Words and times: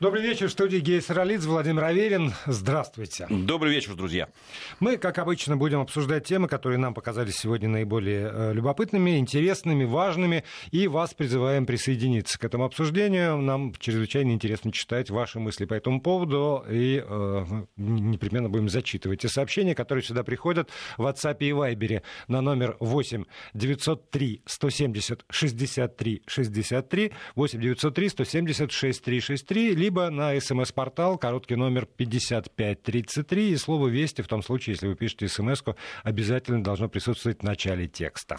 Добрый 0.00 0.22
вечер. 0.22 0.46
В 0.46 0.52
студии 0.52 0.78
Гей 0.78 1.02
Саралидзе, 1.02 1.48
Владимир 1.48 1.82
Аверин. 1.82 2.32
Здравствуйте. 2.46 3.26
Добрый 3.28 3.72
вечер, 3.72 3.96
друзья. 3.96 4.28
Мы, 4.78 4.96
как 4.96 5.18
обычно, 5.18 5.56
будем 5.56 5.80
обсуждать 5.80 6.24
темы, 6.24 6.46
которые 6.46 6.78
нам 6.78 6.94
показались 6.94 7.34
сегодня 7.34 7.68
наиболее 7.68 8.30
э, 8.32 8.52
любопытными, 8.52 9.18
интересными, 9.18 9.82
важными, 9.82 10.44
и 10.70 10.86
вас 10.86 11.14
призываем 11.14 11.66
присоединиться 11.66 12.38
к 12.38 12.44
этому 12.44 12.64
обсуждению. 12.64 13.38
Нам 13.38 13.74
чрезвычайно 13.74 14.30
интересно 14.30 14.70
читать 14.70 15.10
ваши 15.10 15.40
мысли 15.40 15.64
по 15.64 15.74
этому 15.74 16.00
поводу, 16.00 16.64
и 16.70 17.02
э, 17.04 17.44
непременно 17.76 18.48
будем 18.48 18.68
зачитывать 18.68 19.22
те 19.22 19.28
сообщения, 19.28 19.74
которые 19.74 20.04
сюда 20.04 20.22
приходят 20.22 20.70
в 20.96 21.06
WhatsApp 21.06 21.38
и 21.40 21.50
Viber 21.50 22.02
на 22.28 22.40
номер 22.40 22.76
8 22.78 23.24
903 23.52 24.42
170 24.46 25.24
63 25.28 26.22
63 26.24 27.12
8 27.34 27.60
903 27.60 28.08
170 28.10 28.70
6363 28.70 29.87
либо 29.88 30.10
на 30.10 30.38
смс-портал, 30.38 31.16
короткий 31.16 31.56
номер 31.56 31.86
5533, 31.86 33.52
и 33.52 33.56
слово 33.56 33.88
«Вести» 33.88 34.20
в 34.20 34.28
том 34.28 34.42
случае, 34.42 34.74
если 34.74 34.86
вы 34.86 34.96
пишете 34.96 35.28
смс 35.28 35.62
обязательно 36.02 36.62
должно 36.62 36.90
присутствовать 36.90 37.40
в 37.40 37.42
начале 37.42 37.88
текста. 37.88 38.36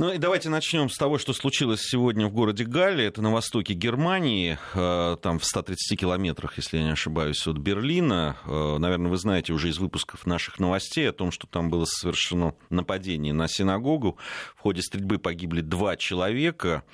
Ну 0.00 0.12
и 0.12 0.18
давайте 0.18 0.48
начнем 0.48 0.88
с 0.90 0.96
того, 0.96 1.18
что 1.18 1.32
случилось 1.32 1.82
сегодня 1.82 2.28
в 2.28 2.32
городе 2.32 2.62
Галле. 2.62 3.06
Это 3.06 3.20
на 3.20 3.32
востоке 3.32 3.74
Германии, 3.74 4.56
э, 4.74 5.16
там 5.20 5.40
в 5.40 5.44
130 5.44 5.98
километрах, 5.98 6.56
если 6.56 6.76
я 6.76 6.84
не 6.84 6.92
ошибаюсь, 6.92 7.44
от 7.48 7.58
Берлина. 7.58 8.36
Э, 8.46 8.76
наверное, 8.78 9.10
вы 9.10 9.16
знаете 9.16 9.52
уже 9.52 9.70
из 9.70 9.78
выпусков 9.78 10.24
наших 10.24 10.60
новостей 10.60 11.10
о 11.10 11.12
том, 11.12 11.32
что 11.32 11.48
там 11.48 11.68
было 11.68 11.84
совершено 11.84 12.54
нападение 12.70 13.32
на 13.32 13.48
синагогу. 13.48 14.18
В 14.54 14.60
ходе 14.60 14.82
стрельбы 14.82 15.18
погибли 15.18 15.62
два 15.62 15.96
человека. 15.96 16.84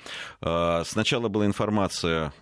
Э, 0.41 0.81
сначала 0.83 1.27
была 1.27 1.45
информация 1.45 2.33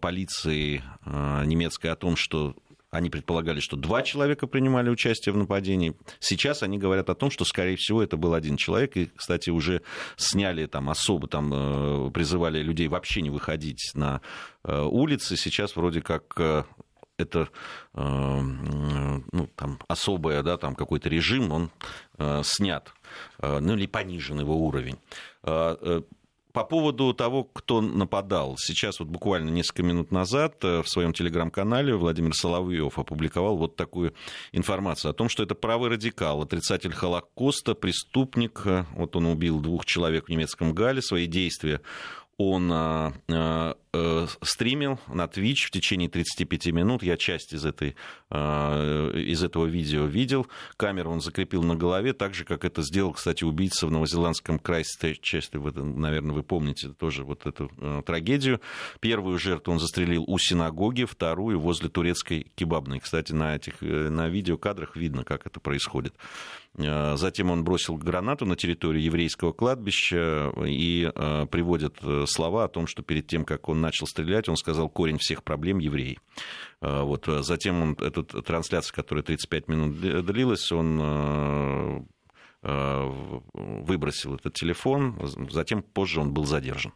полиции 0.00 0.84
немецкой 1.04 1.88
о 1.88 1.96
том, 1.96 2.14
что 2.14 2.54
они 2.90 3.10
предполагали, 3.10 3.60
что 3.60 3.76
два 3.76 4.02
человека 4.02 4.46
принимали 4.46 4.88
участие 4.88 5.32
в 5.32 5.36
нападении. 5.36 5.94
Сейчас 6.20 6.62
они 6.62 6.78
говорят 6.78 7.10
о 7.10 7.14
том, 7.14 7.30
что, 7.30 7.44
скорее 7.44 7.76
всего, 7.76 8.02
это 8.02 8.16
был 8.16 8.34
один 8.34 8.56
человек. 8.56 8.96
И, 8.96 9.10
кстати, 9.14 9.50
уже 9.50 9.82
сняли 10.16 10.66
там 10.66 10.88
особо, 10.90 11.28
там 11.28 11.52
э, 11.52 12.10
призывали 12.10 12.62
людей 12.62 12.88
вообще 12.88 13.22
не 13.22 13.30
выходить 13.30 13.92
на 13.94 14.20
улицы. 14.64 15.36
Сейчас 15.36 15.76
вроде 15.76 16.00
как 16.02 16.38
это 17.18 17.48
ну, 17.94 19.48
там, 19.56 19.78
особое, 19.88 20.42
да, 20.42 20.56
там 20.56 20.74
какой-то 20.74 21.08
режим, 21.08 21.52
он 21.52 21.70
снят, 22.42 22.92
ну 23.40 23.74
или 23.74 23.86
понижен 23.86 24.40
его 24.40 24.56
уровень. 24.56 24.98
По 26.58 26.64
поводу 26.64 27.14
того, 27.14 27.44
кто 27.44 27.80
нападал. 27.80 28.56
Сейчас 28.58 28.98
вот 28.98 29.06
буквально 29.08 29.48
несколько 29.48 29.84
минут 29.84 30.10
назад 30.10 30.56
э, 30.64 30.82
в 30.82 30.88
своем 30.88 31.12
телеграм-канале 31.12 31.94
Владимир 31.94 32.34
Соловьев 32.34 32.98
опубликовал 32.98 33.56
вот 33.56 33.76
такую 33.76 34.12
информацию 34.50 35.12
о 35.12 35.14
том, 35.14 35.28
что 35.28 35.44
это 35.44 35.54
правый 35.54 35.88
радикал, 35.88 36.42
отрицатель 36.42 36.92
Холокоста, 36.92 37.76
преступник. 37.76 38.62
Э, 38.64 38.86
вот 38.96 39.14
он 39.14 39.26
убил 39.26 39.60
двух 39.60 39.86
человек 39.86 40.26
в 40.26 40.30
немецком 40.30 40.74
Гале. 40.74 41.00
Свои 41.00 41.26
действия 41.26 41.80
он 42.38 42.72
а, 42.72 43.12
а, 43.28 43.76
э, 43.92 44.26
стримил 44.42 44.98
на 45.08 45.24
Twitch 45.24 45.66
в 45.66 45.70
течение 45.70 46.08
35 46.08 46.66
минут. 46.68 47.02
Я 47.02 47.16
часть 47.16 47.52
из, 47.52 47.64
этой, 47.64 47.96
а, 48.30 49.10
из 49.12 49.42
этого 49.42 49.66
видео 49.66 50.04
видел. 50.04 50.46
Камеру 50.76 51.10
он 51.10 51.20
закрепил 51.20 51.62
на 51.62 51.76
голове, 51.76 52.12
так 52.12 52.34
же, 52.34 52.44
как 52.44 52.64
это 52.64 52.82
сделал, 52.82 53.12
кстати, 53.12 53.44
убийца 53.44 53.86
в 53.86 53.90
новозеландском 53.90 54.58
Крайстчесте. 54.58 55.58
Наверное, 55.58 56.34
вы 56.34 56.42
помните 56.42 56.88
тоже 56.88 57.24
вот 57.24 57.46
эту 57.46 57.70
трагедию. 58.04 58.60
Первую 59.00 59.38
жертву 59.38 59.72
он 59.72 59.80
застрелил 59.80 60.24
у 60.26 60.38
синагоги, 60.38 61.04
вторую 61.04 61.60
возле 61.60 61.88
турецкой 61.88 62.50
кебабной. 62.54 63.00
Кстати, 63.00 63.32
на 63.32 63.56
этих 63.56 63.82
э, 63.82 64.08
на 64.08 64.28
видеокадрах 64.28 64.96
видно, 64.96 65.24
как 65.24 65.46
это 65.46 65.60
происходит. 65.60 66.14
Э, 66.76 67.16
затем 67.16 67.50
он 67.50 67.64
бросил 67.64 67.96
гранату 67.96 68.46
на 68.46 68.56
территорию 68.56 69.02
еврейского 69.02 69.52
кладбища 69.52 70.52
и 70.66 71.10
э, 71.12 71.46
приводит 71.50 71.96
э, 72.02 72.24
слова 72.26 72.64
о 72.64 72.68
том, 72.68 72.86
что 72.86 73.02
перед 73.02 73.26
тем, 73.26 73.44
как 73.44 73.68
он 73.68 73.77
начал 73.80 74.06
стрелять, 74.06 74.48
он 74.48 74.56
сказал 74.56 74.88
корень 74.88 75.18
всех 75.18 75.42
проблем 75.42 75.78
евреи. 75.78 76.18
Вот. 76.80 77.26
Затем 77.26 77.82
он, 77.82 77.92
эту 77.94 78.22
трансляцию, 78.22 78.94
которая 78.94 79.24
35 79.24 79.68
минут 79.68 80.00
длилась, 80.00 80.70
он 80.70 82.06
выбросил 82.62 84.34
этот 84.34 84.54
телефон, 84.54 85.18
затем 85.50 85.82
позже 85.82 86.20
он 86.20 86.32
был 86.32 86.44
задержан. 86.44 86.92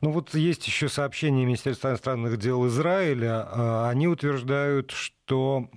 Ну 0.00 0.10
вот 0.10 0.34
есть 0.34 0.66
еще 0.66 0.88
сообщение 0.88 1.44
Министерства 1.44 1.88
иностранных 1.88 2.38
дел 2.38 2.66
Израиля. 2.68 3.46
А, 3.50 3.90
они 3.90 4.08
утверждают, 4.08 4.90
что 4.90 5.68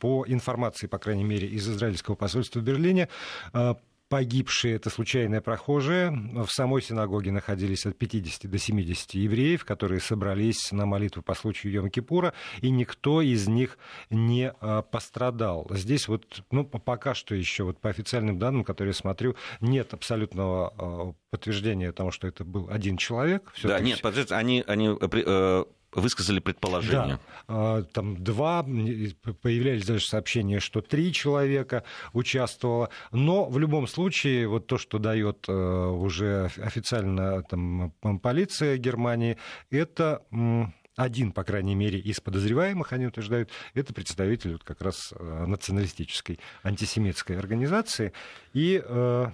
по 0.00 0.24
информации, 0.26 0.86
по 0.86 0.98
крайней 0.98 1.24
мере, 1.24 1.48
из 1.48 1.68
израильского 1.68 2.14
посольства 2.14 2.60
в 2.60 2.62
Берлине, 2.62 3.08
а, 3.52 3.76
Погибшие— 4.08 4.74
это 4.76 4.88
случайные 4.88 5.40
прохожие. 5.40 6.10
В 6.10 6.48
самой 6.48 6.80
синагоге 6.80 7.32
находились 7.32 7.86
от 7.86 7.98
50 7.98 8.48
до 8.48 8.56
70 8.56 9.14
евреев, 9.14 9.64
которые 9.64 10.00
собрались 10.00 10.70
на 10.70 10.86
молитву 10.86 11.22
по 11.22 11.34
случаю 11.34 11.72
Йом-Кипура, 11.72 12.32
и 12.60 12.70
никто 12.70 13.20
из 13.20 13.48
них 13.48 13.78
не 14.10 14.52
а, 14.60 14.82
пострадал. 14.82 15.66
Здесь 15.70 16.06
вот, 16.06 16.44
ну, 16.52 16.64
пока 16.64 17.14
что 17.14 17.34
еще, 17.34 17.64
вот 17.64 17.80
по 17.80 17.90
официальным 17.90 18.38
данным, 18.38 18.62
которые 18.62 18.90
я 18.90 18.94
смотрю, 18.94 19.34
нет 19.60 19.92
абсолютного 19.92 20.74
а, 20.78 21.12
подтверждения 21.30 21.90
тому, 21.90 22.12
что 22.12 22.28
это 22.28 22.44
был 22.44 22.68
один 22.70 22.98
человек. 22.98 23.52
Да, 23.62 23.80
нет, 23.80 24.00
подождите, 24.02 24.34
они, 24.36 24.62
они 24.66 24.88
э, 24.88 24.96
э, 25.00 25.64
высказали 25.96 26.40
предположение. 26.40 27.18
Да, 27.48 27.82
там 27.92 28.22
два, 28.22 28.62
появлялись 28.62 29.86
даже 29.86 30.06
сообщения, 30.06 30.60
что 30.60 30.80
три 30.80 31.12
человека 31.12 31.84
участвовало, 32.12 32.90
но 33.12 33.46
в 33.48 33.58
любом 33.58 33.86
случае 33.86 34.46
вот 34.46 34.66
то, 34.66 34.78
что 34.78 34.98
дает 34.98 35.46
э, 35.48 35.52
уже 35.52 36.50
официально 36.58 37.42
там, 37.42 37.92
полиция 38.22 38.76
Германии, 38.76 39.38
это 39.70 40.22
один, 40.96 41.32
по 41.32 41.44
крайней 41.44 41.74
мере, 41.74 41.98
из 41.98 42.20
подозреваемых, 42.20 42.92
они 42.92 43.06
утверждают, 43.06 43.50
это 43.74 43.92
представитель 43.92 44.52
вот 44.52 44.64
как 44.64 44.80
раз 44.80 45.12
э, 45.14 45.44
националистической 45.46 46.40
антисемитской 46.62 47.38
организации. 47.38 48.12
И 48.54 48.82
э, 48.82 49.26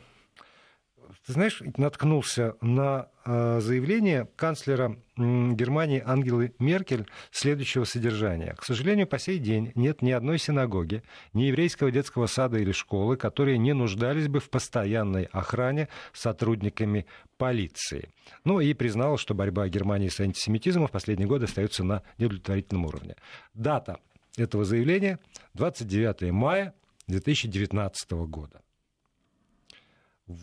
ты 1.27 1.33
знаешь, 1.33 1.63
наткнулся 1.77 2.55
на 2.61 3.09
э, 3.25 3.61
заявление 3.61 4.29
канцлера 4.37 4.97
Германии 5.17 6.03
Ангелы 6.05 6.55
Меркель 6.59 7.07
следующего 7.31 7.85
содержания. 7.85 8.55
К 8.55 8.65
сожалению, 8.65 9.07
по 9.07 9.19
сей 9.19 9.39
день 9.39 9.73
нет 9.75 10.03
ни 10.03 10.11
одной 10.11 10.39
синагоги, 10.39 11.03
ни 11.33 11.45
еврейского 11.45 11.91
детского 11.91 12.27
сада 12.27 12.59
или 12.59 12.73
школы, 12.73 13.17
которые 13.17 13.59
не 13.59 13.73
нуждались 13.73 14.29
бы 14.29 14.41
в 14.41 14.51
постоянной 14.51 15.25
охране 15.25 15.89
сотрудниками 16.13 17.07
полиции. 17.37 18.09
Ну 18.45 18.61
и 18.61 18.75
признала, 18.75 19.19
что 19.19 19.35
борьба 19.35 19.69
Германии 19.69 20.09
с 20.09 20.21
антисемитизмом 20.21 20.89
в 20.89 20.93
последние 20.93 21.29
годы 21.29 21.45
остается 21.45 21.85
на 21.85 22.03
неудовлетворительном 22.19 22.87
уровне. 22.87 23.17
Дата 23.55 23.99
этого 24.37 24.65
заявления 24.65 25.19
29 25.55 26.33
мая 26.33 26.75
2019 27.07 28.13
года. 28.13 28.63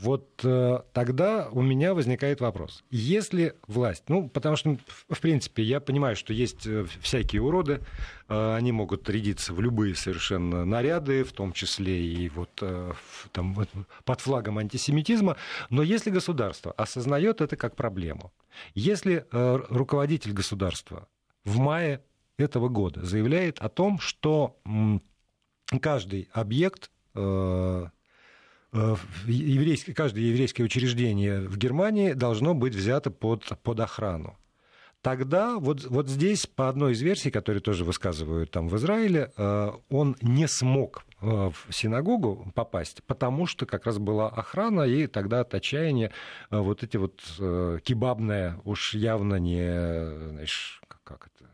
Вот 0.01 0.41
э, 0.43 0.79
тогда 0.93 1.49
у 1.51 1.61
меня 1.61 1.93
возникает 1.93 2.41
вопрос. 2.41 2.83
Если 2.89 3.55
власть, 3.67 4.03
ну, 4.07 4.29
потому 4.29 4.55
что, 4.55 4.77
в 5.09 5.19
принципе, 5.19 5.63
я 5.63 5.79
понимаю, 5.79 6.15
что 6.15 6.33
есть 6.33 6.65
э, 6.67 6.85
всякие 7.01 7.41
уроды, 7.41 7.81
э, 8.27 8.55
они 8.55 8.71
могут 8.71 9.09
рядиться 9.09 9.53
в 9.53 9.61
любые 9.61 9.95
совершенно 9.95 10.65
наряды, 10.65 11.23
в 11.23 11.31
том 11.33 11.53
числе 11.53 12.03
и 12.03 12.29
вот 12.29 12.49
э, 12.61 12.93
там, 13.31 13.67
под 14.05 14.21
флагом 14.21 14.57
антисемитизма, 14.57 15.35
но 15.69 15.83
если 15.83 16.09
государство 16.09 16.71
осознает 16.73 17.41
это 17.41 17.55
как 17.55 17.75
проблему, 17.75 18.31
если 18.75 19.25
э, 19.31 19.59
руководитель 19.69 20.33
государства 20.33 21.07
в 21.43 21.57
мае 21.57 22.03
этого 22.37 22.69
года 22.69 23.05
заявляет 23.05 23.59
о 23.59 23.69
том, 23.69 23.99
что 23.99 24.57
каждый 25.81 26.29
объект 26.31 26.89
Э, 27.15 27.87
еврейское, 28.71 29.93
каждое 29.93 30.23
еврейское 30.23 30.63
учреждение 30.63 31.41
в 31.41 31.57
Германии 31.57 32.13
должно 32.13 32.53
быть 32.53 32.75
взято 32.75 33.11
под, 33.11 33.45
под 33.63 33.79
охрану. 33.79 34.37
Тогда 35.01 35.57
вот, 35.59 35.85
вот 35.85 36.09
здесь, 36.09 36.45
по 36.45 36.67
одной 36.67 36.91
из 36.91 37.01
версий, 37.01 37.31
которые 37.31 37.61
тоже 37.61 37.85
высказывают 37.85 38.51
там 38.51 38.67
в 38.67 38.75
Израиле, 38.75 39.31
э, 39.37 39.71
он 39.89 40.17
не 40.21 40.45
смог 40.47 41.05
э, 41.21 41.25
в 41.25 41.73
синагогу 41.73 42.51
попасть, 42.53 43.01
потому 43.05 43.45
что 43.45 43.65
как 43.65 43.85
раз 43.85 43.97
была 43.97 44.27
охрана, 44.27 44.81
и 44.81 45.07
тогда 45.07 45.39
от 45.39 45.53
отчаяния 45.53 46.11
вот 46.49 46.83
эти 46.83 46.97
вот 46.97 47.21
кебабная 47.83 48.59
уж 48.65 48.93
явно 48.93 49.35
не, 49.35 50.29
знаешь, 50.31 50.81
как 51.03 51.29
это, 51.33 51.49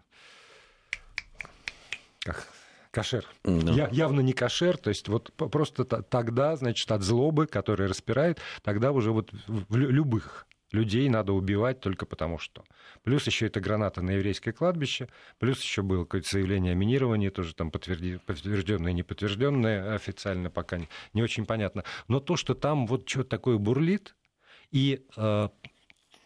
как 2.19 2.47
Кошер. 2.95 3.25
Да. 3.43 3.73
Я, 3.73 3.89
явно 3.91 4.21
не 4.21 4.31
кошер, 4.31 4.77
то 4.77 4.87
есть 4.89 5.09
вот 5.09 5.33
просто 5.33 5.83
тогда, 5.83 6.55
значит, 6.55 6.89
от 6.89 7.01
злобы, 7.01 7.45
которая 7.45 7.89
распирает, 7.89 8.39
тогда 8.63 8.93
уже 8.93 9.11
вот 9.11 9.31
в 9.47 9.75
любых 9.75 10.47
людей 10.71 11.09
надо 11.09 11.33
убивать 11.33 11.81
только 11.81 12.05
потому 12.05 12.39
что. 12.39 12.63
Плюс 13.03 13.27
еще 13.27 13.47
это 13.47 13.59
граната 13.59 14.01
на 14.01 14.11
еврейское 14.11 14.53
кладбище, 14.53 15.09
плюс 15.39 15.61
еще 15.61 15.81
было 15.81 16.05
какое-то 16.05 16.29
заявление 16.29 16.71
о 16.71 16.75
минировании, 16.75 17.27
тоже 17.27 17.53
там 17.53 17.69
подтвержденное 17.69 18.91
и 18.91 18.95
неподтвержденное 18.95 19.93
официально 19.93 20.49
пока 20.49 20.77
не, 20.77 20.87
не 21.11 21.21
очень 21.21 21.45
понятно. 21.45 21.83
Но 22.07 22.21
то, 22.21 22.37
что 22.37 22.53
там 22.53 22.87
вот 22.87 23.09
что-то 23.09 23.29
такое 23.29 23.57
бурлит, 23.57 24.15
и 24.71 25.05
э, 25.17 25.49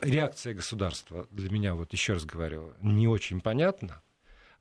реакция 0.01 0.53
государства 0.53 1.27
для 1.31 1.49
меня, 1.49 1.73
вот 1.73 1.93
еще 1.93 2.13
раз 2.13 2.25
говорю, 2.25 2.73
не 2.79 3.07
очень 3.07 3.41
понятна, 3.41 4.03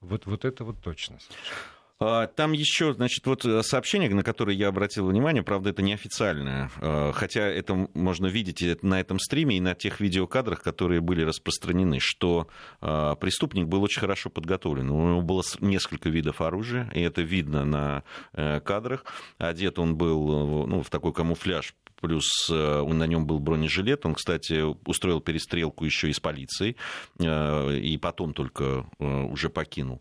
вот, 0.00 0.24
вот 0.24 0.46
это 0.46 0.64
вот 0.64 0.80
точно. 0.82 1.18
А, 1.18 1.77
там 1.98 2.52
еще, 2.52 2.94
значит, 2.94 3.26
вот 3.26 3.44
э, 3.44 3.62
сообщение, 3.64 4.08
на 4.08 4.22
которое 4.22 4.54
я 4.54 4.68
обратил 4.68 5.08
внимание, 5.08 5.42
правда, 5.42 5.70
это 5.70 5.82
неофициальное, 5.82 6.70
а, 6.80 7.10
хотя 7.12 7.42
это 7.42 7.88
можно 7.94 8.26
видеть 8.26 8.84
на 8.84 9.00
этом 9.00 9.18
стриме 9.18 9.56
и 9.56 9.60
на 9.60 9.74
тех 9.74 9.98
видеокадрах, 9.98 10.62
которые 10.62 11.00
были 11.00 11.22
распространены, 11.22 11.98
что 12.00 12.46
а, 12.80 13.16
преступник 13.16 13.66
был 13.66 13.82
очень 13.82 14.00
хорошо 14.00 14.30
подготовлен. 14.30 14.90
У 14.90 15.08
него 15.08 15.22
было 15.22 15.42
несколько 15.58 16.08
видов 16.08 16.40
оружия, 16.40 16.88
и 16.94 17.00
это 17.00 17.22
видно 17.22 17.64
на 17.64 18.04
э, 18.32 18.60
кадрах. 18.60 19.04
Одет 19.38 19.80
он 19.80 19.96
был 19.96 20.66
ну, 20.66 20.82
в 20.82 20.90
такой 20.90 21.12
камуфляж 21.12 21.74
плюс 22.00 22.48
э, 22.48 22.82
на 22.84 23.06
нем 23.08 23.26
был 23.26 23.40
бронежилет. 23.40 24.06
Он, 24.06 24.14
кстати, 24.14 24.62
устроил 24.88 25.20
перестрелку 25.20 25.84
еще 25.84 26.10
и 26.10 26.12
с 26.12 26.20
полицией, 26.20 26.76
и 27.18 27.98
потом 28.00 28.34
только 28.34 28.86
уже 28.98 29.50
покинул. 29.50 30.00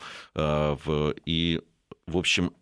И 1.25 1.61
в 2.07 2.17
общем, 2.17 2.53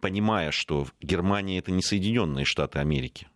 понимая, 0.00 0.50
что 0.50 0.86
Германия 1.00 1.58
это 1.58 1.70
не 1.70 1.82
Соединенные 1.82 2.44
Штаты 2.44 2.80
Америки, 2.80 3.28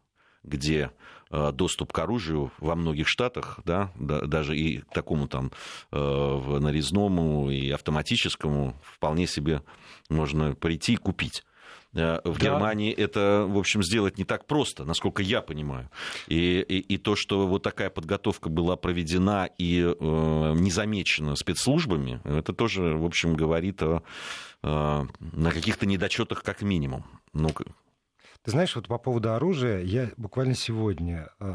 где 0.42 0.90
э, 1.30 1.52
доступ 1.52 1.92
к 1.92 1.98
оружию 1.98 2.52
во 2.58 2.74
многих 2.74 3.08
штатах, 3.08 3.60
да, 3.64 3.92
даже 3.96 4.56
и 4.56 4.80
к 4.80 4.92
такому 4.92 5.28
там 5.28 5.52
э, 5.92 6.58
нарезному 6.60 7.50
и 7.50 7.70
автоматическому 7.70 8.76
вполне 8.82 9.26
себе 9.26 9.62
можно 10.10 10.54
прийти 10.54 10.94
и 10.94 10.96
купить. 10.96 11.44
Э, 11.94 12.20
в. 12.24 12.38
Германии 12.38 12.92
это, 12.92 13.46
в 13.48 13.56
общем, 13.56 13.82
сделать 13.82 14.18
не 14.18 14.24
так 14.24 14.46
просто, 14.46 14.84
насколько 14.84 15.22
я 15.22 15.40
понимаю. 15.40 15.90
И, 16.26 16.60
и, 16.60 16.78
и 16.78 16.98
то, 16.98 17.16
что 17.16 17.46
вот 17.46 17.62
такая 17.62 17.90
подготовка 17.90 18.48
была 18.48 18.76
проведена 18.76 19.48
и 19.58 19.80
э, 19.80 20.54
не 20.56 20.70
замечена 20.70 21.34
спецслужбами, 21.36 22.20
это 22.24 22.52
тоже, 22.52 22.96
в 22.96 23.04
общем, 23.04 23.34
говорит 23.34 23.82
о, 23.82 24.02
э, 24.62 25.06
на 25.20 25.50
каких-то 25.50 25.86
недочетах 25.86 26.42
как 26.42 26.62
минимум. 26.62 27.04
Ну, 27.32 27.50
ты 28.42 28.50
знаешь, 28.50 28.76
вот 28.76 28.86
по 28.86 28.98
поводу 28.98 29.32
оружия, 29.32 29.82
я 29.82 30.10
буквально 30.16 30.54
сегодня 30.54 31.28
э 31.40 31.54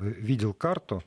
видел 0.00 0.54
карту. 0.54 1.02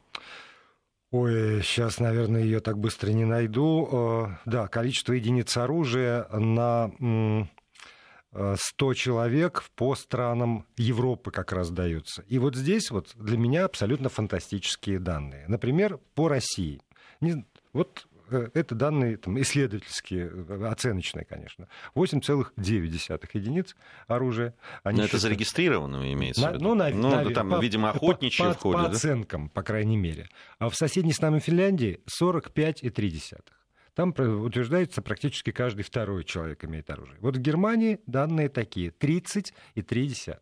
Ой, 1.11 1.61
сейчас, 1.61 1.99
наверное, 1.99 2.41
ее 2.41 2.61
так 2.61 2.77
быстро 2.77 3.11
не 3.11 3.25
найду. 3.25 3.89
Э, 3.91 4.49
да, 4.49 4.67
количество 4.67 5.13
единиц 5.13 5.55
оружия 5.57 6.25
на 6.29 6.91
100 8.33 8.93
человек 8.93 9.65
по 9.75 9.95
странам 9.95 10.65
Европы 10.77 11.31
как 11.31 11.51
раз 11.51 11.69
даются. 11.69 12.23
И 12.27 12.39
вот 12.39 12.55
здесь 12.55 12.89
вот 12.91 13.11
для 13.15 13.37
меня 13.37 13.65
абсолютно 13.65 14.09
фантастические 14.09 14.99
данные. 14.99 15.45
Например, 15.47 15.99
по 16.15 16.29
России. 16.29 16.81
Не, 17.19 17.45
вот 17.73 18.07
э, 18.29 18.49
это 18.53 18.73
данные 18.73 19.17
там, 19.17 19.39
исследовательские, 19.41 20.31
э, 20.33 20.67
оценочные, 20.67 21.25
конечно. 21.25 21.67
8,9 21.93 23.29
единиц 23.33 23.75
оружия. 24.07 24.55
Они 24.83 24.99
Но 24.99 25.03
это 25.03 25.17
считают... 25.17 25.21
зарегистрированного 25.23 26.13
имеется 26.13 26.41
на, 26.41 26.51
в 26.51 26.53
виду? 26.53 26.63
Ну, 26.63 26.75
на, 26.75 26.89
ну 26.89 27.09
на, 27.09 27.33
там, 27.33 27.49
по, 27.49 27.59
видимо, 27.59 27.89
охотничьи 27.89 28.45
по, 28.45 28.53
входят. 28.53 28.81
По, 28.81 28.87
по 28.87 28.95
оценкам, 28.95 29.49
по 29.49 29.61
крайней 29.61 29.97
мере. 29.97 30.29
А 30.57 30.69
в 30.69 30.75
соседней 30.75 31.11
с 31.11 31.19
нами 31.19 31.39
Финляндии 31.39 31.99
45,3. 32.21 33.41
Там 33.93 34.09
утверждается 34.09 35.01
практически 35.01 35.51
каждый 35.51 35.83
второй 35.83 36.23
человек 36.23 36.63
имеет 36.63 36.89
оружие. 36.89 37.17
Вот 37.19 37.37
в 37.37 37.39
Германии 37.39 37.99
данные 38.05 38.49
такие 38.49 38.89
30,3. 38.89 40.37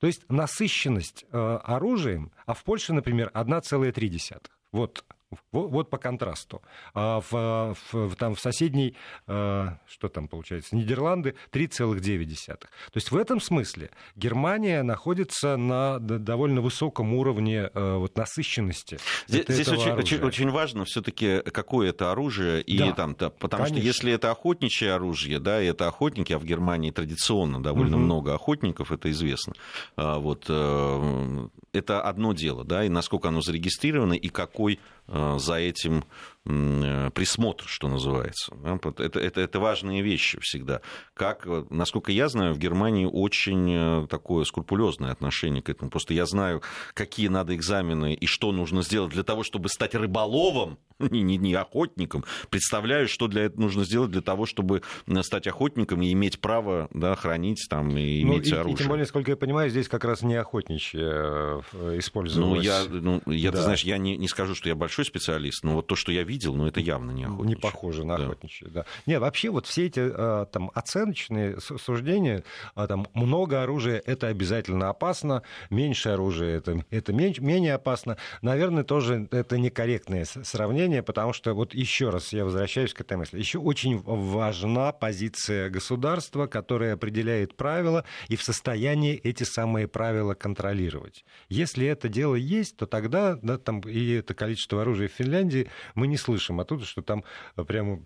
То 0.00 0.06
есть 0.06 0.28
насыщенность 0.28 1.24
э, 1.30 1.36
оружием, 1.62 2.32
а 2.46 2.54
в 2.54 2.64
Польше, 2.64 2.92
например, 2.92 3.30
1,3. 3.34 4.42
Вот 4.72 5.04
вот, 5.52 5.70
вот 5.70 5.90
по 5.90 5.98
контрасту. 5.98 6.62
А 6.94 7.20
в, 7.20 7.76
в, 7.92 8.16
там, 8.16 8.34
в 8.34 8.40
соседней, 8.40 8.96
э, 9.26 9.68
что 9.88 10.08
там 10.08 10.28
получается, 10.28 10.76
Нидерланды 10.76 11.34
3,9. 11.52 12.46
То 12.56 12.68
есть 12.94 13.10
в 13.10 13.16
этом 13.16 13.40
смысле 13.40 13.90
Германия 14.14 14.82
находится 14.82 15.56
на 15.56 15.98
довольно 15.98 16.60
высоком 16.60 17.14
уровне 17.14 17.70
э, 17.72 17.96
вот, 17.96 18.16
насыщенности. 18.16 18.98
Здесь, 19.26 19.46
здесь 19.48 19.68
очень, 19.68 19.92
очень, 19.92 20.22
очень 20.22 20.50
важно 20.50 20.84
все-таки, 20.84 21.40
какое 21.40 21.90
это 21.90 22.12
оружие. 22.12 22.62
И, 22.62 22.78
да, 22.78 22.92
там, 22.92 23.16
да, 23.18 23.30
потому 23.30 23.64
конечно. 23.64 23.78
что 23.78 23.86
если 23.86 24.12
это 24.12 24.30
охотничье 24.30 24.92
оружие, 24.92 25.40
да, 25.40 25.60
и 25.60 25.66
это 25.66 25.88
охотники, 25.88 26.32
а 26.32 26.38
в 26.38 26.44
Германии 26.44 26.90
традиционно 26.90 27.62
довольно 27.62 27.96
угу. 27.96 28.04
много 28.04 28.34
охотников, 28.34 28.92
это 28.92 29.10
известно. 29.10 29.54
А, 29.96 30.18
вот, 30.18 30.44
э, 30.48 31.48
это 31.72 32.00
одно 32.00 32.32
дело, 32.32 32.64
да, 32.64 32.84
и 32.84 32.88
насколько 32.88 33.28
оно 33.28 33.40
зарегистрировано, 33.40 34.14
и 34.14 34.28
какой 34.28 34.78
Э, 35.08 35.15
за 35.38 35.54
этим 35.54 35.98
Э, 36.00 36.04
присмотр, 36.46 37.64
что 37.66 37.88
называется. 37.88 38.54
Это, 38.98 39.18
это, 39.18 39.40
это 39.40 39.60
важные 39.60 40.02
вещи 40.02 40.38
всегда. 40.40 40.80
Как, 41.14 41.46
насколько 41.70 42.12
я 42.12 42.28
знаю, 42.28 42.54
в 42.54 42.58
Германии 42.58 43.04
очень 43.04 43.70
э, 43.70 44.06
такое 44.08 44.44
скрупулезное 44.44 45.10
отношение 45.10 45.62
к 45.62 45.68
этому. 45.68 45.90
Просто 45.90 46.14
я 46.14 46.24
знаю, 46.24 46.62
какие 46.94 47.28
надо 47.28 47.54
экзамены 47.54 48.14
и 48.14 48.26
что 48.26 48.52
нужно 48.52 48.82
сделать 48.82 49.12
для 49.12 49.24
того, 49.24 49.42
чтобы 49.42 49.68
стать 49.68 49.94
рыболовом, 49.94 50.78
не, 50.98 51.22
не, 51.22 51.36
не 51.36 51.54
охотником. 51.54 52.24
Представляю, 52.48 53.08
что 53.08 53.26
для 53.26 53.44
этого 53.44 53.62
нужно 53.62 53.84
сделать 53.84 54.12
для 54.12 54.22
того, 54.22 54.46
чтобы 54.46 54.82
э, 55.06 55.22
стать 55.22 55.48
охотником 55.48 56.02
и 56.02 56.12
иметь 56.12 56.40
право 56.40 56.88
да, 56.92 57.16
хранить 57.16 57.66
там, 57.68 57.88
и 57.98 58.22
ну, 58.24 58.34
иметь 58.34 58.48
и, 58.48 58.54
оружие. 58.54 58.74
И 58.74 58.78
тем 58.78 58.88
более, 58.88 59.06
сколько 59.06 59.32
я 59.32 59.36
понимаю, 59.36 59.68
здесь 59.68 59.88
как 59.88 60.04
раз 60.04 60.22
не 60.22 60.36
охотничье 60.36 61.64
использовалось. 61.98 62.58
Ну, 62.58 62.62
я, 62.62 62.84
ну, 62.88 63.22
я 63.26 63.50
да. 63.50 63.58
ты 63.58 63.64
знаешь, 63.64 63.82
я 63.82 63.98
не, 63.98 64.16
не 64.16 64.28
скажу, 64.28 64.54
что 64.54 64.68
я 64.68 64.76
большой 64.76 65.04
специалист, 65.04 65.64
но 65.64 65.74
вот 65.74 65.88
то, 65.88 65.96
что 65.96 66.12
я 66.12 66.22
видел, 66.22 66.35
видел, 66.36 66.54
но 66.54 66.68
это 66.68 66.80
явно 66.80 67.12
не 67.12 67.24
охотничье. 67.24 67.48
Не 67.48 67.56
похоже 67.56 68.04
на 68.04 68.18
да. 68.18 68.24
охотничье, 68.24 68.68
да. 68.68 68.84
Нет, 69.06 69.20
вообще 69.20 69.48
вот 69.48 69.66
все 69.66 69.86
эти 69.86 70.00
а, 70.02 70.44
там 70.46 70.70
оценочные 70.74 71.58
суждения, 71.60 72.44
а, 72.74 72.86
там 72.86 73.06
много 73.14 73.62
оружия— 73.62 74.02
это 74.06 74.28
обязательно 74.28 74.90
опасно, 74.90 75.42
меньше 75.70 76.10
оружия— 76.10 76.56
это, 76.58 76.84
это 76.90 77.12
меньше, 77.12 77.42
менее 77.42 77.74
опасно. 77.74 78.18
Наверное, 78.42 78.84
тоже 78.84 79.28
это 79.30 79.58
некорректное 79.58 80.24
сравнение, 80.24 81.02
потому 81.02 81.32
что 81.32 81.54
вот 81.54 81.74
еще 81.74 82.10
раз 82.10 82.32
я 82.32 82.44
возвращаюсь 82.44 82.92
к 82.92 83.00
этой 83.00 83.16
мысли. 83.16 83.38
Еще 83.38 83.58
очень 83.58 83.98
важна 84.02 84.92
позиция 84.92 85.70
государства, 85.70 86.46
которое 86.46 86.92
определяет 86.92 87.56
правила 87.56 88.04
и 88.28 88.36
в 88.36 88.42
состоянии 88.42 89.14
эти 89.14 89.44
самые 89.44 89.88
правила 89.88 90.34
контролировать. 90.34 91.24
Если 91.48 91.86
это 91.86 92.08
дело 92.08 92.34
есть, 92.34 92.76
то 92.76 92.86
тогда 92.86 93.38
да, 93.42 93.56
там, 93.56 93.80
и 93.80 94.12
это 94.12 94.34
количество 94.34 94.82
оружия 94.82 95.08
в 95.08 95.12
Финляндии 95.12 95.68
мы 95.94 96.06
не 96.06 96.16
слышим 96.26 96.60
оттуда, 96.60 96.84
что 96.84 97.02
там 97.02 97.24
э, 97.56 97.64
прямо 97.64 98.04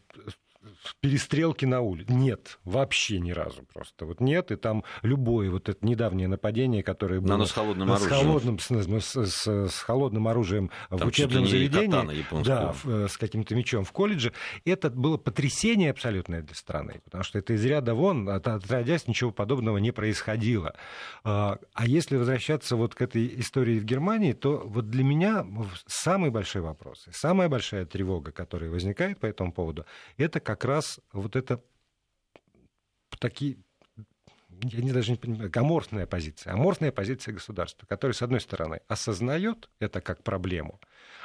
перестрелки 1.00 1.64
на 1.64 1.80
улице. 1.80 2.12
Нет, 2.12 2.58
вообще 2.64 3.18
ни 3.18 3.30
разу 3.30 3.62
просто. 3.72 4.04
Вот 4.04 4.20
нет, 4.20 4.50
и 4.50 4.56
там 4.56 4.84
любое 5.02 5.50
вот 5.50 5.68
это 5.68 5.84
недавнее 5.86 6.28
нападение, 6.28 6.82
которое 6.82 7.20
было... 7.20 7.36
Но 7.36 7.46
с 7.46 7.52
холодным 7.52 7.90
оружием. 7.90 8.10
С 8.58 8.66
холодным, 8.66 9.00
с, 9.00 9.26
с, 9.26 9.68
с 9.68 9.78
холодным 9.80 10.28
оружием 10.28 10.70
там 10.88 10.98
в 10.98 11.06
учебном 11.06 11.46
заведении. 11.46 12.24
Да, 12.44 12.74
э, 12.84 13.06
с 13.08 13.16
каким-то 13.16 13.54
мечом 13.54 13.84
в 13.84 13.92
колледже. 13.92 14.32
Это 14.64 14.90
было 14.90 15.16
потрясение 15.16 15.90
абсолютное 15.90 16.42
для 16.42 16.54
страны, 16.54 17.00
потому 17.04 17.24
что 17.24 17.38
это 17.38 17.54
из 17.54 17.64
ряда 17.64 17.94
вон, 17.94 18.28
отродясь, 18.28 19.06
ничего 19.06 19.30
подобного 19.30 19.78
не 19.78 19.92
происходило. 19.92 20.74
А, 21.24 21.58
а 21.72 21.86
если 21.86 22.16
возвращаться 22.16 22.76
вот 22.76 22.94
к 22.94 23.02
этой 23.02 23.40
истории 23.40 23.78
в 23.78 23.84
Германии, 23.84 24.32
то 24.32 24.62
вот 24.64 24.90
для 24.90 25.04
меня 25.04 25.46
самый 25.86 26.30
большой 26.30 26.62
вопрос, 26.62 27.06
самая 27.12 27.48
большая 27.48 27.86
тревога, 27.86 28.32
которая 28.32 28.70
возникает 28.70 29.18
по 29.18 29.26
этому 29.26 29.52
поводу, 29.52 29.86
это 30.16 30.40
как 30.50 30.64
раз 30.64 31.00
вот 31.12 31.36
это 31.36 31.62
такие 33.20 33.58
я 34.62 34.82
не 34.82 34.92
даже 34.92 35.12
не 35.12 35.16
понимаю, 35.16 35.50
аморфная 35.54 36.06
позиция, 36.06 36.52
аморфная 36.52 36.92
позиция 36.92 37.34
государства, 37.34 37.86
которая, 37.86 38.14
с 38.14 38.22
одной 38.22 38.40
стороны, 38.40 38.80
осознает 38.88 39.68
это 39.78 40.00
как 40.00 40.22
проблему, 40.22 40.80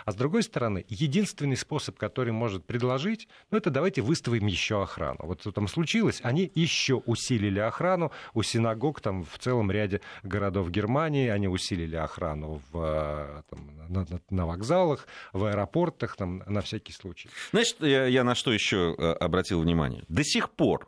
а 0.05 0.11
с 0.11 0.15
другой 0.15 0.43
стороны, 0.43 0.85
единственный 0.87 1.57
способ, 1.57 1.97
который 1.97 2.31
может 2.31 2.65
предложить, 2.65 3.27
ну, 3.49 3.57
это 3.57 3.71
давайте 3.71 4.01
выставим 4.01 4.45
еще 4.45 4.83
охрану. 4.83 5.19
Вот 5.23 5.41
что 5.41 5.51
там 5.51 5.67
случилось, 5.67 6.19
они 6.23 6.51
еще 6.53 6.95
усилили 6.95 7.59
охрану 7.59 8.11
у 8.33 8.43
синагог 8.43 9.01
там 9.01 9.25
в 9.25 9.37
целом 9.39 9.71
ряде 9.71 10.01
городов 10.21 10.69
Германии, 10.69 11.29
они 11.29 11.47
усилили 11.47 11.95
охрану 11.95 12.61
в, 12.71 12.79
э, 12.79 13.41
там, 13.49 13.77
на, 13.89 14.01
на, 14.01 14.21
на 14.29 14.45
вокзалах, 14.45 15.07
в 15.33 15.43
аэропортах, 15.45 16.15
там, 16.15 16.43
на 16.45 16.61
всякий 16.61 16.93
случай. 16.93 17.29
Значит, 17.51 17.77
я, 17.81 18.05
я 18.05 18.23
на 18.23 18.35
что 18.35 18.53
еще 18.53 18.95
э, 18.97 19.11
обратил 19.13 19.61
внимание? 19.61 20.03
До 20.07 20.23
сих 20.23 20.51
пор 20.51 20.87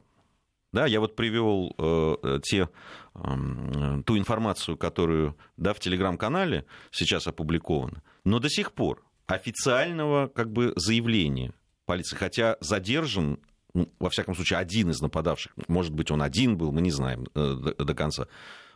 Да, 0.77 0.86
я 0.86 1.00
вот 1.00 1.15
привел 1.15 1.74
э, 1.79 2.39
те, 2.43 2.69
э, 3.15 4.01
ту 4.05 4.15
информацию, 4.15 4.77
которую 4.77 5.36
да, 5.57 5.74
в 5.74 5.79
телеграм-канале 5.79 6.67
сейчас 6.91 7.25
опубликована, 7.25 8.03
но 8.25 8.38
до 8.38 8.48
сих 8.48 8.74
пор 8.74 9.03
официального 9.25 10.27
как 10.27 10.51
бы, 10.51 10.74
заявления 10.75 11.55
полиции, 11.88 12.15
хотя 12.15 12.57
задержан, 12.60 13.39
ну, 13.74 13.91
во 13.98 14.12
всяком 14.12 14.36
случае, 14.36 14.60
один 14.60 14.91
из 14.91 15.01
нападавших, 15.01 15.51
может 15.67 15.96
быть, 15.96 16.12
он 16.12 16.22
один 16.22 16.60
был, 16.60 16.72
мы 16.72 16.81
не 16.81 16.91
знаем 16.91 17.25
э, 17.34 17.55
до, 17.55 17.74
до 17.84 17.96
конца, 17.96 18.27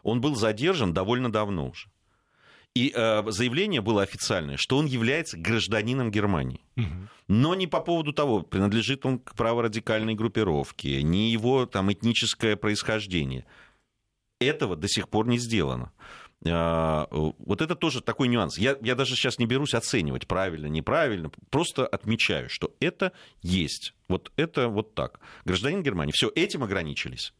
он 0.01 0.22
был 0.22 0.34
задержан 0.34 0.96
довольно 0.96 1.31
давно 1.31 1.70
уже. 1.70 1.88
И 2.73 2.93
э, 2.95 3.23
заявление 3.27 3.81
было 3.81 4.01
официальное, 4.01 4.55
что 4.57 4.77
он 4.77 4.85
является 4.85 5.37
гражданином 5.37 6.09
Германии. 6.09 6.61
Угу. 6.77 7.09
Но 7.27 7.55
не 7.55 7.67
по 7.67 7.81
поводу 7.81 8.13
того, 8.13 8.43
принадлежит 8.43 9.05
он 9.05 9.19
к 9.19 9.35
праворадикальной 9.35 10.15
группировке, 10.15 11.03
не 11.03 11.31
его 11.31 11.65
там, 11.65 11.91
этническое 11.91 12.55
происхождение. 12.55 13.45
Этого 14.39 14.75
до 14.75 14.87
сих 14.87 15.09
пор 15.09 15.27
не 15.27 15.37
сделано. 15.37 15.91
Э, 16.45 17.07
вот 17.11 17.61
это 17.61 17.75
тоже 17.75 18.01
такой 18.01 18.29
нюанс. 18.29 18.57
Я, 18.57 18.77
я 18.81 18.95
даже 18.95 19.15
сейчас 19.15 19.37
не 19.37 19.45
берусь 19.45 19.73
оценивать, 19.73 20.25
правильно, 20.25 20.67
неправильно. 20.67 21.29
Просто 21.49 21.85
отмечаю, 21.85 22.49
что 22.49 22.73
это 22.79 23.11
есть. 23.41 23.93
Вот 24.07 24.31
это 24.37 24.69
вот 24.69 24.95
так. 24.95 25.19
Гражданин 25.43 25.83
Германии. 25.83 26.13
Все, 26.13 26.31
этим 26.33 26.63
ограничились. 26.63 27.33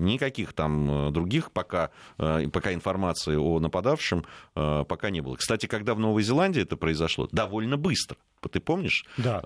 Никаких 0.00 0.54
там 0.54 1.08
э, 1.08 1.10
других 1.10 1.52
пока, 1.52 1.90
э, 2.18 2.48
пока 2.52 2.72
информации 2.72 3.36
о 3.36 3.60
нападавшем 3.60 4.24
э, 4.56 4.84
пока 4.88 5.10
не 5.10 5.20
было. 5.20 5.36
Кстати, 5.36 5.66
когда 5.66 5.94
в 5.94 5.98
Новой 6.00 6.22
Зеландии 6.22 6.62
это 6.62 6.76
произошло, 6.76 7.28
довольно 7.30 7.76
быстро. 7.76 8.16
Ты 8.50 8.58
помнишь? 8.58 9.04
Да. 9.18 9.40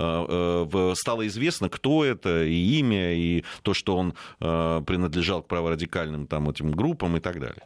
Стало 0.95 1.27
известно, 1.27 1.69
кто 1.69 2.05
это, 2.05 2.45
и 2.45 2.79
имя, 2.79 3.15
и 3.15 3.45
то, 3.63 3.75
что 3.75 3.97
он 3.97 4.15
принадлежал 4.39 5.43
к 5.43 5.49
праворадикальным 5.49 6.29
там, 6.29 6.49
этим 6.49 6.71
группам 6.71 7.17
и 7.17 7.21
так 7.21 7.41
далее. 7.41 7.65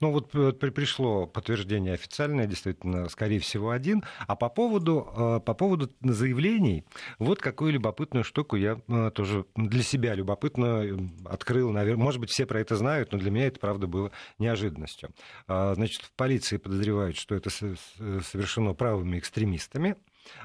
Ну 0.00 0.12
вот 0.12 0.34
э, 0.34 0.52
пришло 0.52 1.26
подтверждение 1.26 1.94
официальное, 1.94 2.46
действительно, 2.46 3.08
скорее 3.08 3.40
всего, 3.40 3.70
один. 3.70 4.02
А 4.26 4.36
по 4.36 4.48
поводу, 4.48 5.08
э, 5.16 5.40
по 5.44 5.54
поводу 5.54 5.90
заявлений, 6.00 6.84
вот 7.18 7.40
какую 7.40 7.72
любопытную 7.72 8.24
штуку 8.24 8.56
я 8.56 8.80
э, 8.88 9.10
тоже 9.14 9.44
для 9.54 9.82
себя 9.82 10.14
любопытно 10.14 10.86
открыл. 11.24 11.70
Наверное, 11.70 12.02
может 12.02 12.20
быть, 12.20 12.30
все 12.30 12.46
про 12.46 12.60
это 12.60 12.76
знают, 12.76 13.12
но 13.12 13.18
для 13.18 13.30
меня 13.30 13.46
это, 13.46 13.60
правда, 13.60 13.86
было 13.86 14.10
неожиданностью. 14.38 15.10
А, 15.46 15.74
значит, 15.74 16.02
в 16.02 16.12
полиции 16.12 16.56
подозревают, 16.56 17.16
что 17.16 17.34
это 17.34 17.50
совершено 17.50 18.74
правыми 18.74 19.18
экстремистами. 19.18 19.96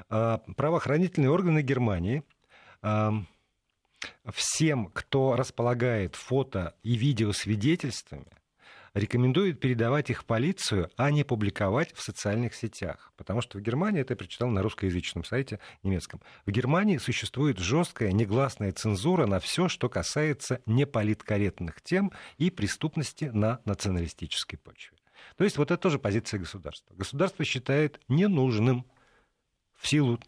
А, 0.08 0.38
правоохранительные 0.56 1.30
органы 1.30 1.62
Германии 1.62 2.22
всем, 4.32 4.86
кто 4.92 5.34
располагает 5.34 6.14
фото 6.14 6.74
и 6.82 6.96
видеосвидетельствами, 6.96 8.26
рекомендует 8.96 9.60
передавать 9.60 10.08
их 10.08 10.22
в 10.22 10.24
полицию, 10.24 10.90
а 10.96 11.10
не 11.10 11.22
публиковать 11.22 11.92
в 11.94 12.02
социальных 12.02 12.54
сетях. 12.54 13.12
Потому 13.16 13.42
что 13.42 13.58
в 13.58 13.60
Германии, 13.60 14.00
это 14.00 14.14
я 14.14 14.16
прочитал 14.16 14.48
на 14.48 14.62
русскоязычном 14.62 15.22
сайте 15.24 15.60
немецком, 15.82 16.22
в 16.46 16.50
Германии 16.50 16.96
существует 16.96 17.58
жесткая 17.58 18.12
негласная 18.12 18.72
цензура 18.72 19.26
на 19.26 19.38
все, 19.38 19.68
что 19.68 19.90
касается 19.90 20.62
неполиткорректных 20.64 21.82
тем 21.82 22.10
и 22.38 22.50
преступности 22.50 23.26
на 23.26 23.60
националистической 23.66 24.58
почве. 24.58 24.96
То 25.36 25.44
есть 25.44 25.58
вот 25.58 25.70
это 25.70 25.80
тоже 25.80 25.98
позиция 25.98 26.40
государства. 26.40 26.94
Государство 26.94 27.44
считает 27.44 28.00
ненужным 28.08 28.86
в 29.74 29.86
силу 29.86 30.18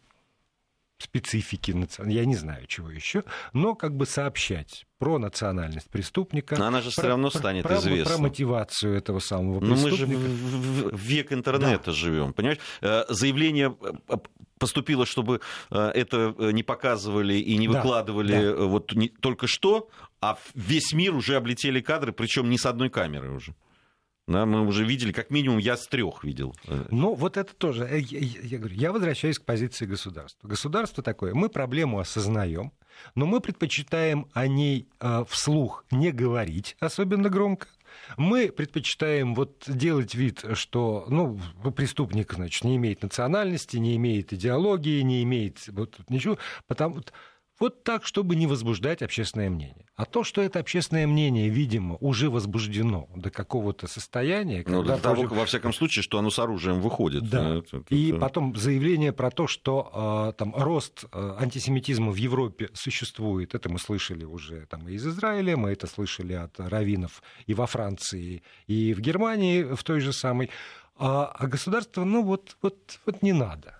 специфики, 0.99 1.75
я 2.07 2.25
не 2.25 2.35
знаю 2.35 2.67
чего 2.67 2.90
еще, 2.90 3.25
но 3.52 3.75
как 3.75 3.97
бы 3.97 4.07
сообщать 4.07 4.87
про 4.99 5.19
национальность 5.19 5.88
преступника. 5.90 6.57
Но 6.57 6.67
она 6.67 6.81
же 6.81 6.90
про, 6.90 7.02
все 7.02 7.09
равно 7.09 7.31
станет 7.31 7.62
про, 7.62 7.76
известна. 7.76 8.14
Про 8.14 8.23
мотивацию 8.23 8.97
этого 8.97 9.21
самого 9.21 9.61
преступника. 9.61 9.90
Но 9.90 9.90
мы 9.90 9.97
же 9.97 10.90
в, 10.90 10.97
век 10.97 11.33
интернета 11.33 11.87
да. 11.87 11.93
живем, 11.93 12.33
понимаешь? 12.33 12.59
Э, 12.81 13.05
заявление 13.09 13.76
э, 14.09 14.17
поступило, 14.59 15.07
чтобы 15.07 15.40
э, 15.71 15.90
это 15.95 16.35
не 16.38 16.64
показывали 16.64 17.35
и 17.35 17.57
не 17.57 17.69
выкладывали 17.69 18.33
да, 18.33 18.57
да. 18.57 18.64
вот 18.64 18.93
не, 18.93 19.09
только 19.09 19.47
что, 19.47 19.88
а 20.21 20.37
весь 20.55 20.93
мир 20.93 21.14
уже 21.14 21.37
облетели 21.37 21.81
кадры, 21.81 22.12
причем 22.12 22.50
не 22.50 22.59
с 22.59 22.67
одной 22.67 22.90
камеры 22.90 23.31
уже. 23.31 23.55
Да, 24.28 24.44
мы 24.44 24.66
уже 24.66 24.85
видели, 24.85 25.11
как 25.11 25.30
минимум 25.30 25.56
я 25.56 25.76
с 25.76 25.88
трех 25.88 26.23
видел. 26.23 26.54
Ну, 26.90 27.14
вот 27.14 27.38
это 27.38 27.54
тоже. 27.54 27.88
Я, 27.90 28.18
я, 28.18 28.40
я 28.42 28.58
говорю, 28.58 28.75
я 28.76 28.92
возвращаюсь 28.92 29.38
к 29.38 29.44
позиции 29.44 29.87
государства. 29.87 30.47
Государство 30.47 31.02
такое, 31.02 31.32
мы 31.32 31.49
проблему 31.49 31.99
осознаем, 31.99 32.73
но 33.14 33.25
мы 33.25 33.40
предпочитаем 33.40 34.28
о 34.35 34.47
ней 34.47 34.87
э, 35.00 35.25
вслух 35.30 35.87
не 35.90 36.12
говорить, 36.12 36.76
особенно 36.78 37.30
громко. 37.30 37.68
Мы 38.18 38.52
предпочитаем 38.52 39.35
вот 39.35 39.64
делать 39.66 40.14
вид, 40.14 40.44
что 40.52 41.06
ну, 41.08 41.40
преступник 41.75 42.35
значит, 42.35 42.64
не 42.64 42.76
имеет 42.76 43.02
национальности, 43.02 43.78
не 43.78 43.97
имеет 43.97 44.35
идеологии, 44.35 45.00
не 45.00 45.23
имеет 45.23 45.66
вот, 45.68 45.97
ничего, 46.11 46.37
потому 46.66 47.02
вот 47.59 47.85
так, 47.85 48.07
чтобы 48.07 48.37
не 48.37 48.47
возбуждать 48.47 49.03
общественное 49.03 49.50
мнение. 49.50 49.87
А 49.97 50.05
то, 50.05 50.23
что 50.23 50.41
это 50.41 50.61
общественное 50.61 51.07
мнение, 51.07 51.49
видимо, 51.49 51.97
уже 51.97 52.31
возбуждено 52.31 53.09
до 53.17 53.31
какого-то 53.31 53.88
состояния... 53.88 54.65
Ну, 54.67 54.83
до 54.85 54.97
того, 54.97 55.23
против... 55.23 55.37
во 55.37 55.45
всяком 55.45 55.73
случае, 55.73 56.05
что 56.05 56.19
оно 56.19 56.31
с 56.31 56.38
оружием 56.38 56.81
выходит. 56.81 57.29
Да. 57.29 57.57
Это, 57.57 57.79
это... 57.79 57.95
И 57.95 58.12
потом 58.12 58.55
заявление 58.55 59.12
про 59.12 59.31
то, 59.31 59.49
что 59.49 60.31
э, 60.31 60.38
там, 60.38 60.55
рост 60.55 61.05
э, 61.12 61.37
антисемитизма 61.41 62.12
в 62.12 62.17
Европе 62.17 62.71
существует. 62.75 63.55
Это 63.55 63.69
мы 63.69 63.81
слышали 63.81 64.25
уже 64.25 64.67
там, 64.67 64.88
и 64.88 64.93
из 64.93 65.07
Израиля, 65.07 65.57
мы 65.57 65.71
это 65.71 65.88
слышали 65.88 66.35
от 66.35 66.61
раввинов 66.61 67.23
и 67.47 67.55
во 67.55 67.67
Франции, 67.67 68.43
и 68.69 68.95
в 68.95 69.00
Германии 69.00 69.65
в 69.65 69.83
той 69.83 70.00
же 70.00 70.12
самой. 70.12 70.50
А, 70.97 71.27
а 71.27 71.47
государство, 71.47 72.05
ну 72.05 72.23
вот, 72.23 72.57
вот, 72.62 73.00
вот 73.05 73.23
не 73.23 73.33
надо. 73.33 73.77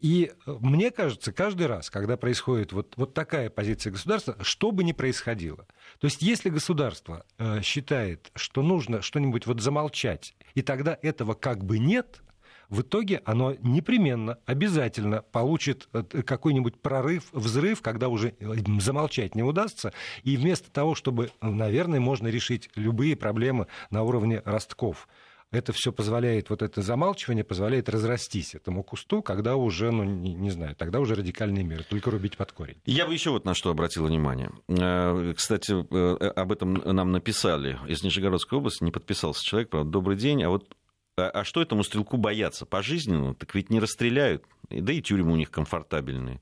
И 0.00 0.32
э, 0.46 0.56
мне 0.60 0.90
кажется, 0.90 1.32
каждый 1.32 1.66
раз, 1.66 1.90
когда 1.90 2.16
происходит 2.16 2.72
вот, 2.72 2.94
вот 2.96 3.14
такая 3.14 3.50
позиция 3.50 3.92
государства, 3.92 4.36
что 4.40 4.72
бы 4.72 4.82
ни 4.82 4.92
происходило, 4.92 5.66
то 5.98 6.06
есть 6.06 6.22
если 6.22 6.48
государство 6.48 7.24
э, 7.38 7.60
считает, 7.62 8.30
что 8.34 8.62
нужно 8.62 9.02
что-нибудь 9.02 9.46
вот 9.46 9.60
замолчать, 9.60 10.34
и 10.54 10.62
тогда 10.62 10.98
этого 11.02 11.34
как 11.34 11.64
бы 11.64 11.78
нет, 11.78 12.22
в 12.70 12.82
итоге 12.82 13.20
оно 13.24 13.56
непременно, 13.60 14.38
обязательно 14.46 15.22
получит 15.22 15.88
э, 15.92 16.02
какой-нибудь 16.02 16.80
прорыв, 16.80 17.24
взрыв, 17.32 17.82
когда 17.82 18.08
уже 18.08 18.34
э, 18.38 18.54
замолчать 18.80 19.34
не 19.34 19.42
удастся. 19.42 19.92
И 20.22 20.36
вместо 20.36 20.70
того, 20.70 20.94
чтобы, 20.94 21.32
наверное, 21.40 22.00
можно 22.00 22.28
решить 22.28 22.70
любые 22.76 23.16
проблемы 23.16 23.66
на 23.90 24.04
уровне 24.04 24.40
ростков 24.44 25.08
это 25.52 25.72
все 25.72 25.92
позволяет, 25.92 26.50
вот 26.50 26.62
это 26.62 26.80
замалчивание 26.80 27.44
позволяет 27.44 27.88
разрастись 27.88 28.54
этому 28.54 28.84
кусту, 28.84 29.20
когда 29.20 29.56
уже, 29.56 29.90
ну, 29.90 30.04
не, 30.04 30.32
не 30.34 30.50
знаю, 30.50 30.76
тогда 30.76 31.00
уже 31.00 31.14
радикальные 31.14 31.64
меры, 31.64 31.82
только 31.82 32.10
рубить 32.10 32.36
под 32.36 32.52
корень. 32.52 32.76
Я 32.86 33.06
бы 33.06 33.12
еще 33.12 33.30
вот 33.30 33.44
на 33.44 33.54
что 33.54 33.70
обратил 33.70 34.06
внимание. 34.06 34.50
Э, 34.68 35.34
кстати, 35.36 35.72
э, 35.72 36.28
об 36.28 36.52
этом 36.52 36.74
нам 36.74 37.10
написали 37.10 37.78
из 37.88 38.02
Нижегородской 38.02 38.58
области, 38.58 38.84
не 38.84 38.92
подписался 38.92 39.44
человек, 39.44 39.70
правда, 39.70 39.90
добрый 39.90 40.16
день, 40.16 40.42
а 40.44 40.50
вот 40.50 40.76
а, 41.16 41.30
а 41.30 41.44
что 41.44 41.60
этому 41.60 41.82
стрелку 41.82 42.16
бояться? 42.16 42.64
Пожизненно? 42.64 43.34
Так 43.34 43.54
ведь 43.54 43.70
не 43.70 43.80
расстреляют, 43.80 44.44
да 44.68 44.92
и 44.92 45.02
тюрьмы 45.02 45.32
у 45.32 45.36
них 45.36 45.50
комфортабельные. 45.50 46.40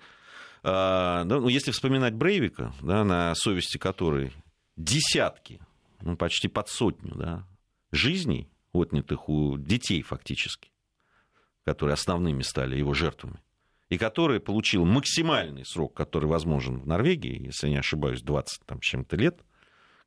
А, 0.63 1.25
ну, 1.25 1.49
если 1.49 1.71
вспоминать 1.71 2.15
Брейвика, 2.15 2.75
да, 2.83 3.05
на 3.05 3.35
совести 3.35 3.79
которой 3.79 4.33
десятки, 4.77 5.61
ну, 6.03 6.17
почти 6.17 6.49
под 6.49 6.69
сотню 6.69 7.15
да, 7.15 7.47
жизней 7.91 8.49
отнятых 8.73 9.29
у 9.29 9.57
детей 9.59 10.03
фактически, 10.03 10.71
которые 11.65 11.95
основными 11.95 12.43
стали 12.43 12.77
его 12.77 12.95
жертвами, 12.95 13.41
и 13.89 13.99
который 13.99 14.41
получил 14.41 14.85
максимальный 14.85 15.65
срок, 15.65 15.95
который 15.95 16.27
возможен 16.27 16.79
в 16.79 16.87
Норвегии, 16.87 17.47
если 17.47 17.69
не 17.69 17.77
ошибаюсь, 17.77 18.23
20 18.23 18.67
там, 18.67 18.81
чем-то 18.81 19.17
лет, 19.17 19.41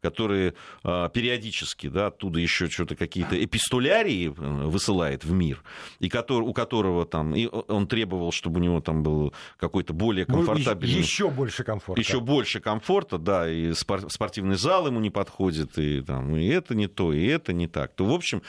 который 0.02 0.54
э, 0.84 1.10
периодически 1.14 1.88
да, 1.88 2.08
оттуда 2.08 2.40
еще 2.40 2.70
что-то 2.70 2.96
какие-то 2.96 3.44
эпистолярии 3.44 4.30
э, 4.30 4.32
высылает 4.32 5.24
в 5.24 5.32
мир, 5.32 5.64
и 6.00 6.10
который, 6.10 6.44
у 6.44 6.54
которого 6.54 7.06
там, 7.06 7.36
и 7.36 7.48
он 7.48 7.88
требовал, 7.88 8.32
чтобы 8.32 8.60
у 8.60 8.64
него 8.64 8.82
там 8.82 9.04
был 9.04 9.34
какой-то 9.58 9.94
более 9.94 10.26
ну, 10.28 10.38
комфортабельный... 10.38 10.96
Ну, 10.96 11.02
еще 11.02 11.30
больше 11.30 11.64
комфорта. 11.64 12.02
Еще 12.02 12.20
больше 12.20 12.60
комфорта, 12.60 13.18
да, 13.18 13.50
и 13.50 13.74
спортивный 13.74 14.56
зал 14.56 14.88
ему 14.88 15.00
не 15.00 15.10
подходит, 15.10 15.78
и, 15.78 16.02
там, 16.02 16.36
и 16.36 16.48
это 16.48 16.76
не 16.76 16.88
то, 16.88 17.14
и 17.14 17.26
это 17.26 17.54
не 17.54 17.68
так. 17.68 17.94
То, 17.94 18.06
в 18.06 18.14
общем, 18.14 18.42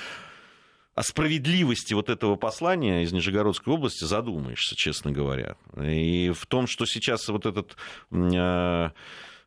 о 0.95 1.03
справедливости 1.03 1.95
вот 1.95 2.11
этого 2.11 2.37
послания 2.37 3.03
из 3.03 3.13
Нижегородской 3.13 3.73
области 3.73 4.05
задумаешься, 4.05 4.77
честно 4.77 5.11
говоря. 5.11 5.57
И 5.81 6.31
в 6.35 6.45
том, 6.47 6.67
что 6.67 6.85
сейчас 6.85 7.29
вот 7.29 7.47
этот 7.47 7.77
Э, 8.11 8.91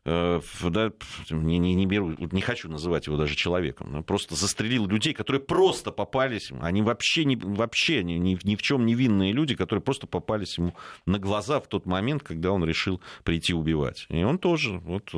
да, 0.06 0.92
не, 1.30 1.58
не, 1.58 1.74
не 1.74 1.84
беру, 1.84 2.14
не 2.18 2.40
хочу 2.40 2.68
называть 2.68 3.08
его 3.08 3.16
даже 3.16 3.34
человеком, 3.34 4.04
просто 4.04 4.36
застрелил 4.36 4.86
людей, 4.86 5.12
которые 5.12 5.42
просто 5.42 5.90
попались, 5.90 6.52
они 6.60 6.80
вообще, 6.80 7.24
не, 7.24 7.34
вообще 7.34 8.04
ни, 8.04 8.12
ни, 8.12 8.38
ни 8.44 8.54
в 8.54 8.62
чем 8.62 8.86
невинные 8.86 9.32
люди, 9.32 9.56
которые 9.56 9.82
просто 9.82 10.06
попались 10.06 10.58
ему 10.58 10.74
на 11.06 11.18
глаза 11.18 11.58
в 11.58 11.66
тот 11.66 11.86
момент, 11.86 12.22
когда 12.22 12.52
он 12.52 12.64
решил 12.64 13.00
прийти 13.24 13.52
убивать. 13.52 14.06
И 14.08 14.22
он 14.22 14.38
тоже 14.38 14.78
вот, 14.78 15.10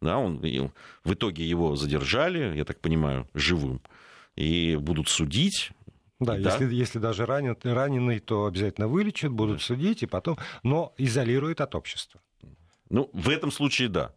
Да, 0.00 0.16
он, 0.16 0.38
в 0.38 1.12
итоге 1.12 1.46
его 1.46 1.76
задержали, 1.76 2.56
я 2.56 2.64
так 2.64 2.80
понимаю, 2.80 3.28
живым, 3.34 3.82
и 4.34 4.76
будут 4.76 5.10
судить. 5.10 5.72
Да, 6.20 6.38
да? 6.38 6.52
Если, 6.52 6.74
если 6.74 6.98
даже 6.98 7.26
ранен, 7.26 7.54
раненый, 7.62 8.20
то 8.20 8.46
обязательно 8.46 8.88
вылечат, 8.88 9.30
будут 9.30 9.58
да. 9.58 9.64
судить, 9.64 10.02
и 10.02 10.06
потом, 10.06 10.38
но 10.62 10.94
изолируют 10.96 11.60
от 11.60 11.74
общества. 11.74 12.22
Ну, 12.88 13.10
в 13.12 13.28
этом 13.28 13.50
случае 13.50 13.88
да. 13.88 14.14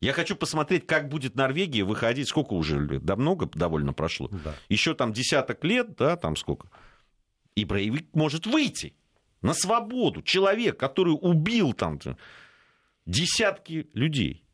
Я 0.00 0.12
хочу 0.12 0.36
посмотреть, 0.36 0.86
как 0.86 1.08
будет 1.08 1.34
Норвегия 1.34 1.84
выходить. 1.84 2.28
Сколько 2.28 2.54
уже 2.54 2.78
лет? 2.78 3.04
Да 3.04 3.16
много 3.16 3.46
довольно 3.46 3.92
прошло. 3.92 4.28
Да. 4.28 4.54
Еще 4.68 4.94
там 4.94 5.12
десяток 5.12 5.64
лет, 5.64 5.96
да, 5.96 6.16
там 6.16 6.36
сколько. 6.36 6.68
И 7.54 7.64
Брейвик 7.64 8.14
может 8.14 8.46
выйти 8.46 8.94
на 9.40 9.54
свободу. 9.54 10.22
Человек, 10.22 10.78
который 10.78 11.16
убил 11.18 11.72
там 11.72 11.98
десятки 13.06 13.88
людей. 13.94 14.44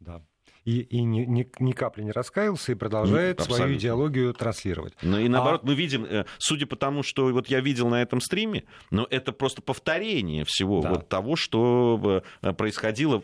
Да 0.00 0.22
и, 0.64 0.80
и 0.80 1.02
ни, 1.02 1.20
ни, 1.20 1.48
ни 1.58 1.72
капли 1.72 2.02
не 2.02 2.10
раскаялся 2.10 2.72
и 2.72 2.74
продолжает 2.74 3.40
Абсолютно. 3.40 3.56
свою 3.56 3.78
идеологию 3.78 4.34
транслировать. 4.34 4.94
Ну 5.02 5.18
и 5.18 5.28
наоборот, 5.28 5.60
а... 5.62 5.66
мы 5.66 5.74
видим, 5.74 6.04
э, 6.04 6.24
судя 6.38 6.66
по 6.66 6.76
тому, 6.76 7.02
что 7.02 7.26
вот 7.28 7.48
я 7.48 7.60
видел 7.60 7.88
на 7.88 8.00
этом 8.02 8.20
стриме, 8.20 8.64
но 8.90 9.06
это 9.10 9.32
просто 9.32 9.60
повторение 9.62 10.44
всего 10.46 10.80
да. 10.80 10.90
вот 10.90 11.08
того, 11.08 11.36
что 11.36 12.22
э, 12.42 12.52
происходило 12.52 13.22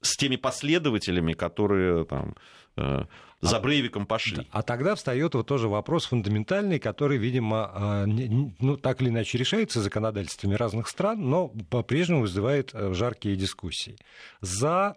с 0.00 0.16
теми 0.16 0.36
последователями, 0.36 1.34
которые 1.34 2.04
там 2.04 2.34
э, 2.76 3.04
за 3.40 3.56
а 3.56 3.60
Брейвиком 3.60 4.06
пошли. 4.06 4.48
А 4.50 4.62
тогда 4.62 4.94
встает 4.94 5.34
вот 5.34 5.46
тоже 5.46 5.68
вопрос 5.68 6.06
фундаментальный, 6.06 6.78
который, 6.78 7.18
видимо, 7.18 8.04
ну, 8.06 8.76
так 8.76 9.02
или 9.02 9.08
иначе 9.08 9.36
решается 9.36 9.80
законодательствами 9.80 10.54
разных 10.54 10.86
стран, 10.86 11.28
но 11.28 11.48
по-прежнему 11.68 12.20
вызывает 12.20 12.72
жаркие 12.72 13.34
дискуссии. 13.34 13.96
За 14.40 14.96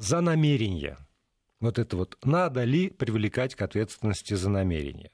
за 0.00 0.20
намерение. 0.20 0.96
Вот 1.60 1.78
это 1.78 1.96
вот. 1.96 2.16
Надо 2.24 2.64
ли 2.64 2.88
привлекать 2.88 3.54
к 3.54 3.62
ответственности 3.62 4.34
за 4.34 4.48
намерение? 4.48 5.10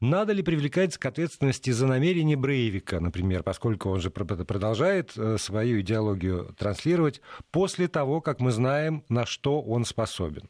Надо 0.00 0.32
ли 0.32 0.42
привлекать 0.42 0.96
к 0.96 1.06
ответственности 1.06 1.70
за 1.70 1.86
намерение 1.86 2.36
Брейвика, 2.36 3.00
например, 3.00 3.42
поскольку 3.42 3.90
он 3.90 4.00
же 4.00 4.10
продолжает 4.10 5.12
э, 5.16 5.38
свою 5.38 5.80
идеологию 5.80 6.54
транслировать 6.58 7.20
после 7.50 7.88
того, 7.88 8.20
как 8.20 8.40
мы 8.40 8.52
знаем, 8.52 9.04
на 9.08 9.24
что 9.26 9.62
он 9.62 9.84
способен? 9.84 10.48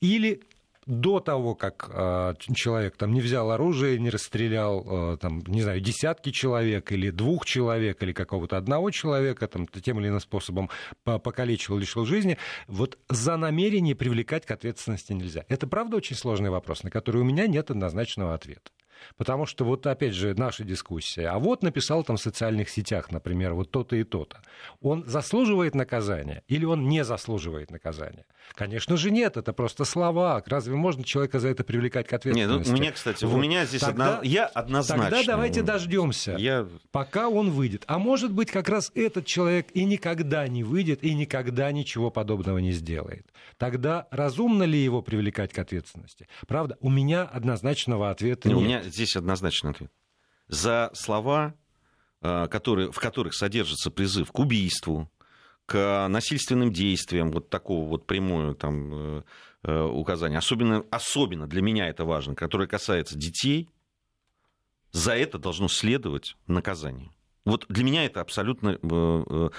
Или 0.00 0.42
до 0.86 1.20
того, 1.20 1.54
как 1.54 1.88
э, 1.92 2.34
человек 2.54 2.96
там 2.96 3.12
не 3.12 3.20
взял 3.20 3.50
оружие, 3.50 3.98
не 3.98 4.10
расстрелял, 4.10 5.14
э, 5.14 5.16
там, 5.18 5.42
не 5.46 5.62
знаю, 5.62 5.80
десятки 5.80 6.30
человек 6.30 6.90
или 6.92 7.10
двух 7.10 7.44
человек 7.46 8.02
или 8.02 8.12
какого-то 8.12 8.56
одного 8.56 8.90
человека, 8.90 9.46
там, 9.46 9.66
тем 9.66 10.00
или 10.00 10.08
иным 10.08 10.20
способом 10.20 10.70
покалечил, 11.04 11.78
лишил 11.78 12.04
жизни, 12.04 12.38
вот 12.66 12.98
за 13.08 13.36
намерение 13.36 13.94
привлекать 13.94 14.44
к 14.44 14.50
ответственности 14.50 15.12
нельзя. 15.12 15.44
Это, 15.48 15.66
правда, 15.66 15.96
очень 15.96 16.16
сложный 16.16 16.50
вопрос, 16.50 16.82
на 16.82 16.90
который 16.90 17.20
у 17.20 17.24
меня 17.24 17.46
нет 17.46 17.70
однозначного 17.70 18.34
ответа. 18.34 18.70
Потому 19.16 19.46
что 19.46 19.64
вот 19.64 19.86
опять 19.86 20.14
же 20.14 20.34
наша 20.34 20.64
дискуссия. 20.64 21.28
А 21.28 21.38
вот 21.38 21.62
написал 21.62 22.04
там 22.04 22.16
в 22.16 22.20
социальных 22.20 22.68
сетях, 22.68 23.10
например, 23.10 23.54
вот 23.54 23.70
то-то 23.70 23.96
и 23.96 24.04
то-то. 24.04 24.40
Он 24.80 25.04
заслуживает 25.06 25.74
наказания 25.74 26.42
или 26.48 26.64
он 26.64 26.88
не 26.88 27.04
заслуживает 27.04 27.70
наказания? 27.70 28.24
Конечно 28.54 28.96
же 28.96 29.10
нет, 29.10 29.36
это 29.36 29.52
просто 29.52 29.84
слова. 29.84 30.42
Разве 30.46 30.74
можно 30.74 31.04
человека 31.04 31.40
за 31.40 31.48
это 31.48 31.64
привлекать 31.64 32.06
к 32.06 32.12
ответственности? 32.12 32.68
Нет, 32.68 32.76
ну, 32.76 32.82
меня, 32.82 32.92
кстати, 32.92 33.24
вот. 33.24 33.34
у 33.34 33.40
меня 33.40 33.64
здесь 33.64 33.80
тогда, 33.80 34.18
одно... 34.18 34.28
я 34.28 34.46
однозначно. 34.46 35.10
Тогда 35.10 35.22
давайте 35.24 35.62
дождемся, 35.62 36.36
я... 36.38 36.68
пока 36.90 37.28
он 37.28 37.50
выйдет. 37.50 37.84
А 37.86 37.98
может 37.98 38.32
быть, 38.32 38.50
как 38.50 38.68
раз 38.68 38.90
этот 38.94 39.26
человек 39.26 39.68
и 39.74 39.84
никогда 39.84 40.46
не 40.48 40.64
выйдет, 40.64 41.02
и 41.02 41.14
никогда 41.14 41.70
ничего 41.72 42.10
подобного 42.10 42.58
не 42.58 42.72
сделает. 42.72 43.26
Тогда 43.58 44.06
разумно 44.10 44.64
ли 44.64 44.78
его 44.78 45.02
привлекать 45.02 45.52
к 45.52 45.58
ответственности? 45.58 46.28
Правда, 46.46 46.76
у 46.80 46.90
меня 46.90 47.22
однозначного 47.22 48.10
ответа 48.10 48.48
нет. 48.48 48.58
У 48.58 48.60
меня 48.60 48.82
здесь 48.92 49.16
однозначный 49.16 49.70
ответ. 49.70 49.92
За 50.48 50.90
слова, 50.94 51.54
э, 52.20 52.46
которые, 52.48 52.92
в 52.92 52.98
которых 52.98 53.34
содержится 53.34 53.90
призыв 53.90 54.30
к 54.32 54.38
убийству, 54.38 55.10
к 55.66 56.06
насильственным 56.08 56.72
действиям, 56.72 57.30
вот 57.30 57.48
такого 57.48 57.88
вот 57.88 58.06
прямое 58.06 58.54
там, 58.54 58.92
э, 58.92 59.22
э, 59.64 59.82
указания, 59.82 60.38
особенно, 60.38 60.84
особенно 60.90 61.46
для 61.46 61.62
меня 61.62 61.88
это 61.88 62.04
важно, 62.04 62.34
которое 62.34 62.66
касается 62.66 63.16
детей, 63.16 63.70
за 64.90 65.16
это 65.16 65.38
должно 65.38 65.68
следовать 65.68 66.36
наказание. 66.46 67.10
Вот 67.44 67.64
для 67.68 67.82
меня 67.82 68.04
это 68.04 68.20
абсолютно 68.20 68.78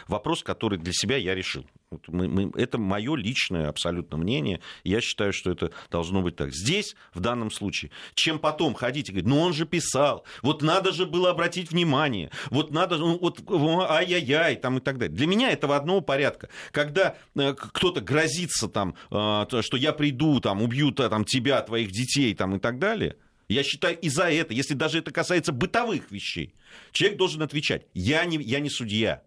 вопрос, 0.08 0.44
который 0.44 0.78
для 0.78 0.94
себя 0.94 1.18
я 1.18 1.36
решил. 1.36 1.66
Вот 1.94 2.08
мы, 2.08 2.28
мы, 2.28 2.52
это 2.56 2.80
мое 2.80 3.16
личное 3.16 3.70
абсолютно 3.70 4.18
мнение. 4.18 4.62
Я 4.84 5.00
считаю, 5.00 5.32
что 5.32 5.52
это 5.52 5.72
должно 5.92 6.22
быть 6.22 6.36
так. 6.36 6.52
Здесь, 6.52 6.96
в 7.14 7.20
данном 7.20 7.52
случае, 7.52 7.92
чем 8.16 8.40
потом 8.40 8.74
ходить 8.74 9.10
и 9.10 9.12
говорить, 9.12 9.30
ну 9.30 9.40
он 9.40 9.54
же 9.54 9.66
писал, 9.66 10.26
вот 10.42 10.64
надо 10.64 10.92
же 10.92 11.06
было 11.06 11.30
обратить 11.30 11.72
внимание, 11.72 12.32
вот 12.50 12.72
надо, 12.72 12.98
ну, 12.98 13.18
вот 13.20 13.42
ай-яй-яй, 13.48 14.56
там 14.56 14.80
и 14.80 14.82
так 14.82 14.98
далее. 14.98 15.16
Для 15.16 15.28
меня 15.28 15.52
этого 15.52 15.76
одного 15.76 16.02
порядка. 16.02 16.50
Когда 16.72 17.16
э, 17.36 17.54
кто-то 17.54 18.02
грозится 18.02 18.68
там, 18.68 18.96
э, 19.12 19.62
что 19.62 19.78
я 19.78 19.94
приду, 19.94 20.40
там, 20.40 20.62
убью 20.62 20.92
там, 20.92 21.26
тебя, 21.26 21.62
твоих 21.62 21.92
детей 21.92 22.34
там, 22.34 22.56
и 22.56 22.60
так 22.60 22.80
далее, 22.80 23.18
я 23.50 23.62
считаю, 23.62 24.00
и 24.00 24.10
за 24.10 24.32
это, 24.32 24.54
если 24.54 24.74
даже 24.74 24.98
это 24.98 25.12
касается 25.12 25.52
бытовых 25.52 26.10
вещей, 26.10 26.56
человек 26.92 27.20
должен 27.20 27.44
отвечать. 27.44 27.86
Я 27.94 28.26
не, 28.26 28.38
я 28.38 28.60
не 28.60 28.70
судья. 28.70 29.22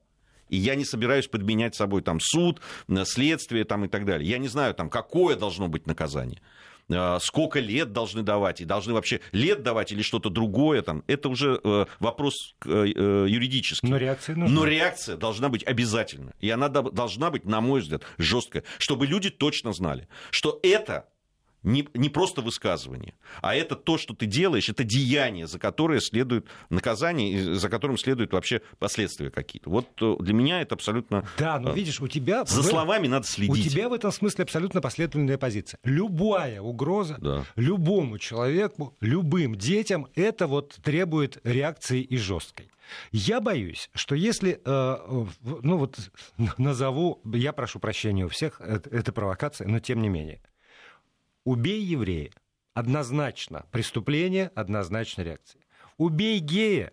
И 0.49 0.57
я 0.57 0.75
не 0.75 0.85
собираюсь 0.85 1.29
подменять 1.29 1.75
собой 1.75 2.03
там 2.03 2.21
суд, 2.21 2.61
следствие 3.05 3.65
там, 3.65 3.85
и 3.85 3.89
так 3.89 4.05
далее. 4.05 4.29
Я 4.29 4.39
не 4.39 4.49
знаю, 4.49 4.75
там, 4.75 4.91
какое 4.91 5.37
должно 5.37 5.69
быть 5.69 5.87
наказание 5.87 6.41
а, 6.91 7.19
сколько 7.21 7.61
лет 7.61 7.93
должны 7.93 8.23
давать, 8.23 8.61
и 8.61 8.65
должны 8.65 8.93
вообще 8.93 9.21
лет 9.33 9.63
давать 9.63 9.93
или 9.93 10.03
что-то 10.03 10.31
другое, 10.31 10.83
там, 10.83 11.03
это 11.07 11.29
уже 11.29 11.61
э, 11.63 11.87
вопрос 11.99 12.55
э, 12.65 12.69
э, 12.95 13.27
юридический. 13.29 13.89
Но 13.89 13.97
реакция 13.97 14.37
нужна. 14.37 14.55
Но 14.55 14.65
реакция 14.65 15.17
должна 15.17 15.49
быть 15.49 15.65
обязательно. 15.65 16.33
И 16.41 16.51
она 16.51 16.69
должна 16.69 17.31
быть, 17.31 17.45
на 17.45 17.61
мой 17.61 17.81
взгляд, 17.81 18.03
жесткая, 18.19 18.65
чтобы 18.79 19.07
люди 19.07 19.31
точно 19.31 19.73
знали, 19.73 20.09
что 20.31 20.61
это 20.63 21.07
не, 21.67 21.87
не 21.95 22.09
просто 22.09 22.43
высказывание, 22.43 23.15
а 23.43 23.55
это 23.55 23.75
то, 23.75 23.99
что 23.99 24.15
ты 24.15 24.27
делаешь, 24.27 24.69
это 24.69 24.85
деяние, 24.85 25.47
за 25.47 25.59
которое 25.59 26.01
следует 26.01 26.47
наказание, 26.71 27.55
за 27.55 27.69
которым 27.69 27.99
следуют 27.99 28.33
вообще 28.33 28.63
последствия 28.79 29.31
какие-то. 29.31 29.69
Вот 29.69 29.89
э, 30.01 30.15
для 30.21 30.33
меня 30.33 30.61
это 30.61 30.77
абсолютно... 30.77 31.27
Да, 31.37 31.59
но 31.59 31.73
видишь, 31.73 32.01
у 32.01 32.07
тебя... 32.07 32.45
За 32.45 32.63
словами 32.63 33.09
надо 33.09 33.27
следить. 33.27 33.67
У 33.67 33.69
тебя 33.69 33.89
в 33.89 33.93
этом 33.93 34.13
смысле 34.13 34.45
абсолютно 34.45 34.81
последовательная 34.81 35.39
позиция. 35.39 35.81
Любая 35.83 36.61
угроза 36.61 37.17
да. 37.19 37.45
любому 37.57 38.19
человеку, 38.19 38.97
любым 39.01 39.57
детям, 39.57 40.07
это 40.15 40.47
вот 40.47 40.77
требует 40.85 41.39
реакции 41.43 42.01
и 42.01 42.17
жесткой. 42.17 42.71
Я 43.11 43.41
боюсь, 43.41 43.91
что 43.95 44.15
если, 44.15 44.61
э, 44.65 45.27
ну 45.43 45.79
вот 45.79 45.99
назову, 46.59 47.21
я 47.25 47.53
прошу 47.53 47.81
прощения 47.81 48.25
у 48.25 48.29
всех, 48.29 48.61
это, 48.61 48.89
это 48.91 49.13
провокация, 49.13 49.67
но 49.67 49.81
тем 49.81 50.01
не 50.01 50.09
менее, 50.09 50.41
Убей 51.47 51.81
еврея. 51.81 52.33
Однозначно. 52.75 53.67
Преступление, 53.71 54.51
однозначно 54.57 55.23
реакция. 55.23 55.63
Убей 55.97 56.41
гея. 56.41 56.93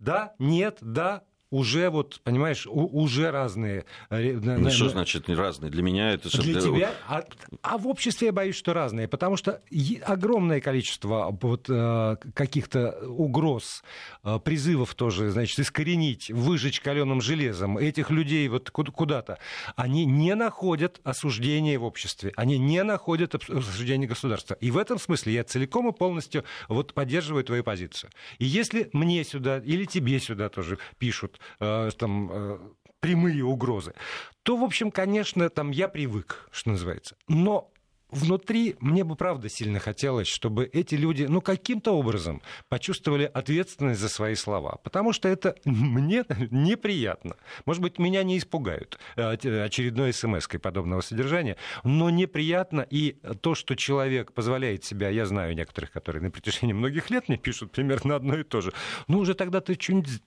Да, 0.00 0.34
нет, 0.40 0.78
да, 0.80 1.22
уже 1.52 1.90
вот, 1.90 2.20
понимаешь, 2.24 2.66
уже 2.66 3.30
разные. 3.30 3.84
Э, 4.08 4.32
ну, 4.32 4.70
что 4.70 4.88
значит 4.88 5.28
разные? 5.28 5.70
Для 5.70 5.82
меня 5.82 6.12
это... 6.12 6.30
Для 6.40 6.60
тебя? 6.60 6.94
А, 7.06 7.24
а 7.60 7.76
в 7.76 7.86
обществе 7.86 8.28
я 8.28 8.32
боюсь, 8.32 8.56
что 8.56 8.72
разные, 8.72 9.06
потому 9.06 9.36
что 9.36 9.60
огромное 10.04 10.62
количество 10.62 11.28
вот 11.40 11.66
э, 11.68 12.16
каких-то 12.34 12.98
угроз, 13.06 13.84
э, 14.24 14.38
призывов 14.42 14.94
тоже, 14.94 15.30
значит, 15.30 15.58
искоренить, 15.58 16.30
выжечь 16.30 16.80
каленым 16.80 17.20
железом 17.20 17.76
этих 17.76 18.10
людей 18.10 18.48
вот 18.48 18.70
куда-то, 18.70 19.38
они 19.76 20.06
не 20.06 20.34
находят 20.34 21.02
осуждения 21.04 21.78
в 21.78 21.84
обществе, 21.84 22.32
они 22.34 22.56
не 22.56 22.82
находят 22.82 23.34
осуждения 23.34 24.08
государства. 24.08 24.54
И 24.54 24.70
в 24.70 24.78
этом 24.78 24.98
смысле 24.98 25.34
я 25.34 25.44
целиком 25.44 25.90
и 25.90 25.92
полностью 25.92 26.44
вот 26.68 26.94
поддерживаю 26.94 27.44
твою 27.44 27.62
позицию. 27.62 28.10
И 28.38 28.46
если 28.46 28.88
мне 28.94 29.22
сюда 29.22 29.58
или 29.58 29.84
тебе 29.84 30.18
сюда 30.18 30.48
тоже 30.48 30.78
пишут, 30.98 31.40
там, 31.58 32.30
э, 32.32 32.58
прямые 33.00 33.44
угрозы, 33.44 33.94
то, 34.42 34.56
в 34.56 34.64
общем, 34.64 34.90
конечно, 34.90 35.48
там 35.50 35.70
я 35.70 35.88
привык, 35.88 36.48
что 36.52 36.70
называется. 36.70 37.16
Но 37.28 37.72
внутри 38.12 38.76
мне 38.78 39.02
бы 39.02 39.16
правда 39.16 39.48
сильно 39.48 39.80
хотелось, 39.80 40.28
чтобы 40.28 40.66
эти 40.66 40.94
люди, 40.94 41.24
ну, 41.24 41.40
каким-то 41.40 41.92
образом 41.92 42.42
почувствовали 42.68 43.24
ответственность 43.24 44.00
за 44.00 44.08
свои 44.08 44.34
слова. 44.34 44.76
Потому 44.84 45.12
что 45.12 45.28
это 45.28 45.56
мне 45.64 46.24
неприятно. 46.50 47.36
Может 47.64 47.82
быть, 47.82 47.98
меня 47.98 48.22
не 48.22 48.38
испугают 48.38 48.98
э, 49.16 49.32
очередной 49.32 50.12
смс 50.12 50.46
подобного 50.62 51.00
содержания, 51.00 51.56
но 51.82 52.10
неприятно 52.10 52.86
и 52.88 53.16
то, 53.40 53.54
что 53.54 53.74
человек 53.74 54.32
позволяет 54.32 54.84
себя, 54.84 55.08
я 55.08 55.24
знаю 55.24 55.56
некоторых, 55.56 55.90
которые 55.90 56.22
на 56.22 56.30
протяжении 56.30 56.74
многих 56.74 57.10
лет 57.10 57.28
мне 57.28 57.38
пишут 57.38 57.72
примерно 57.72 58.16
одно 58.16 58.38
и 58.38 58.44
то 58.44 58.60
же, 58.60 58.72
ну, 59.08 59.18
уже 59.18 59.34
тогда 59.34 59.60
ты 59.60 59.74
что-нибудь 59.80 60.20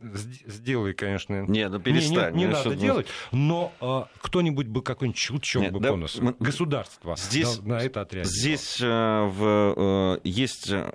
сделай, 0.00 0.92
конечно. 0.92 1.44
Нет, 1.46 1.70
ну 1.70 1.80
перестань. 1.80 2.34
Не, 2.34 2.40
не, 2.40 2.44
не 2.46 2.52
надо 2.52 2.70
что... 2.70 2.74
делать, 2.76 3.06
но 3.32 3.72
а, 3.80 4.08
кто-нибудь 4.18 4.66
бы 4.66 4.82
какой-нибудь 4.82 5.18
щелчок 5.18 5.62
Нет, 5.62 5.72
бы 5.72 5.80
да, 5.80 5.90
по 5.90 5.96
носу. 5.96 6.22
Мы... 6.22 6.36
Государство 6.38 7.16
здесь, 7.16 7.58
на, 7.62 7.76
на 7.76 7.82
это 7.82 8.02
отреагировало. 8.02 8.38
Здесь 8.38 8.78
а, 8.82 9.26
в, 9.26 9.42
а, 9.42 10.20
есть 10.24 10.70
а, 10.72 10.92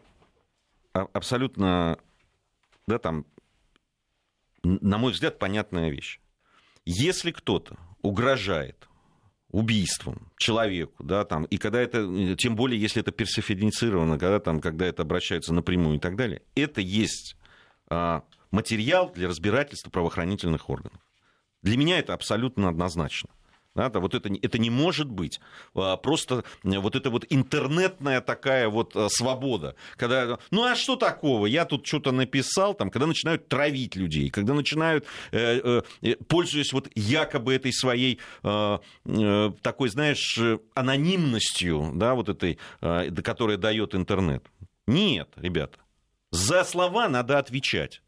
абсолютно, 0.94 1.98
да, 2.88 3.00
там, 3.00 3.26
на 4.64 4.98
мой 4.98 5.14
взгляд, 5.14 5.40
понятная 5.40 5.90
вещь. 5.90 6.20
Если 6.86 7.32
кто-то 7.32 7.78
угрожает 8.02 8.88
убийством 9.50 10.32
человеку, 10.38 11.04
да, 11.04 11.26
там, 11.26 11.46
и 11.46 11.58
когда 11.58 11.82
это, 11.82 12.36
тем 12.36 12.56
более, 12.56 12.80
если 12.80 13.02
это 13.02 13.12
персифицировано, 13.12 14.18
когда, 14.18 14.40
там, 14.40 14.62
когда 14.62 14.86
это 14.86 15.02
обращается 15.02 15.54
напрямую 15.54 15.98
и 15.98 16.00
так 16.00 16.16
далее, 16.16 16.42
это 16.56 16.82
есть 16.82 17.36
а, 17.90 18.24
материал 18.52 19.12
для 19.14 19.28
разбирательства 19.28 19.90
правоохранительных 19.90 20.70
органов. 20.70 21.00
Для 21.62 21.78
меня 21.78 22.00
это 22.00 22.14
абсолютно 22.14 22.70
однозначно. 22.70 23.30
Да, 23.74 23.90
вот 23.90 24.14
это, 24.16 24.30
это 24.42 24.58
не 24.58 24.70
может 24.70 25.10
быть. 25.10 25.40
А, 25.76 25.96
просто 25.96 26.44
вот 26.64 26.96
эта 26.96 27.10
вот 27.10 27.26
интернетная 27.30 28.20
такая 28.20 28.68
вот 28.68 28.94
а, 28.96 29.08
свобода. 29.08 29.76
Когда, 29.96 30.40
ну 30.52 30.64
а 30.64 30.76
что 30.76 30.98
такого? 30.98 31.46
Я 31.46 31.64
тут 31.64 31.88
что-то 31.88 32.12
написал, 32.12 32.74
там, 32.74 32.90
когда 32.90 33.08
начинают 33.08 33.48
травить 33.48 33.96
людей, 33.96 34.30
когда 34.30 34.54
начинают, 34.54 35.06
э, 35.32 35.62
э, 35.64 35.82
э 36.02 36.16
пользуясь 36.28 36.74
вот 36.74 36.90
якобы 36.96 37.54
этой 37.54 37.72
своей 37.72 38.20
э, 38.44 38.80
такой, 39.62 39.90
знаешь, 39.90 40.38
анонимностью, 40.74 41.92
да, 41.96 42.16
вот 42.16 42.28
этой, 42.28 42.60
которая 43.24 43.58
дает 43.58 43.96
интернет. 43.96 44.44
Нет, 44.86 45.30
ребята, 45.38 45.80
за 46.32 46.66
слова 46.66 47.08
надо 47.08 47.38
отвечать. 47.38 48.02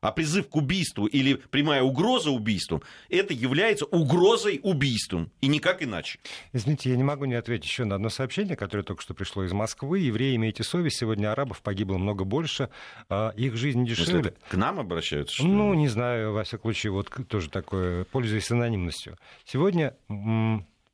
А 0.00 0.12
призыв 0.12 0.48
к 0.48 0.56
убийству 0.56 1.06
или 1.06 1.34
прямая 1.34 1.82
угроза 1.82 2.30
убийству, 2.30 2.82
это 3.08 3.34
является 3.34 3.84
угрозой 3.84 4.60
убийством, 4.62 5.32
и 5.40 5.48
никак 5.48 5.82
иначе. 5.82 6.20
Извините, 6.52 6.90
я 6.90 6.96
не 6.96 7.02
могу 7.02 7.24
не 7.24 7.34
ответить 7.34 7.68
еще 7.68 7.84
на 7.84 7.96
одно 7.96 8.08
сообщение, 8.08 8.56
которое 8.56 8.84
только 8.84 9.02
что 9.02 9.14
пришло 9.14 9.44
из 9.44 9.52
Москвы. 9.52 9.98
Евреи, 9.98 10.36
имейте 10.36 10.62
совесть, 10.62 10.98
сегодня 10.98 11.32
арабов 11.32 11.62
погибло 11.62 11.98
много 11.98 12.24
больше, 12.24 12.68
а 13.08 13.32
их 13.36 13.56
жизнь 13.56 13.84
дешевле. 13.84 14.34
К 14.48 14.54
нам 14.54 14.78
обращаются? 14.78 15.34
Что 15.34 15.46
ну, 15.46 15.74
не 15.74 15.88
знаю, 15.88 16.32
во 16.32 16.44
всяком 16.44 16.72
случае, 16.72 16.92
вот 16.92 17.10
тоже 17.26 17.50
такое, 17.50 18.04
пользуясь 18.04 18.50
анонимностью. 18.50 19.18
Сегодня 19.44 19.96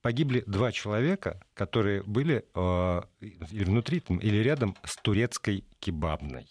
погибли 0.05 0.45
два 0.47 0.73
человека, 0.73 1.41
которые 1.55 2.03
были 2.03 2.45
э, 2.55 3.03
внутри 3.51 4.03
или 4.21 4.37
рядом 4.37 4.77
с 4.85 4.97
турецкой 4.97 5.65
кебабной. 5.79 6.47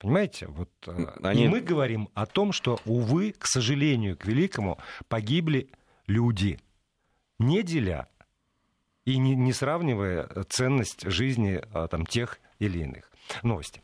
Понимаете? 0.00 0.46
Вот, 0.46 0.70
э, 0.86 1.06
Они... 1.22 1.44
И 1.44 1.48
мы 1.48 1.60
говорим 1.60 2.08
о 2.14 2.24
том, 2.24 2.52
что, 2.52 2.80
увы, 2.86 3.32
к 3.38 3.46
сожалению, 3.46 4.16
к 4.16 4.24
великому, 4.24 4.78
погибли 5.08 5.68
люди, 6.06 6.58
не 7.38 7.62
деля 7.62 8.08
и 9.04 9.18
не, 9.18 9.36
не 9.36 9.52
сравнивая 9.52 10.26
ценность 10.48 11.02
жизни 11.02 11.62
а, 11.72 11.86
там, 11.86 12.06
тех 12.06 12.38
или 12.58 12.78
иных. 12.80 13.10
Новости. 13.42 13.82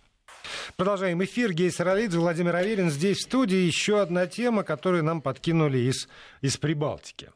Продолжаем 0.76 1.22
эфир. 1.22 1.52
Гей 1.52 1.70
Саралидзе, 1.70 2.18
Владимир 2.18 2.56
Аверин 2.56 2.90
здесь 2.90 3.18
в 3.18 3.22
студии. 3.22 3.58
Еще 3.58 4.00
одна 4.00 4.26
тема, 4.26 4.62
которую 4.62 5.04
нам 5.04 5.20
подкинули 5.20 5.78
из, 5.78 6.08
из 6.40 6.56
Прибалтики. 6.56 7.30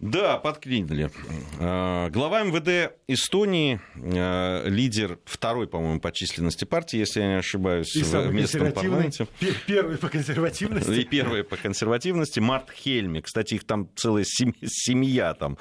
Да, 0.00 0.38
подкинули. 0.38 1.10
А, 1.58 2.08
глава 2.08 2.42
МВД 2.42 2.94
Эстонии, 3.06 3.82
а, 3.94 4.66
лидер 4.66 5.18
второй, 5.26 5.68
по-моему, 5.68 6.00
по 6.00 6.10
численности 6.10 6.64
партии, 6.64 6.96
если 6.96 7.20
я 7.20 7.26
не 7.28 7.38
ошибаюсь, 7.38 7.94
и 7.94 8.02
в 8.02 8.32
местном 8.32 8.72
парламенте. 8.72 9.26
Первый 9.66 9.98
по 9.98 10.08
консервативности. 10.08 10.90
И 10.90 11.04
первый 11.04 11.44
по 11.44 11.58
консервативности. 11.58 12.40
Март 12.40 12.70
Хельми. 12.70 13.20
Кстати, 13.20 13.54
их 13.54 13.64
там 13.64 13.90
целая 13.94 14.24
семья 14.24 15.34
там 15.34 15.58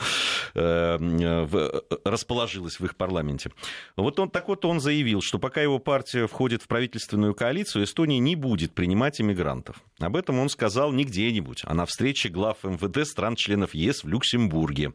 э, 0.55 1.87
расположилась 2.05 2.79
в 2.79 2.85
их 2.85 2.95
парламенте. 2.95 3.51
Вот 3.97 4.21
он 4.21 4.29
так 4.29 4.47
вот 4.47 4.63
он 4.63 4.79
заявил, 4.79 5.21
что 5.21 5.37
пока 5.37 5.61
его 5.61 5.79
партия 5.79 6.27
входит 6.27 6.63
в 6.63 6.67
правительственную 6.67 7.35
коалицию, 7.35 7.83
Эстония 7.83 8.19
не 8.19 8.37
будет 8.37 8.71
принимать 8.71 9.19
иммигрантов. 9.19 9.83
Об 9.99 10.15
этом 10.15 10.39
он 10.39 10.47
сказал 10.47 10.93
не 10.93 11.03
где-нибудь, 11.03 11.63
а 11.65 11.73
на 11.73 11.85
встрече 11.85 12.29
глав 12.29 12.63
МВД 12.63 13.05
стран-членов 13.05 13.73
ЕС 13.73 14.05
в 14.05 14.07
Люксембурге 14.07 14.28
Люксембурге, 14.29 14.93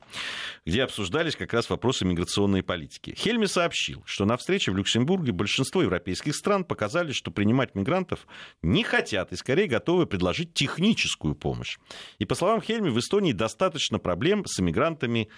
где 0.64 0.82
обсуждались 0.82 1.36
как 1.36 1.52
раз 1.52 1.68
вопросы 1.70 2.04
миграционной 2.04 2.62
политики. 2.62 3.14
Хельми 3.16 3.46
сообщил, 3.46 4.02
что 4.06 4.24
на 4.24 4.36
встрече 4.36 4.70
в 4.70 4.76
Люксембурге 4.76 5.32
большинство 5.32 5.82
европейских 5.82 6.34
стран 6.34 6.64
показали, 6.64 7.12
что 7.12 7.30
принимать 7.30 7.74
мигрантов 7.74 8.26
не 8.62 8.84
хотят 8.84 9.32
и 9.32 9.36
скорее 9.36 9.66
готовы 9.66 10.06
предложить 10.06 10.54
техническую 10.54 11.34
помощь. 11.34 11.78
И 12.18 12.24
по 12.24 12.34
словам 12.34 12.60
Хельми, 12.60 12.90
в 12.90 12.98
Эстонии 12.98 13.32
достаточно 13.32 13.98
проблем 13.98 14.44
с 14.46 14.60
иммигрантами 14.60 15.28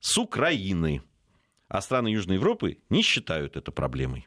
с 0.00 0.18
Украины. 0.18 1.02
А 1.68 1.80
страны 1.80 2.08
Южной 2.08 2.36
Европы 2.36 2.78
не 2.88 3.02
считают 3.02 3.56
это 3.56 3.72
проблемой. 3.72 4.26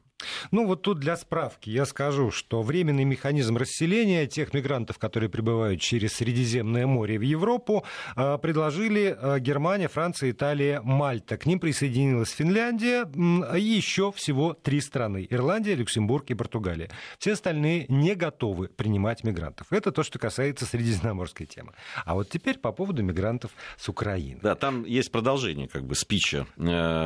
Ну 0.51 0.67
вот 0.67 0.81
тут 0.81 0.99
для 0.99 1.17
справки 1.17 1.69
я 1.69 1.86
скажу, 1.86 2.31
что 2.31 2.62
временный 2.62 3.03
механизм 3.03 3.57
расселения 3.57 4.27
тех 4.27 4.53
мигрантов, 4.53 4.97
которые 4.97 5.29
прибывают 5.29 5.81
через 5.81 6.13
Средиземное 6.13 6.88
море 6.88 7.17
в 7.17 7.21
Европу, 7.21 7.86
а, 8.15 8.38
предложили 8.38 9.15
а, 9.17 9.39
Германия, 9.39 9.88
Франция, 9.88 10.31
Италия, 10.31 10.81
Мальта. 10.81 11.38
К 11.38 11.45
ним 11.45 11.60
присоединилась 11.60 12.31
Финляндия 12.31 13.10
и 13.55 13.62
еще 13.62 14.12
всего 14.12 14.53
три 14.53 14.81
страны. 14.81 15.27
Ирландия, 15.29 15.75
Люксембург 15.75 16.29
и 16.29 16.34
Португалия. 16.34 16.89
Все 17.19 17.34
остальные 17.34 17.86
не 17.88 18.15
готовы 18.15 18.67
принимать 18.67 19.23
мигрантов. 19.23 19.67
Это 19.71 19.91
то, 19.91 20.03
что 20.03 20.19
касается 20.19 20.65
средиземноморской 20.65 21.45
темы. 21.45 21.73
А 22.05 22.15
вот 22.15 22.29
теперь 22.29 22.57
по 22.57 22.71
поводу 22.71 23.03
мигрантов 23.03 23.51
с 23.77 23.89
Украины. 23.89 24.39
Да, 24.41 24.55
там 24.55 24.86
есть 24.86 25.12
продолжение 25.12 25.67
как 25.67 25.84
бы 25.84 25.95
спича 25.95 26.45
э, 26.57 26.63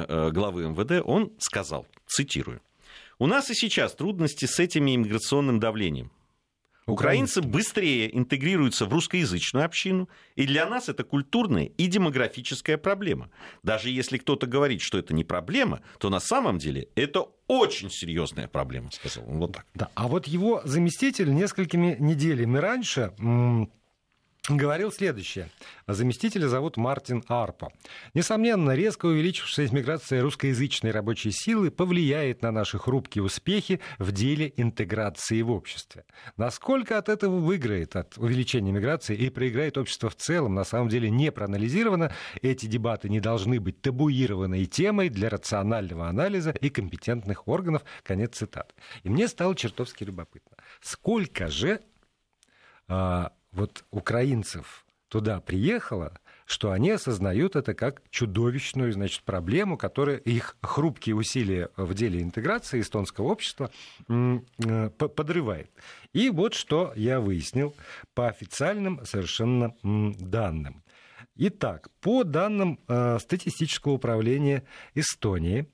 э, 0.07 0.31
главы 0.31 0.67
МВД. 0.69 1.01
Он 1.05 1.31
сказал, 1.39 1.85
цитирую, 2.07 2.61
у 3.19 3.27
нас 3.27 3.49
и 3.49 3.53
сейчас 3.53 3.95
трудности 3.95 4.45
с 4.45 4.59
этим 4.59 4.87
иммиграционным 4.87 5.59
давлением. 5.59 6.11
Украинцы 6.87 7.41
быстрее 7.41 8.15
интегрируются 8.15 8.85
в 8.85 8.93
русскоязычную 8.93 9.65
общину, 9.65 10.07
и 10.35 10.45
для 10.45 10.67
нас 10.67 10.87
это 10.87 11.03
культурная 11.03 11.65
и 11.65 11.87
демографическая 11.87 12.77
проблема. 12.77 13.31
Даже 13.63 13.89
если 13.89 14.19
кто-то 14.19 14.45
говорит, 14.45 14.81
что 14.81 14.99
это 14.99 15.15
не 15.15 15.23
проблема, 15.23 15.81
то 15.97 16.11
на 16.11 16.19
самом 16.19 16.59
деле 16.59 16.89
это 16.93 17.25
очень 17.47 17.89
серьезная 17.89 18.47
проблема, 18.47 18.91
сказал 18.91 19.27
он 19.27 19.39
вот 19.39 19.53
так. 19.53 19.65
Да, 19.73 19.89
а 19.95 20.07
вот 20.07 20.27
его 20.27 20.61
заместитель 20.63 21.33
несколькими 21.33 21.97
неделями 21.99 22.59
раньше 22.59 23.13
говорил 24.49 24.91
следующее. 24.91 25.49
Заместителя 25.87 26.47
зовут 26.47 26.77
Мартин 26.77 27.23
Арпа. 27.27 27.71
Несомненно, 28.13 28.71
резко 28.75 29.07
увеличившаяся 29.07 29.73
миграция 29.73 30.21
русскоязычной 30.21 30.91
рабочей 30.91 31.31
силы 31.31 31.71
повлияет 31.71 32.41
на 32.41 32.51
наши 32.51 32.77
хрупкие 32.77 33.23
успехи 33.23 33.79
в 33.97 34.11
деле 34.11 34.53
интеграции 34.57 35.41
в 35.41 35.51
обществе. 35.51 36.05
Насколько 36.37 36.97
от 36.97 37.09
этого 37.09 37.39
выиграет 37.39 37.95
от 37.95 38.17
увеличения 38.17 38.71
миграции 38.71 39.15
и 39.15 39.29
проиграет 39.29 39.77
общество 39.77 40.09
в 40.09 40.15
целом, 40.15 40.53
на 40.53 40.63
самом 40.63 40.89
деле 40.89 41.09
не 41.09 41.31
проанализировано. 41.31 42.11
Эти 42.41 42.67
дебаты 42.67 43.09
не 43.09 43.19
должны 43.19 43.59
быть 43.59 43.81
табуированной 43.81 44.65
темой 44.65 45.09
для 45.09 45.29
рационального 45.29 46.07
анализа 46.07 46.51
и 46.51 46.69
компетентных 46.69 47.47
органов. 47.47 47.83
Конец 48.03 48.37
цитаты. 48.37 48.73
И 49.03 49.09
мне 49.09 49.27
стало 49.27 49.55
чертовски 49.55 50.03
любопытно. 50.03 50.57
Сколько 50.81 51.47
же 51.47 51.81
а, 52.87 53.31
вот 53.55 53.85
украинцев 53.91 54.85
туда 55.09 55.39
приехало, 55.39 56.19
что 56.45 56.71
они 56.71 56.91
осознают 56.91 57.55
это 57.55 57.73
как 57.73 58.01
чудовищную 58.09 58.93
значит, 58.93 59.23
проблему, 59.23 59.77
которая 59.77 60.17
их 60.17 60.57
хрупкие 60.61 61.15
усилия 61.15 61.69
в 61.75 61.93
деле 61.93 62.21
интеграции 62.21 62.81
эстонского 62.81 63.27
общества 63.27 63.71
э, 64.07 64.89
подрывает. 64.89 65.71
И 66.13 66.29
вот 66.29 66.53
что 66.53 66.93
я 66.95 67.19
выяснил 67.19 67.73
по 68.13 68.27
официальным 68.27 69.03
совершенно 69.05 69.73
данным. 69.83 70.83
Итак, 71.37 71.89
по 71.99 72.23
данным 72.23 72.79
э, 72.87 73.17
статистического 73.19 73.93
управления 73.93 74.63
Эстонии, 74.93 75.67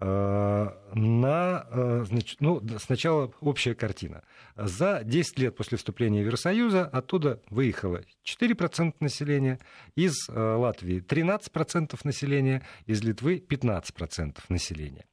на, 0.00 1.66
э, 1.70 2.04
значит, 2.06 2.40
ну, 2.40 2.60
сначала 2.78 3.32
общая 3.40 3.74
картина. 3.74 4.22
За 4.56 5.02
10 5.04 5.38
лет 5.38 5.56
после 5.56 5.78
вступления 5.78 6.20
в 6.22 6.24
Евросоюза 6.24 6.86
оттуда 6.86 7.40
выехало 7.48 8.02
4% 8.24 8.94
населения, 9.00 9.60
из 9.94 10.28
э, 10.28 10.32
Латвии 10.32 11.00
13% 11.00 11.98
населения, 12.04 12.66
из 12.86 13.02
Литвы 13.02 13.38
15% 13.38 14.38
населения. 14.48 15.06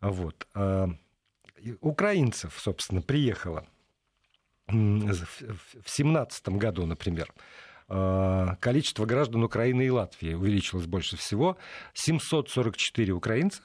Вот. 0.00 0.46
Украинцев, 1.80 2.58
собственно, 2.58 3.00
приехало 3.00 3.66
в 4.66 4.72
2017 4.72 6.48
году, 6.50 6.84
например, 6.84 7.32
количество 8.60 9.06
граждан 9.06 9.44
Украины 9.44 9.86
и 9.86 9.90
Латвии 9.90 10.34
увеличилось 10.34 10.86
больше 10.86 11.16
всего. 11.16 11.56
744 11.94 13.12
украинца 13.14 13.62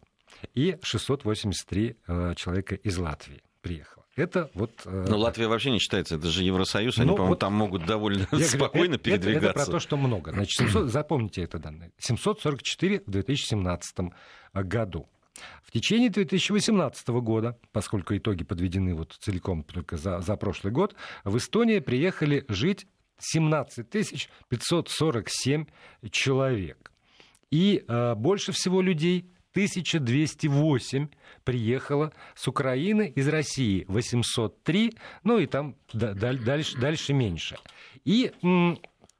и 0.53 0.77
683 0.81 1.95
э, 2.07 2.33
человека 2.35 2.75
из 2.75 2.97
Латвии 2.97 3.41
приехало. 3.61 4.05
Это 4.15 4.51
вот... 4.53 4.71
Но 4.85 5.17
Латвия 5.17 5.47
вообще 5.47 5.71
не 5.71 5.79
считается, 5.79 6.15
это 6.15 6.27
же 6.27 6.43
Евросоюз, 6.43 6.97
они, 6.97 7.07
ну, 7.07 7.13
по-моему, 7.13 7.33
вот, 7.33 7.39
там 7.39 7.53
могут 7.53 7.85
довольно 7.85 8.25
спокойно 8.39 8.95
это, 8.95 9.03
передвигаться. 9.03 9.49
Это, 9.49 9.59
это 9.59 9.65
про 9.65 9.71
то, 9.71 9.79
что 9.79 9.97
много. 9.97 10.31
Значит, 10.31 10.67
700, 10.67 10.89
запомните 10.89 11.41
это 11.43 11.57
данные. 11.57 11.91
744 11.99 13.03
в 13.05 13.09
2017 13.09 13.97
году. 14.53 15.07
В 15.63 15.71
течение 15.71 16.09
2018 16.09 17.07
года, 17.09 17.57
поскольку 17.71 18.15
итоги 18.15 18.43
подведены 18.43 18.95
вот 18.95 19.15
целиком 19.19 19.63
только 19.63 19.97
за, 19.97 20.19
за 20.19 20.35
прошлый 20.35 20.73
год, 20.73 20.95
в 21.23 21.37
Эстонии 21.37 21.79
приехали 21.79 22.45
жить 22.49 22.87
17 23.19 23.87
547 24.49 25.65
человек. 26.11 26.91
И 27.51 27.83
э, 27.87 28.15
больше 28.15 28.51
всего 28.51 28.81
людей 28.81 29.31
1208 29.65 31.07
приехало 31.43 32.13
с 32.35 32.47
Украины, 32.47 33.11
из 33.15 33.27
России 33.27 33.85
803, 33.87 34.93
ну 35.23 35.37
и 35.37 35.47
там 35.47 35.75
дальше, 35.93 36.77
дальше 36.77 37.13
меньше. 37.13 37.57
И 38.05 38.31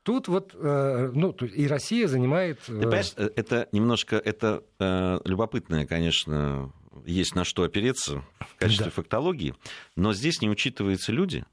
тут 0.04 0.28
вот, 0.28 0.56
э, 0.56 1.12
ну, 1.14 1.32
и 1.32 1.68
Россия 1.68 2.08
занимает... 2.08 2.60
Ты 2.62 2.80
понимаешь, 2.80 3.14
э, 3.18 3.30
это 3.36 3.68
немножко, 3.72 4.16
это 4.16 4.64
э, 4.80 5.20
любопытное, 5.26 5.86
конечно, 5.86 6.72
есть 7.06 7.36
на 7.36 7.44
что 7.44 7.64
опереться 7.64 8.24
в 8.40 8.56
качестве 8.56 8.86
да. 8.86 8.92
фактологии, 8.92 9.56
но 9.96 10.14
здесь 10.14 10.42
не 10.42 10.50
учитываются 10.50 11.12
люди, 11.12 11.44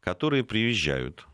которые 0.00 0.44
приезжают 0.44 1.26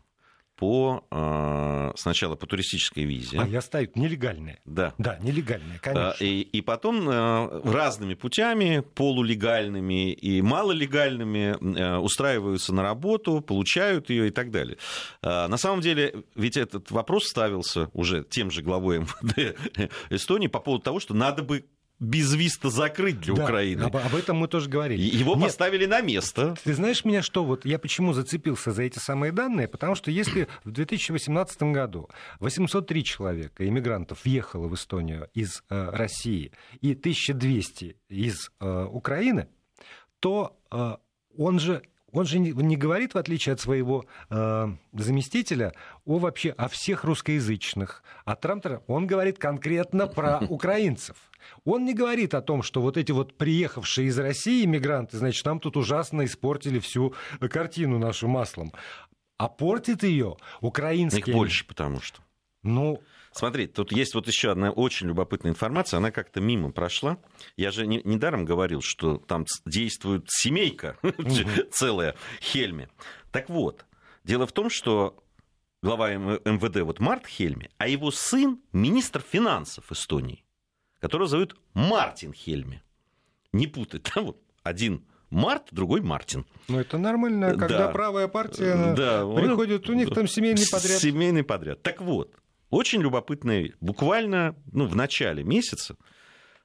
по 0.59 1.05
э, 1.09 1.91
сначала 1.95 2.35
по 2.35 2.45
туристической 2.45 3.05
визе. 3.05 3.39
А 3.39 3.47
я 3.47 3.61
ставят 3.61 3.95
нелегальные. 3.95 4.59
Да. 4.65 4.93
Да, 4.97 5.17
нелегальные, 5.21 5.79
конечно. 5.79 6.13
И, 6.19 6.41
и 6.41 6.59
потом 6.59 7.09
э, 7.09 7.61
разными 7.63 8.13
путями, 8.13 8.83
полулегальными 8.93 10.11
и 10.11 10.41
малолегальными, 10.41 11.77
э, 11.79 11.97
устраиваются 11.97 12.73
на 12.73 12.83
работу, 12.83 13.39
получают 13.39 14.09
ее 14.09 14.27
и 14.27 14.31
так 14.31 14.51
далее. 14.51 14.77
На 15.21 15.55
самом 15.55 15.79
деле, 15.79 16.25
ведь 16.35 16.57
этот 16.57 16.91
вопрос 16.91 17.27
ставился 17.27 17.89
уже 17.93 18.25
тем 18.29 18.51
же 18.51 18.61
главой 18.61 18.99
МВД 19.21 19.57
Эстонии 20.09 20.47
по 20.47 20.59
поводу 20.59 20.83
того, 20.83 20.99
что 20.99 21.13
надо 21.13 21.41
бы 21.41 21.63
безвиз-то 21.99 22.69
закрыть 22.69 23.19
для 23.19 23.33
да, 23.33 23.43
Украины. 23.43 23.83
Об, 23.83 23.97
об 23.97 24.15
этом 24.15 24.37
мы 24.37 24.47
тоже 24.47 24.69
говорили. 24.69 25.01
Его 25.01 25.35
Нет, 25.35 25.45
поставили 25.45 25.85
на 25.85 26.01
место. 26.01 26.55
Ты 26.63 26.73
знаешь 26.73 27.03
меня, 27.05 27.21
что 27.21 27.43
вот 27.43 27.65
я 27.65 27.77
почему 27.79 28.13
зацепился 28.13 28.71
за 28.71 28.83
эти 28.83 28.99
самые 28.99 29.31
данные? 29.31 29.67
Потому 29.67 29.95
что 29.95 30.11
если 30.11 30.47
в 30.63 30.71
2018 30.71 31.61
году 31.63 32.09
803 32.39 33.03
человека, 33.03 33.67
иммигрантов, 33.67 34.23
въехало 34.23 34.67
в 34.67 34.75
Эстонию 34.75 35.29
из 35.33 35.63
э, 35.69 35.89
России 35.91 36.51
и 36.81 36.93
1200 36.93 37.97
из 38.09 38.51
э, 38.59 38.85
Украины, 38.85 39.47
то 40.19 40.57
э, 40.71 40.95
он 41.37 41.59
же 41.59 41.83
он 42.11 42.25
же 42.25 42.39
не, 42.39 42.51
не 42.51 42.77
говорит, 42.77 43.13
в 43.13 43.17
отличие 43.17 43.53
от 43.53 43.59
своего 43.59 44.05
э, 44.29 44.67
заместителя, 44.93 45.73
о 46.05 46.17
вообще 46.17 46.51
о 46.51 46.67
всех 46.67 47.03
русскоязычных. 47.03 48.03
А 48.25 48.35
Трамп, 48.35 48.65
он 48.87 49.07
говорит 49.07 49.37
конкретно 49.39 50.07
про 50.07 50.39
украинцев. 50.49 51.15
Он 51.65 51.85
не 51.85 51.93
говорит 51.93 52.33
о 52.33 52.41
том, 52.41 52.63
что 52.63 52.81
вот 52.81 52.97
эти 52.97 53.11
вот 53.11 53.37
приехавшие 53.37 54.07
из 54.07 54.19
России 54.19 54.65
иммигранты, 54.65 55.17
значит, 55.17 55.45
нам 55.45 55.59
тут 55.59 55.77
ужасно 55.77 56.25
испортили 56.25 56.79
всю 56.79 57.13
картину 57.39 57.97
нашу 57.97 58.27
маслом. 58.27 58.73
А 59.37 59.47
портит 59.47 60.03
ее 60.03 60.35
украинские... 60.59 61.27
Их 61.27 61.33
больше, 61.33 61.65
потому 61.65 62.01
что. 62.01 62.19
Ну, 62.61 63.01
Смотри, 63.31 63.67
тут 63.67 63.91
есть 63.91 64.15
вот 64.15 64.27
еще 64.27 64.51
одна 64.51 64.71
очень 64.71 65.07
любопытная 65.07 65.51
информация, 65.51 65.97
она 65.97 66.11
как-то 66.11 66.41
мимо 66.41 66.71
прошла. 66.71 67.17
Я 67.57 67.71
же 67.71 67.85
не, 67.85 68.01
недаром 68.03 68.45
говорил, 68.45 68.81
что 68.81 69.17
там 69.17 69.45
действует 69.65 70.25
семейка 70.27 70.97
целая 71.71 72.15
Хельме. 72.41 72.89
Так 73.31 73.49
вот, 73.49 73.85
дело 74.23 74.47
в 74.47 74.51
том, 74.51 74.69
что 74.69 75.23
глава 75.81 76.13
МВД 76.13 76.81
вот 76.81 76.99
Март 76.99 77.27
Хельме, 77.27 77.69
а 77.77 77.87
его 77.87 78.11
сын 78.11 78.59
министр 78.73 79.21
финансов 79.21 79.91
Эстонии, 79.91 80.43
которого 80.99 81.27
зовут 81.27 81.55
Мартин 81.73 82.33
Хельме. 82.33 82.83
Не 83.53 83.67
путать, 83.67 84.03
там 84.13 84.25
вот 84.25 84.41
один 84.63 85.05
Март, 85.29 85.67
другой 85.71 86.01
Мартин. 86.01 86.45
Ну, 86.67 86.79
это 86.79 86.97
нормально, 86.97 87.51
когда 87.51 87.87
да. 87.87 87.87
правая 87.89 88.27
партия 88.27 88.95
да. 88.95 89.25
приходит, 89.25 89.87
у 89.89 89.93
них 89.93 90.09
там 90.13 90.27
семейный 90.27 90.65
подряд. 90.69 90.99
Семейный 90.99 91.43
подряд. 91.43 91.81
Так 91.83 92.01
вот, 92.01 92.33
очень 92.69 93.01
любопытное, 93.01 93.73
буквально 93.81 94.55
ну, 94.71 94.85
в 94.85 94.95
начале 94.95 95.43
месяца, 95.43 95.95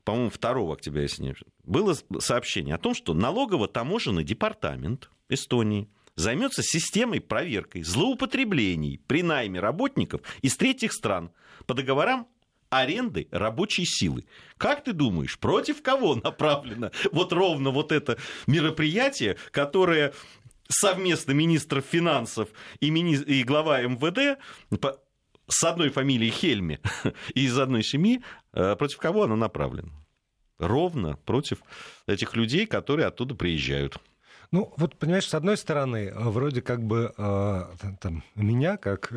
по-моему, 0.04 0.30
2 0.38 0.72
октября, 0.72 1.02
если 1.02 1.22
не 1.22 1.34
было 1.64 1.96
сообщение 2.18 2.74
о 2.74 2.78
том, 2.78 2.94
что 2.94 3.14
налогово-таможенный 3.14 4.24
департамент 4.24 5.10
Эстонии 5.28 5.88
займется 6.16 6.62
системой 6.62 7.20
проверкой 7.20 7.82
злоупотреблений 7.82 9.00
при 9.06 9.22
найме 9.22 9.60
работников 9.60 10.20
из 10.42 10.56
третьих 10.56 10.92
стран 10.92 11.30
по 11.66 11.74
договорам 11.74 12.28
аренды 12.70 13.28
рабочей 13.30 13.84
силы. 13.84 14.26
Как 14.58 14.84
ты 14.84 14.92
думаешь, 14.92 15.38
против 15.38 15.82
кого 15.82 16.16
направлено 16.16 16.90
вот 17.12 17.32
ровно 17.32 17.70
вот 17.70 17.92
это 17.92 18.18
мероприятие, 18.46 19.36
которое 19.50 20.12
совместно 20.68 21.32
министр 21.32 21.80
финансов 21.80 22.48
и, 22.80 22.90
мини... 22.90 23.16
и 23.16 23.42
глава 23.44 23.80
МВД 23.82 24.38
с 25.46 25.64
одной 25.64 25.90
фамилией 25.90 26.30
Хельми 26.30 26.80
и 27.35 27.44
из 27.44 27.59
одной 27.59 27.83
семьи, 27.83 28.22
э, 28.52 28.76
против 28.76 28.98
кого 28.98 29.24
оно 29.24 29.37
направлено? 29.37 29.92
Ровно 30.59 31.16
против 31.24 31.59
этих 32.07 32.37
людей, 32.37 32.66
которые 32.66 33.07
оттуда 33.07 33.35
приезжают. 33.35 33.98
Ну, 34.50 34.72
вот, 34.76 34.96
понимаешь, 34.96 35.28
с 35.28 35.35
одной 35.35 35.57
стороны, 35.57 36.12
вроде 36.14 36.62
как 36.62 36.83
бы 36.83 37.12
э, 37.16 37.62
там, 38.00 38.22
меня, 38.37 38.76
как 38.76 39.12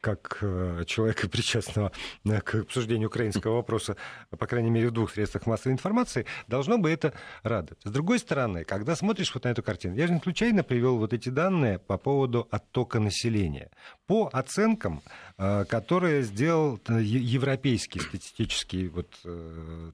как 0.00 0.38
э, 0.40 0.84
человека, 0.86 1.28
причастного 1.30 1.92
э, 2.24 2.40
к 2.40 2.54
обсуждению 2.56 3.08
украинского 3.08 3.56
вопроса, 3.56 3.96
по 4.30 4.46
крайней 4.46 4.70
мере, 4.70 4.88
в 4.88 4.92
двух 4.92 5.12
средствах 5.12 5.46
массовой 5.46 5.72
информации, 5.72 6.26
должно 6.46 6.78
бы 6.78 6.90
это 6.90 7.12
радовать. 7.42 7.80
С 7.84 7.90
другой 7.90 8.18
стороны, 8.18 8.64
когда 8.64 8.96
смотришь 8.96 9.32
вот 9.34 9.44
на 9.44 9.48
эту 9.48 9.62
картину, 9.62 9.94
я 9.94 10.06
же 10.06 10.14
не 10.14 10.20
случайно 10.20 10.62
привел 10.62 10.98
вот 10.98 11.12
эти 11.12 11.28
данные 11.28 11.78
по 11.78 11.98
поводу 11.98 12.48
оттока 12.50 13.00
населения. 13.00 13.70
По 14.06 14.28
оценкам, 14.32 15.02
э, 15.36 15.64
которые 15.68 16.22
сделал 16.22 16.80
европейский 16.88 18.00
статистический 18.00 18.88
вот, 18.88 19.08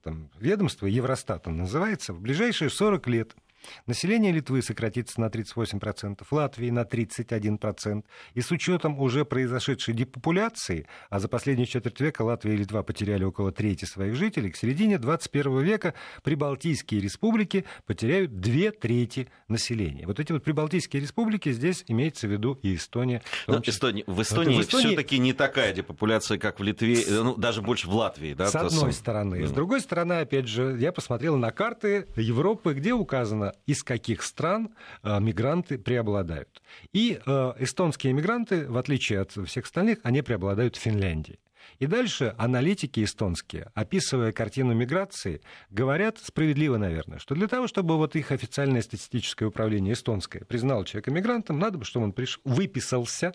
там, 0.03 0.29
ведомство, 0.39 0.85
Евростат 0.87 1.47
он 1.47 1.57
называется, 1.57 2.13
в 2.13 2.21
ближайшие 2.21 2.69
40 2.69 3.07
лет 3.07 3.35
Население 3.87 4.31
Литвы 4.31 4.61
сократится 4.61 5.19
на 5.21 5.27
38%, 5.27 6.25
Латвии 6.31 6.69
на 6.69 6.83
31%. 6.83 8.03
И 8.33 8.41
с 8.41 8.51
учетом 8.51 8.99
уже 8.99 9.25
произошедшей 9.25 9.93
депопуляции, 9.93 10.87
а 11.09 11.19
за 11.19 11.27
последнюю 11.27 11.67
четверть 11.67 11.99
века 11.99 12.21
Латвия 12.23 12.53
и 12.53 12.57
Литва 12.57 12.83
потеряли 12.83 13.23
около 13.23 13.51
трети 13.51 13.85
своих 13.85 14.15
жителей, 14.15 14.51
к 14.51 14.57
середине 14.57 14.97
21 14.97 15.59
века 15.61 15.93
прибалтийские 16.23 17.01
республики 17.01 17.65
потеряют 17.85 18.39
две 18.39 18.71
трети 18.71 19.27
населения. 19.47 20.05
Вот 20.05 20.19
эти 20.19 20.31
вот 20.31 20.43
прибалтийские 20.43 21.01
республики, 21.01 21.51
здесь 21.51 21.83
имеется 21.87 22.27
в 22.27 22.31
виду 22.31 22.59
и 22.61 22.75
Эстония. 22.75 23.21
Но 23.47 23.61
Эстония, 23.63 24.03
в 24.07 24.21
Эстонии, 24.21 24.55
вот 24.55 24.65
Эстонии... 24.65 24.87
все-таки 24.87 25.19
не 25.19 25.33
такая 25.33 25.73
депопуляция, 25.73 26.37
как 26.37 26.59
в 26.59 26.63
Литве, 26.63 27.03
ну, 27.09 27.35
даже 27.35 27.61
больше 27.61 27.87
в 27.87 27.95
Латвии. 27.95 28.33
Да, 28.33 28.47
с 28.47 28.55
одной 28.55 28.93
стороны. 28.93 29.35
Mm. 29.35 29.47
С 29.47 29.51
другой 29.51 29.81
стороны, 29.81 30.13
опять 30.13 30.47
же, 30.47 30.77
я 30.79 30.91
посмотрел 30.91 31.37
на 31.37 31.51
карты 31.51 32.07
Европы, 32.15 32.73
где 32.73 32.93
указано 32.93 33.53
из 33.65 33.83
каких 33.83 34.23
стран 34.23 34.69
э, 35.03 35.19
мигранты 35.19 35.77
преобладают. 35.77 36.61
И 36.93 37.19
э, 37.25 37.53
эстонские 37.59 38.13
мигранты, 38.13 38.67
в 38.67 38.77
отличие 38.77 39.19
от 39.21 39.31
всех 39.31 39.65
остальных, 39.65 39.99
они 40.03 40.21
преобладают 40.21 40.75
в 40.75 40.79
Финляндии. 40.79 41.39
И 41.79 41.87
дальше 41.87 42.33
аналитики 42.37 43.03
эстонские, 43.03 43.71
описывая 43.73 44.31
картину 44.31 44.73
миграции, 44.73 45.41
говорят, 45.69 46.19
справедливо, 46.19 46.77
наверное, 46.77 47.19
что 47.19 47.35
для 47.35 47.47
того, 47.47 47.67
чтобы 47.67 47.97
вот 47.97 48.15
их 48.15 48.31
официальное 48.31 48.81
статистическое 48.81 49.49
управление 49.49 49.93
эстонское 49.93 50.45
признало 50.45 50.85
человека 50.85 51.11
мигрантом, 51.11 51.59
надо 51.59 51.77
бы, 51.77 51.85
чтобы 51.85 52.05
он 52.05 52.13
пришел, 52.13 52.41
выписался 52.45 53.33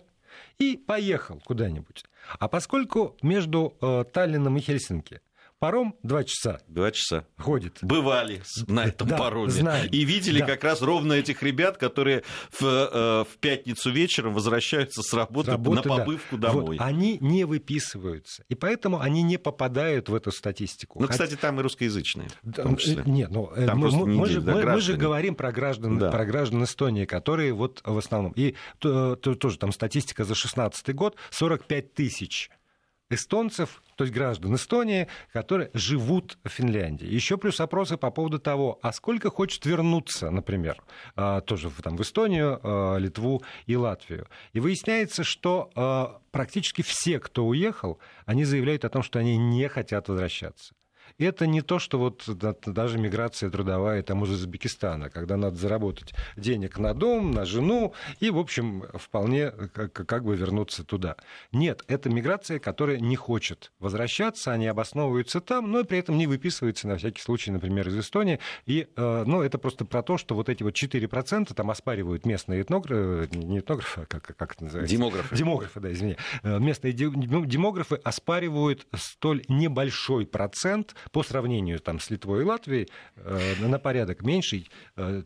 и 0.59 0.77
поехал 0.77 1.41
куда-нибудь. 1.43 2.05
А 2.39 2.47
поскольку 2.47 3.17
между 3.21 3.75
э, 3.81 4.05
Таллином 4.11 4.57
и 4.57 4.61
Хельсинки 4.61 5.21
Паром 5.61 5.93
два 6.01 6.23
часа. 6.23 6.59
Два 6.67 6.89
часа. 6.89 7.27
Ходит. 7.37 7.77
Бывали 7.83 8.41
на 8.65 8.85
этом 8.85 9.09
да, 9.09 9.17
пароме. 9.19 9.51
Знаю. 9.51 9.87
И 9.91 10.05
видели 10.05 10.39
да. 10.39 10.47
как 10.47 10.63
раз 10.63 10.81
ровно 10.81 11.13
этих 11.13 11.43
ребят, 11.43 11.77
которые 11.77 12.23
в, 12.49 12.63
э, 12.63 13.25
в 13.31 13.37
пятницу 13.37 13.91
вечером 13.91 14.33
возвращаются 14.33 15.03
с 15.03 15.13
работы, 15.13 15.51
с 15.51 15.51
работы 15.51 15.87
на 15.87 15.97
побывку 15.97 16.37
да. 16.37 16.47
домой. 16.47 16.77
Вот, 16.79 16.83
они 16.83 17.19
не 17.21 17.43
выписываются. 17.43 18.43
И 18.49 18.55
поэтому 18.55 19.01
они 19.01 19.21
не 19.21 19.37
попадают 19.37 20.09
в 20.09 20.15
эту 20.15 20.31
статистику. 20.31 20.99
Ну, 20.99 21.07
кстати, 21.07 21.35
там 21.35 21.59
и 21.59 21.61
русскоязычные. 21.61 22.29
Да, 22.41 22.63
нет, 23.05 23.29
ну, 23.29 23.51
э, 23.55 23.67
там 23.67 23.77
мы, 23.77 23.91
мы, 23.91 24.07
мы, 24.07 24.25
же, 24.29 24.41
мы, 24.41 24.63
мы 24.63 24.81
же 24.81 24.95
говорим 24.95 25.35
про 25.35 25.51
граждан, 25.51 25.99
да. 25.99 26.09
про 26.09 26.25
граждан 26.25 26.63
Эстонии, 26.63 27.05
которые 27.05 27.53
вот 27.53 27.81
в 27.85 27.99
основном. 27.99 28.33
И 28.35 28.55
то, 28.79 29.15
то, 29.15 29.35
тоже 29.35 29.59
там 29.59 29.71
статистика 29.71 30.23
за 30.23 30.29
2016 30.29 30.95
год 30.95 31.17
45 31.29 31.93
тысяч 31.93 32.49
эстонцев, 33.13 33.83
то 33.95 34.03
есть 34.03 34.13
граждан 34.13 34.55
Эстонии, 34.55 35.07
которые 35.33 35.69
живут 35.73 36.37
в 36.43 36.49
Финляндии. 36.49 37.05
Еще 37.05 37.37
плюс 37.37 37.59
опросы 37.59 37.97
по 37.97 38.11
поводу 38.11 38.39
того, 38.39 38.79
а 38.81 38.91
сколько 38.93 39.29
хочет 39.29 39.65
вернуться, 39.65 40.29
например, 40.31 40.81
а, 41.15 41.41
тоже 41.41 41.69
там, 41.83 41.97
в 41.97 42.01
Эстонию, 42.01 42.59
а, 42.63 42.97
Литву 42.97 43.43
и 43.65 43.75
Латвию. 43.75 44.27
И 44.53 44.59
выясняется, 44.59 45.23
что 45.23 45.71
а, 45.75 46.21
практически 46.31 46.81
все, 46.81 47.19
кто 47.19 47.45
уехал, 47.45 47.99
они 48.25 48.45
заявляют 48.45 48.85
о 48.85 48.89
том, 48.89 49.03
что 49.03 49.19
они 49.19 49.37
не 49.37 49.67
хотят 49.67 50.07
возвращаться 50.07 50.73
это 51.23 51.47
не 51.47 51.61
то, 51.61 51.79
что 51.79 51.99
вот 51.99 52.23
даже 52.65 52.97
миграция 52.97 53.49
трудовая 53.49 54.01
там 54.03 54.23
из 54.23 54.31
Узбекистана, 54.31 55.09
когда 55.09 55.37
надо 55.37 55.55
заработать 55.55 56.13
денег 56.35 56.77
на 56.77 56.93
дом, 56.93 57.31
на 57.31 57.45
жену 57.45 57.93
и, 58.19 58.29
в 58.29 58.37
общем, 58.37 58.85
вполне 58.93 59.51
как, 59.51 59.93
как 59.93 60.23
бы 60.23 60.35
вернуться 60.35 60.83
туда. 60.83 61.15
Нет, 61.51 61.83
это 61.87 62.09
миграция, 62.09 62.59
которая 62.59 62.99
не 62.99 63.15
хочет 63.15 63.71
возвращаться, 63.79 64.51
они 64.51 64.67
обосновываются 64.67 65.41
там, 65.41 65.71
но 65.71 65.83
при 65.83 65.99
этом 65.99 66.17
не 66.17 66.27
выписываются 66.27 66.87
на 66.87 66.97
всякий 66.97 67.21
случай, 67.21 67.51
например, 67.51 67.87
из 67.87 67.97
Эстонии. 67.99 68.39
И, 68.65 68.87
э, 68.95 69.23
ну, 69.25 69.41
это 69.41 69.57
просто 69.57 69.85
про 69.85 70.03
то, 70.03 70.17
что 70.17 70.35
вот 70.35 70.49
эти 70.49 70.63
вот 70.63 70.73
4% 70.73 71.53
там 71.53 71.71
оспаривают 71.71 72.25
местные 72.25 72.61
этнографы, 72.61 73.29
не 73.35 73.59
этнографы, 73.59 74.01
а 74.01 74.05
как, 74.05 74.35
как 74.35 74.53
это 74.53 74.63
называется? 74.65 74.95
Демографы. 74.95 75.35
Демографы, 75.35 75.79
да, 75.79 75.91
извини. 75.91 76.17
Э, 76.43 76.59
местные 76.59 76.93
демографы 76.93 77.95
оспаривают 77.95 78.87
столь 78.95 79.43
небольшой 79.47 80.25
процент 80.25 80.95
по 81.11 81.23
сравнению 81.23 81.79
там, 81.79 81.99
с 81.99 82.09
Литвой 82.09 82.41
и 82.41 82.45
Латвией 82.45 82.89
э, 83.15 83.55
на 83.59 83.79
порядок 83.79 84.23
меньший, 84.23 84.69
э, 84.95 85.23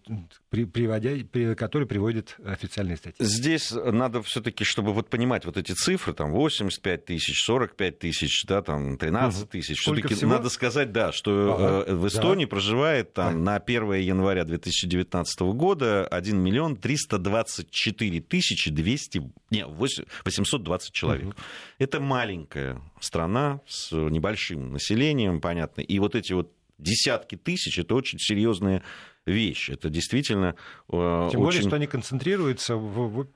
приводя, 0.49 1.11
который 1.55 1.87
приводит 1.87 2.37
официальные 2.43 2.97
статьи. 2.97 3.23
Здесь 3.25 3.71
надо 3.71 4.21
все-таки, 4.23 4.63
чтобы 4.63 4.93
вот 4.93 5.09
понимать 5.09 5.45
вот 5.45 5.57
эти 5.57 5.73
цифры, 5.73 6.13
там 6.13 6.31
85 6.31 7.05
тысяч, 7.05 7.43
45 7.43 7.99
тысяч, 7.99 8.45
да, 8.45 8.61
там 8.61 8.97
13 8.97 9.49
тысяч, 9.49 9.79
все-таки 9.79 10.25
надо 10.25 10.49
сказать, 10.49 10.91
да, 10.91 11.11
что 11.11 11.55
ага, 11.55 11.91
э, 11.91 11.95
в 11.95 12.07
Эстонии 12.07 12.45
да. 12.45 12.49
проживает 12.49 13.13
там 13.13 13.43
да. 13.43 13.51
на 13.51 13.55
1 13.57 13.93
января 13.93 14.43
2019 14.43 15.39
года 15.41 16.07
1 16.07 16.37
миллион 16.37 16.75
324 16.75 18.21
тысячи 18.21 18.71
200, 18.71 19.31
не, 19.51 19.65
820 19.65 20.91
человек. 20.91 21.27
Угу. 21.27 21.35
Это 21.79 21.99
маленькая 21.99 22.81
страна 22.99 23.61
с 23.67 23.91
небольшим 23.91 24.71
населением, 24.71 25.41
понятно, 25.41 25.74
и 25.81 25.99
вот 25.99 26.15
эти 26.15 26.33
вот 26.33 26.51
десятки 26.77 27.35
тысяч, 27.35 27.79
это 27.79 27.95
очень 27.95 28.19
серьезные 28.19 28.83
вещи. 29.25 29.71
Это 29.71 29.89
действительно 29.89 30.55
э, 30.89 30.91
Тем 30.91 30.97
очень... 30.97 31.39
более, 31.39 31.61
что 31.61 31.75
они 31.75 31.87
концентрируются 31.87 32.75
в, 32.75 33.25
в, 33.25 33.27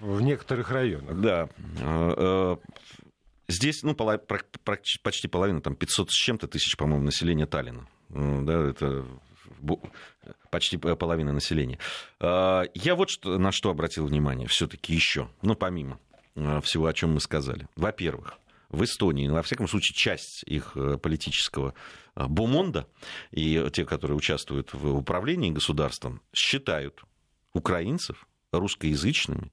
в 0.00 0.20
некоторых 0.20 0.70
районах. 0.70 1.20
Да. 1.20 1.48
Э, 1.80 2.14
э, 2.16 2.56
здесь 3.48 3.82
ну, 3.82 3.94
почти 3.94 5.28
половина, 5.28 5.60
там 5.60 5.74
500 5.74 6.10
с 6.10 6.14
чем-то 6.14 6.48
тысяч, 6.48 6.76
по-моему, 6.76 7.04
населения 7.04 7.46
Таллина. 7.46 7.88
Да, 8.10 8.68
это 8.68 9.04
почти 10.50 10.78
половина 10.78 11.32
населения. 11.32 11.78
Я 12.20 12.94
вот 12.94 13.10
на 13.24 13.52
что 13.52 13.70
обратил 13.70 14.06
внимание 14.06 14.48
все-таки 14.48 14.94
еще, 14.94 15.28
ну, 15.42 15.54
помимо 15.54 15.98
всего, 16.62 16.86
о 16.86 16.92
чем 16.94 17.14
мы 17.14 17.20
сказали. 17.20 17.68
Во-первых, 17.76 18.38
в 18.70 18.84
Эстонии, 18.84 19.26
ну, 19.26 19.34
во 19.34 19.42
всяком 19.42 19.68
случае, 19.68 19.94
часть 19.94 20.42
их 20.44 20.72
э, 20.76 20.98
политического 20.98 21.74
э, 22.14 22.26
бумонда 22.26 22.86
и 23.30 23.66
те, 23.72 23.84
которые 23.84 24.16
участвуют 24.16 24.74
в 24.74 24.96
управлении 24.96 25.50
государством, 25.50 26.20
считают 26.34 27.02
украинцев 27.54 28.26
русскоязычными 28.52 29.52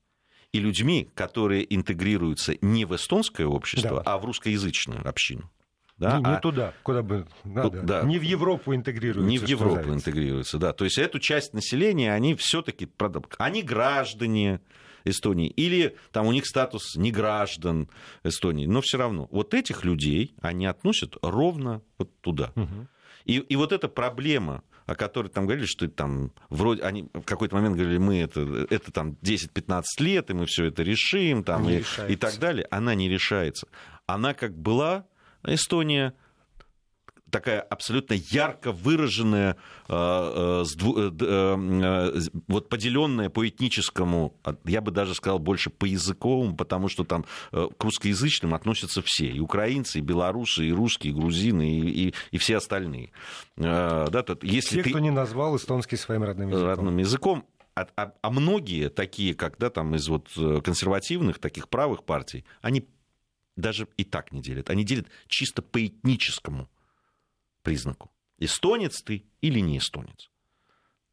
и 0.51 0.59
людьми, 0.59 1.09
которые 1.15 1.73
интегрируются 1.73 2.55
не 2.61 2.85
в 2.85 2.95
эстонское 2.95 3.47
общество, 3.47 4.01
да. 4.03 4.13
а 4.13 4.17
в 4.17 4.25
русскоязычную 4.25 5.07
общину. 5.07 5.49
Да? 5.97 6.17
Не, 6.17 6.23
не 6.23 6.35
а... 6.35 6.39
туда, 6.39 6.73
куда 6.83 7.01
бы 7.03 7.25
надо. 7.45 7.81
Да. 7.81 8.03
Не 8.03 8.19
в 8.19 8.21
Европу 8.21 8.75
интегрируются. 8.75 9.29
Не 9.29 9.37
в 9.37 9.47
Европу 9.47 9.75
называется. 9.75 10.09
интегрируются, 10.09 10.57
да. 10.57 10.73
То 10.73 10.83
есть 10.83 10.97
эту 10.97 11.19
часть 11.19 11.53
населения, 11.53 12.13
они 12.13 12.35
все-таки, 12.35 12.89
они 13.37 13.61
граждане, 13.61 14.59
Эстонии, 15.05 15.47
или 15.47 15.95
там 16.11 16.27
у 16.27 16.31
них 16.31 16.45
статус 16.45 16.95
неграждан 16.95 17.89
Эстонии, 18.23 18.65
но 18.65 18.81
все 18.81 18.97
равно. 18.97 19.27
Вот 19.31 19.53
этих 19.53 19.85
людей 19.85 20.35
они 20.41 20.65
относят 20.65 21.15
ровно 21.21 21.81
вот 21.97 22.09
туда. 22.21 22.51
Угу. 22.55 22.87
И, 23.25 23.37
и 23.37 23.55
вот 23.55 23.71
эта 23.71 23.87
проблема, 23.87 24.63
о 24.85 24.95
которой 24.95 25.29
там 25.29 25.45
говорили, 25.45 25.65
что 25.65 25.87
там 25.87 26.31
вроде 26.49 26.83
они 26.83 27.09
в 27.13 27.23
какой-то 27.23 27.55
момент 27.55 27.75
говорили, 27.75 27.97
мы 27.97 28.19
это, 28.19 28.67
это 28.69 28.91
там 28.91 29.17
10-15 29.21 29.83
лет, 29.99 30.29
и 30.29 30.33
мы 30.33 30.45
все 30.45 30.65
это 30.65 30.83
решим, 30.83 31.43
там, 31.43 31.67
и, 31.69 31.83
и 32.07 32.15
так 32.15 32.37
далее, 32.39 32.67
она 32.69 32.93
не 32.95 33.09
решается. 33.09 33.67
Она 34.05 34.33
как 34.33 34.55
была 34.57 35.05
Эстония 35.43 36.13
такая 37.35 37.59
абсолютно 37.59 38.13
ярко 38.13 38.71
выраженная, 38.71 39.57
э, 39.89 39.93
э, 39.93 41.11
э, 41.19 42.19
вот 42.47 42.69
поделенная 42.69 43.29
по 43.29 43.45
этническому, 43.45 44.39
а, 44.45 44.55
я 44.63 44.79
бы 44.79 44.91
даже 44.91 45.13
сказал 45.15 45.39
больше 45.39 45.69
по 45.69 45.83
языковому, 45.83 46.55
потому 46.55 46.87
что 46.87 47.03
там 47.03 47.25
к 47.51 47.83
русскоязычным 47.83 48.53
относятся 48.53 49.01
все, 49.03 49.27
и 49.27 49.41
украинцы, 49.41 49.99
и 49.99 50.01
белорусы, 50.01 50.67
и 50.67 50.71
русские, 50.71 51.11
и 51.11 51.15
грузины, 51.15 51.77
и, 51.77 52.07
и, 52.07 52.13
и 52.31 52.37
все 52.37 52.55
остальные. 52.55 53.11
Да, 53.57 54.23
тут, 54.23 54.45
если 54.45 54.77
Те, 54.77 54.83
ты... 54.83 54.89
кто 54.91 54.99
не 54.99 55.11
назвал 55.11 55.57
эстонский 55.57 55.97
своим 55.97 56.23
родным 56.23 56.49
языком. 56.49 56.69
Родным 56.69 56.97
языком, 56.97 57.45
а, 57.75 57.87
а, 57.97 58.13
а 58.21 58.29
многие 58.29 58.89
такие, 58.89 59.35
как 59.35 59.57
да, 59.57 59.69
там 59.69 59.93
из 59.95 60.07
вот 60.07 60.29
консервативных, 60.63 61.39
таких 61.39 61.67
правых 61.67 62.05
партий, 62.05 62.45
они 62.61 62.87
даже 63.57 63.89
и 63.97 64.05
так 64.05 64.31
не 64.31 64.41
делят. 64.41 64.69
Они 64.69 64.85
делят 64.85 65.07
чисто 65.27 65.61
по 65.61 65.85
этническому 65.85 66.69
признаку. 67.65 68.11
Эстонец 68.37 69.01
ты 69.01 69.25
или 69.41 69.59
не 69.59 69.79
эстонец. 69.79 70.29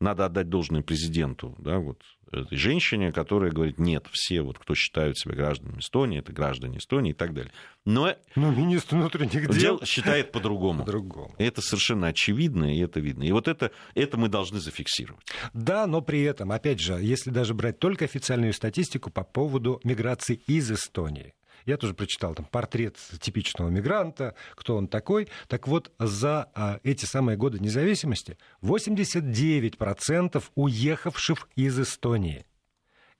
Надо 0.00 0.26
отдать 0.26 0.48
должное 0.48 0.82
президенту, 0.82 1.56
да, 1.58 1.78
вот, 1.78 2.02
этой 2.32 2.56
женщине, 2.56 3.12
которая 3.12 3.50
говорит, 3.50 3.78
нет, 3.78 4.06
все, 4.10 4.42
вот, 4.42 4.58
кто 4.58 4.74
считают 4.74 5.18
себя 5.18 5.34
гражданами 5.34 5.80
Эстонии, 5.80 6.18
это 6.18 6.32
граждане 6.32 6.78
Эстонии 6.78 7.10
и 7.10 7.14
так 7.14 7.34
далее. 7.34 7.52
Но 7.84 8.14
ну, 8.34 8.50
министр 8.50 8.96
внутренних 8.96 9.48
дел 9.50 9.80
считает 9.84 10.32
по-другому. 10.32 10.80
по-другому. 10.80 11.34
Это 11.38 11.60
совершенно 11.60 12.08
очевидно, 12.08 12.74
и 12.74 12.80
это 12.80 13.00
видно. 13.00 13.24
И 13.24 13.32
вот 13.32 13.48
это, 13.48 13.70
это 13.94 14.16
мы 14.16 14.28
должны 14.28 14.60
зафиксировать. 14.60 15.26
Да, 15.52 15.86
но 15.86 16.00
при 16.00 16.22
этом, 16.22 16.52
опять 16.52 16.80
же, 16.80 16.94
если 16.94 17.30
даже 17.30 17.54
брать 17.54 17.78
только 17.78 18.04
официальную 18.04 18.52
статистику 18.54 19.10
по 19.10 19.24
поводу 19.24 19.80
миграции 19.84 20.40
из 20.46 20.70
Эстонии, 20.70 21.34
я 21.66 21.76
тоже 21.76 21.94
прочитал 21.94 22.34
там 22.34 22.46
портрет 22.46 22.96
типичного 23.20 23.68
мигранта, 23.68 24.34
кто 24.54 24.76
он 24.76 24.88
такой. 24.88 25.28
Так 25.48 25.68
вот, 25.68 25.92
за 25.98 26.50
а, 26.54 26.80
эти 26.82 27.04
самые 27.04 27.36
годы 27.36 27.58
независимости 27.58 28.38
89% 28.62 30.42
уехавших 30.54 31.48
из 31.56 31.80
Эстонии. 31.80 32.46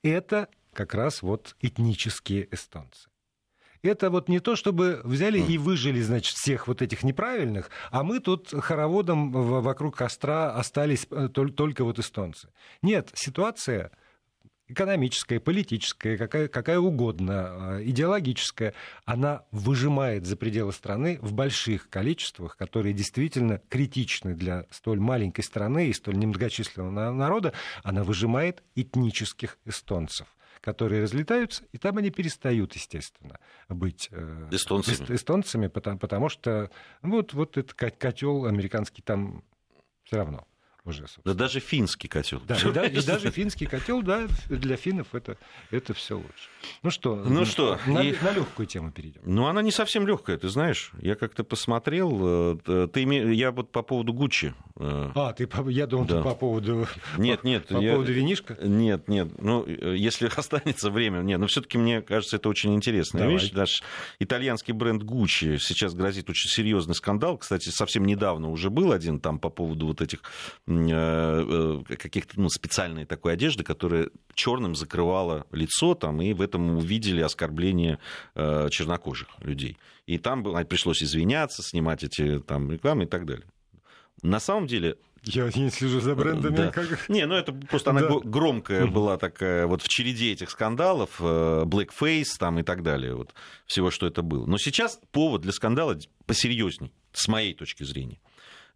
Это 0.03 0.49
как 0.73 0.95
раз 0.95 1.23
вот 1.23 1.57
этнические 1.61 2.49
эстонцы 2.53 3.09
это 3.83 4.11
вот 4.11 4.29
не 4.29 4.41
то, 4.41 4.57
чтобы 4.57 5.01
взяли 5.05 5.39
и 5.39 5.59
выжили, 5.59 6.01
значит, 6.01 6.37
всех 6.37 6.69
вот 6.69 6.83
этих 6.83 7.03
неправильных, 7.03 7.71
а 7.91 8.03
мы 8.03 8.21
тут 8.21 8.49
хороводом 8.51 9.33
вокруг 9.33 9.97
костра 9.97 10.55
остались 10.55 11.07
э, 11.11 11.29
только 11.29 11.85
вот 11.85 11.99
эстонцы. 11.99 12.49
Нет, 12.81 13.11
ситуация 13.15 13.91
экономическая, 14.69 15.41
политическая, 15.41 16.17
какая, 16.17 16.49
какая 16.49 16.79
угодно, 16.79 17.79
э, 17.79 17.85
идеологическая, 17.85 18.75
она 19.05 19.45
выжимает 19.51 20.27
за 20.27 20.37
пределы 20.37 20.73
страны 20.73 21.19
в 21.21 21.33
больших 21.33 21.89
количествах, 21.89 22.57
которые 22.57 22.93
действительно 22.93 23.61
критичны 23.69 24.35
для 24.35 24.67
столь 24.71 25.01
маленькой 25.01 25.43
страны 25.43 25.89
и 25.89 25.93
столь 25.93 26.19
немногочисленного 26.19 27.13
народа, 27.13 27.53
она 27.83 28.05
выжимает 28.05 28.63
этнических 28.75 29.59
эстонцев 29.65 30.27
которые 30.61 31.03
разлетаются, 31.03 31.65
и 31.73 31.77
там 31.77 31.99
они 31.99 32.11
перестают, 32.11 32.77
естественно, 32.77 33.41
быть 33.69 34.09
э, 34.13 34.49
эстонцами, 34.53 35.17
эстонцами 35.17 35.67
потому, 35.67 35.99
потому 35.99 36.29
что 36.29 36.71
вот, 37.03 37.33
вот 37.33 37.59
этот 37.59 37.75
котел 37.75 38.47
американский 38.47 39.03
там 39.03 39.43
все 40.05 40.19
равно 40.19 40.47
уже. 40.85 41.07
Да 41.25 41.35
даже 41.35 41.61
финский 41.61 42.09
котел. 42.09 42.41
Да, 42.47 42.57
и, 42.57 42.73
да, 42.73 42.85
и 42.87 43.03
даже 43.03 43.31
финский 43.31 43.67
котел, 43.67 44.03
да, 44.03 44.27
для 44.49 44.77
финнов 44.77 45.15
это, 45.15 45.37
это 45.71 45.95
все 45.95 46.17
лучше. 46.17 46.49
Ну 46.83 46.91
что, 46.91 47.17
ну 47.17 47.45
что 47.45 47.79
на, 47.87 48.01
и... 48.01 48.17
на 48.23 48.33
легкую 48.33 48.67
тему 48.67 48.91
перейдем. 48.91 49.21
Ну, 49.25 49.47
она 49.47 49.63
не 49.63 49.71
совсем 49.71 50.07
легкая, 50.07 50.39
ты 50.39 50.49
знаешь. 50.49 50.93
Я 51.01 51.15
как-то 51.15 51.45
посмотрел. 51.45 52.61
Э, 52.67 52.89
ты, 52.93 53.01
я 53.03 53.53
вот 53.53 53.71
по 53.71 53.83
поводу 53.83 54.13
Гуччи 54.13 54.55
а, 54.79 55.33
ты, 55.33 55.49
я 55.69 55.87
думал, 55.87 56.07
да. 56.07 56.19
ты 56.19 56.23
по 56.23 56.35
поводу... 56.35 56.87
Нет, 57.19 57.45
нет. 57.45 57.67
По 57.67 57.79
я... 57.79 57.93
поводу 57.93 58.13
винишка? 58.13 58.57
Нет, 58.63 59.09
нет. 59.09 59.41
Ну, 59.41 59.67
если 59.67 60.31
останется 60.37 60.91
время... 60.91 61.21
Нет, 61.21 61.39
но 61.39 61.47
все 61.47 61.61
таки 61.61 61.79
мне 61.79 62.03
кажется, 62.03 62.37
это 62.37 62.49
очень 62.49 62.75
интересная 62.75 63.23
Давай. 63.23 63.37
вещь. 63.37 63.53
Наш 63.53 63.83
итальянский 64.19 64.73
бренд 64.73 65.03
Gucci 65.03 65.59
сейчас 65.59 65.95
грозит 65.95 66.31
очень 66.31 66.49
серьезный 66.49 66.95
скандал. 66.95 67.39
Кстати, 67.39 67.69
совсем 67.69 68.05
недавно 68.05 68.51
уже 68.51 68.71
был 68.71 68.93
один 68.93 69.21
там 69.21 69.39
по 69.39 69.51
поводу 69.51 69.87
вот 69.87 70.01
этих 70.01 70.21
э, 70.67 71.83
каких-то 71.99 72.41
ну, 72.41 72.49
специальной 72.49 73.05
такой 73.05 73.35
одежды, 73.35 73.65
которая 73.65 74.09
черным 74.35 74.75
закрывала 74.75 75.47
лицо, 75.53 75.95
там, 75.95 76.23
и 76.23 76.33
в 76.33 76.41
этом 76.41 76.79
увидели 76.79 77.21
оскорбление 77.21 77.99
чернокожих 78.35 79.29
людей. 79.41 79.77
И 80.07 80.19
там 80.19 80.43
пришлось 80.67 81.03
извиняться, 81.03 81.63
снимать 81.63 82.03
эти 82.03 82.41
там 82.41 82.71
рекламы 82.71 83.05
и 83.05 83.07
так 83.07 83.27
далее. 83.27 83.47
На 84.23 84.41
самом 84.41 84.67
деле 84.67 84.97
я 85.25 85.49
не 85.55 85.71
слежу 85.71 86.01
за 86.01 86.15
брендами. 86.15 86.57
Да. 86.57 86.71
Как... 86.71 87.09
Не, 87.09 87.27
ну 87.27 87.35
это 87.35 87.53
просто 87.53 87.91
она 87.91 88.01
да. 88.01 88.19
громкая 88.25 88.87
была 88.87 89.17
такая, 89.19 89.67
вот 89.67 89.83
в 89.83 89.89
череде 89.89 90.33
этих 90.33 90.51
скандалов, 90.51 91.21
э, 91.21 91.63
Blackface 91.65 92.39
там 92.39 92.59
и 92.59 92.63
так 92.63 92.83
далее, 92.83 93.15
вот 93.15 93.33
всего, 93.67 93.91
что 93.91 94.07
это 94.07 94.23
было. 94.23 94.47
Но 94.47 94.59
сейчас 94.59 95.01
повод 95.13 95.43
для 95.43 95.53
скандала 95.53 95.97
посерьезней, 96.27 96.93
с 97.13 97.29
моей 97.29 97.55
точки 97.55 97.85
зрения. 97.85 98.19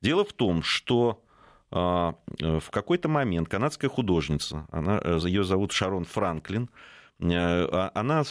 Дело 0.02 0.24
в 0.24 0.32
том, 0.32 0.62
что 0.62 1.22
а, 1.70 2.14
э, 2.40 2.60
в 2.60 2.70
какой-то 2.70 3.08
момент 3.08 3.48
канадская 3.48 3.90
художница, 3.90 4.66
она, 4.70 5.00
э, 5.02 5.18
ее 5.24 5.42
зовут 5.42 5.72
Шарон 5.72 6.04
Франклин, 6.04 6.70
она 7.18 8.24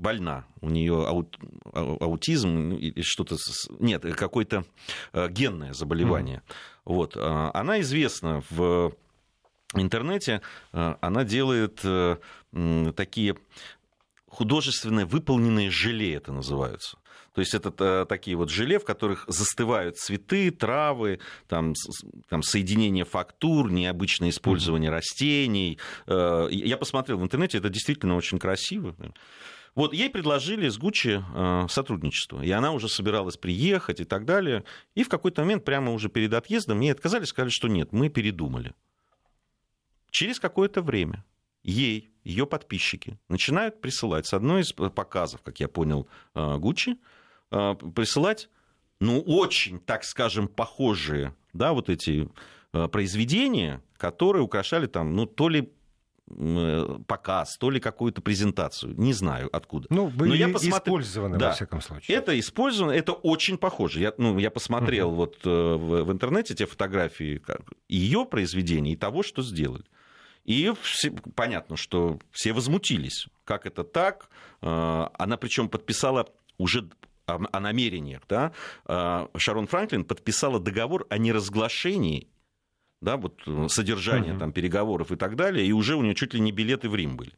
больна, 0.00 0.46
у 0.60 0.70
нее 0.70 1.06
аут, 1.06 1.38
аутизм 1.72 2.72
или 2.72 3.02
что-то, 3.02 3.36
нет, 3.78 4.02
какое-то 4.16 4.64
э, 5.12 5.28
генное 5.28 5.72
заболевание. 5.72 6.38
Mm. 6.38 6.52
Вот. 6.86 7.16
А, 7.16 7.50
она 7.54 7.80
известна 7.80 8.42
в 8.50 8.92
интернете, 9.74 10.40
э, 10.72 10.94
она 11.00 11.24
делает 11.24 11.80
э, 11.84 12.16
такие 12.96 13.36
художественно 14.26 15.04
выполненные 15.06 15.70
желе, 15.70 16.14
это 16.14 16.32
называются. 16.32 16.98
То 17.34 17.40
есть 17.40 17.54
это 17.54 18.06
такие 18.06 18.36
вот 18.36 18.50
желе, 18.50 18.78
в 18.78 18.84
которых 18.84 19.24
застывают 19.28 19.98
цветы, 19.98 20.50
травы, 20.50 21.20
там, 21.48 21.74
там 22.28 22.42
соединение 22.42 23.04
фактур, 23.04 23.70
необычное 23.70 24.30
использование 24.30 24.90
mm-hmm. 24.90 24.94
растений. 24.94 25.78
Я 26.06 26.76
посмотрел 26.76 27.18
в 27.18 27.22
интернете, 27.22 27.58
это 27.58 27.68
действительно 27.68 28.16
очень 28.16 28.38
красиво. 28.38 28.96
Вот 29.74 29.94
ей 29.94 30.10
предложили 30.10 30.68
с 30.68 30.78
Гуччи 30.78 31.22
э, 31.34 31.66
сотрудничество, 31.68 32.42
и 32.42 32.50
она 32.50 32.72
уже 32.72 32.88
собиралась 32.88 33.36
приехать 33.36 34.00
и 34.00 34.04
так 34.04 34.24
далее. 34.24 34.64
И 34.94 35.04
в 35.04 35.08
какой-то 35.08 35.42
момент, 35.42 35.64
прямо 35.64 35.92
уже 35.92 36.08
перед 36.08 36.34
отъездом, 36.34 36.80
ей 36.80 36.92
отказали, 36.92 37.24
сказали, 37.24 37.50
что 37.50 37.68
нет, 37.68 37.92
мы 37.92 38.08
передумали. 38.08 38.74
Через 40.10 40.40
какое-то 40.40 40.82
время 40.82 41.24
ей, 41.62 42.10
ее 42.24 42.46
подписчики, 42.46 43.18
начинают 43.28 43.80
присылать 43.80 44.26
с 44.26 44.34
одной 44.34 44.62
из 44.62 44.72
показов, 44.72 45.40
как 45.42 45.60
я 45.60 45.68
понял, 45.68 46.08
э, 46.34 46.56
Гуччи, 46.56 46.90
э, 46.90 46.96
присылать, 47.50 48.48
ну, 49.00 49.20
очень, 49.20 49.80
так 49.80 50.04
скажем, 50.04 50.48
похожие, 50.48 51.34
да, 51.52 51.72
вот 51.72 51.88
эти 51.90 52.28
произведения, 52.70 53.82
которые 53.96 54.42
украшали 54.42 54.86
там, 54.86 55.14
ну, 55.16 55.26
то 55.26 55.48
ли 55.48 55.72
Э, 56.32 56.98
показ, 57.08 57.56
то 57.58 57.70
ли 57.70 57.80
какую-то 57.80 58.22
презентацию. 58.22 58.94
Не 58.96 59.12
знаю 59.12 59.48
откуда. 59.52 59.88
Ну, 59.90 60.06
были 60.06 60.28
Но 60.28 60.34
я 60.36 60.48
посмотр... 60.48 60.78
использованы, 60.78 61.38
да, 61.38 61.48
во 61.48 61.52
всяком 61.54 61.80
случае. 61.80 62.16
Это 62.16 62.38
использовано, 62.38 62.92
это 62.92 63.12
очень 63.12 63.58
похоже. 63.58 64.00
Я, 64.00 64.14
ну, 64.16 64.38
я 64.38 64.50
посмотрел 64.50 65.10
uh-huh. 65.10 65.14
вот 65.14 65.38
э, 65.44 65.48
в, 65.48 66.04
в 66.04 66.12
интернете 66.12 66.54
те 66.54 66.66
фотографии 66.66 67.42
ее 67.88 68.24
произведений 68.26 68.92
и 68.92 68.96
того, 68.96 69.24
что 69.24 69.42
сделали. 69.42 69.84
И 70.44 70.72
все, 70.82 71.10
понятно, 71.34 71.76
что 71.76 72.20
все 72.30 72.52
возмутились. 72.52 73.26
Как 73.44 73.66
это 73.66 73.82
так? 73.82 74.28
Э, 74.62 75.08
она 75.18 75.36
причем 75.36 75.68
подписала 75.68 76.28
уже 76.58 76.88
о 77.34 77.60
намерениях, 77.60 78.22
да, 78.28 78.52
Шарон 79.36 79.66
Франклин 79.66 80.04
подписала 80.04 80.60
договор 80.60 81.06
о 81.08 81.18
неразглашении 81.18 82.28
да, 83.00 83.16
вот 83.16 83.40
э, 83.46 83.66
содержание 83.68 84.36
там, 84.38 84.52
переговоров 84.52 85.10
и 85.10 85.16
так 85.16 85.36
далее, 85.36 85.66
и 85.66 85.72
уже 85.72 85.96
у 85.96 86.02
нее 86.02 86.14
чуть 86.14 86.34
ли 86.34 86.40
не 86.40 86.52
билеты 86.52 86.88
в 86.88 86.94
Рим 86.94 87.16
были. 87.16 87.32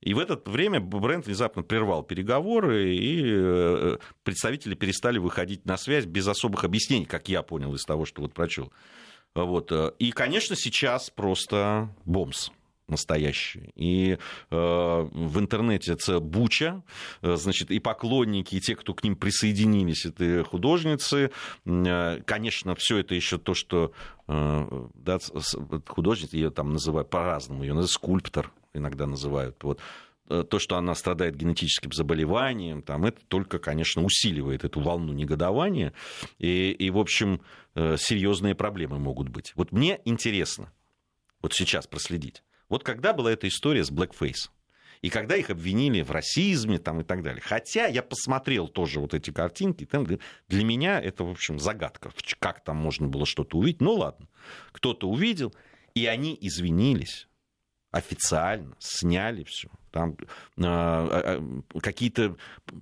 И 0.00 0.14
в 0.14 0.18
это 0.18 0.40
время 0.48 0.80
бренд 0.80 1.26
внезапно 1.26 1.62
прервал 1.62 2.02
переговоры, 2.02 2.94
и 2.94 3.22
э, 3.24 3.98
представители 4.22 4.74
перестали 4.74 5.18
выходить 5.18 5.64
на 5.64 5.76
связь 5.76 6.04
без 6.04 6.28
особых 6.28 6.64
объяснений, 6.64 7.06
как 7.06 7.28
я 7.28 7.42
понял 7.42 7.74
из 7.74 7.84
того, 7.84 8.04
что 8.04 8.22
вот 8.22 8.34
прочел. 8.34 8.72
Вот. 9.34 9.72
Э, 9.72 9.92
и, 9.98 10.12
конечно, 10.12 10.54
сейчас 10.56 11.10
просто 11.10 11.88
бомс 12.04 12.50
настоящие. 12.88 13.70
И 13.74 14.12
э, 14.12 14.18
в 14.50 15.38
интернете 15.38 15.92
это 15.92 16.20
буча, 16.20 16.82
э, 17.22 17.36
значит, 17.36 17.70
и 17.70 17.78
поклонники, 17.78 18.56
и 18.56 18.60
те, 18.60 18.74
кто 18.74 18.94
к 18.94 19.04
ним 19.04 19.16
присоединились, 19.16 20.06
это 20.06 20.44
художницы. 20.44 21.30
Э, 21.66 22.20
конечно, 22.24 22.74
все 22.74 22.98
это 22.98 23.14
еще 23.14 23.38
то, 23.38 23.54
что 23.54 23.92
э, 24.26 24.88
да, 24.94 25.18
художница, 25.86 26.36
ее 26.36 26.50
там 26.50 26.72
называют 26.72 27.10
по-разному, 27.10 27.62
ее 27.62 27.74
называют 27.74 27.90
скульптор, 27.90 28.52
иногда 28.72 29.06
называют. 29.06 29.62
Вот 29.62 29.80
э, 30.28 30.44
то, 30.48 30.58
что 30.58 30.76
она 30.76 30.94
страдает 30.94 31.36
генетическим 31.36 31.92
заболеванием, 31.92 32.82
там, 32.82 33.04
это 33.04 33.20
только, 33.28 33.58
конечно, 33.58 34.02
усиливает 34.02 34.64
эту 34.64 34.80
волну 34.80 35.12
негодования. 35.12 35.92
И, 36.38 36.70
и 36.70 36.90
в 36.90 36.98
общем, 36.98 37.40
серьезные 37.74 38.56
проблемы 38.56 38.98
могут 38.98 39.28
быть. 39.28 39.52
Вот 39.54 39.70
мне 39.70 40.00
интересно 40.04 40.72
вот 41.40 41.52
сейчас 41.52 41.86
проследить, 41.86 42.42
вот 42.68 42.84
когда 42.84 43.12
была 43.12 43.32
эта 43.32 43.48
история 43.48 43.84
с 43.84 43.90
Blackface? 43.90 44.50
И 45.00 45.10
когда 45.10 45.36
их 45.36 45.50
обвинили 45.50 46.02
в 46.02 46.10
расизме 46.10 46.78
там, 46.78 47.00
и 47.00 47.04
так 47.04 47.22
далее. 47.22 47.40
Хотя 47.40 47.86
я 47.86 48.02
посмотрел 48.02 48.66
тоже 48.66 48.98
вот 48.98 49.14
эти 49.14 49.30
картинки, 49.30 49.84
там, 49.84 50.04
для 50.04 50.64
меня 50.64 51.00
это, 51.00 51.22
в 51.22 51.30
общем, 51.30 51.60
загадка, 51.60 52.10
как 52.40 52.64
там 52.64 52.76
можно 52.78 53.06
было 53.06 53.24
что-то 53.24 53.58
увидеть. 53.58 53.80
Ну 53.80 53.94
ладно, 53.94 54.26
кто-то 54.72 55.08
увидел, 55.08 55.54
и 55.94 56.06
они 56.06 56.36
извинились 56.40 57.28
официально, 57.90 58.76
сняли 58.78 59.44
все. 59.44 59.68
Там 59.90 60.16
э, 60.56 60.62
э, 60.62 61.40
какие-то 61.80 62.36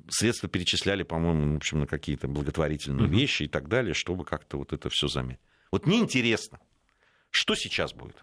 средства 0.09 0.49
перечисляли, 0.49 1.05
по-моему, 1.05 1.55
в 1.55 1.57
общем, 1.59 1.80
на 1.80 1.87
какие-то 1.87 2.28
благотворительные 2.28 3.07
mm-hmm. 3.07 3.11
вещи 3.11 3.43
и 3.45 3.49
так 3.49 3.68
далее, 3.68 3.95
чтобы 3.95 4.24
как-то 4.24 4.59
вот 4.59 4.72
это 4.72 4.89
все 4.91 5.07
заметить. 5.07 5.41
Вот 5.70 5.87
мне 5.87 5.99
интересно, 5.99 6.59
что 7.30 7.55
сейчас 7.55 7.93
будет? 7.93 8.16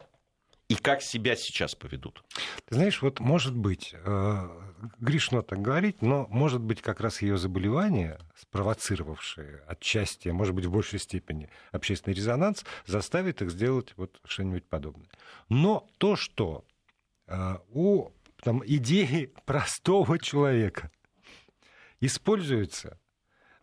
И 0.69 0.75
как 0.75 1.01
себя 1.01 1.35
сейчас 1.35 1.75
поведут? 1.75 2.23
Ты 2.65 2.75
знаешь, 2.75 3.01
вот 3.01 3.19
может 3.19 3.55
быть, 3.55 3.93
э, 3.93 4.49
грешно 4.99 5.41
так 5.41 5.61
говорить, 5.61 6.01
но 6.01 6.25
может 6.29 6.61
быть 6.61 6.81
как 6.81 7.01
раз 7.01 7.21
ее 7.21 7.37
заболевание, 7.37 8.19
спровоцировавшее 8.35 9.63
отчасти, 9.67 10.29
может 10.29 10.55
быть 10.55 10.65
в 10.65 10.71
большей 10.71 10.99
степени 10.99 11.49
общественный 11.71 12.15
резонанс, 12.15 12.63
заставит 12.85 13.41
их 13.41 13.51
сделать 13.51 13.93
вот 13.97 14.19
что-нибудь 14.25 14.65
подобное. 14.65 15.09
Но 15.49 15.87
то, 15.97 16.15
что 16.15 16.65
э, 17.27 17.57
у 17.69 18.09
там, 18.41 18.63
идеи 18.65 19.33
простого 19.45 20.17
человека 20.17 20.91
используются 21.99 22.99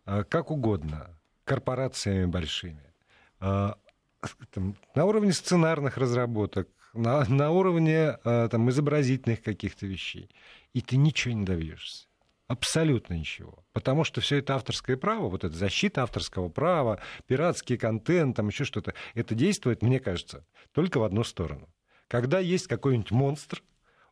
э, 0.05 0.23
как 0.23 0.51
угодно 0.51 1.17
корпорациями 1.45 2.25
большими, 2.25 2.93
там, 3.39 4.77
на 4.95 5.05
уровне 5.05 5.33
сценарных 5.33 5.97
разработок, 5.97 6.69
на, 6.93 7.25
на 7.25 7.51
уровне 7.51 8.17
э, 8.23 8.47
там, 8.51 8.69
изобразительных 8.69 9.41
каких-то 9.41 9.85
вещей. 9.85 10.29
И 10.73 10.81
ты 10.81 10.97
ничего 10.97 11.33
не 11.33 11.45
добьешься. 11.45 12.07
Абсолютно 12.47 13.13
ничего. 13.13 13.63
Потому 13.71 14.03
что 14.03 14.19
все 14.19 14.37
это 14.37 14.55
авторское 14.55 14.97
право, 14.97 15.29
вот 15.29 15.45
эта 15.45 15.55
защита 15.55 16.03
авторского 16.03 16.49
права, 16.49 16.99
пиратский 17.25 17.77
контент, 17.77 18.35
там 18.35 18.49
еще 18.49 18.65
что-то, 18.65 18.93
это 19.13 19.35
действует, 19.35 19.81
мне 19.81 19.99
кажется, 20.01 20.45
только 20.73 20.99
в 20.99 21.03
одну 21.03 21.23
сторону. 21.23 21.69
Когда 22.09 22.39
есть 22.39 22.67
какой-нибудь 22.67 23.11
монстр, 23.11 23.63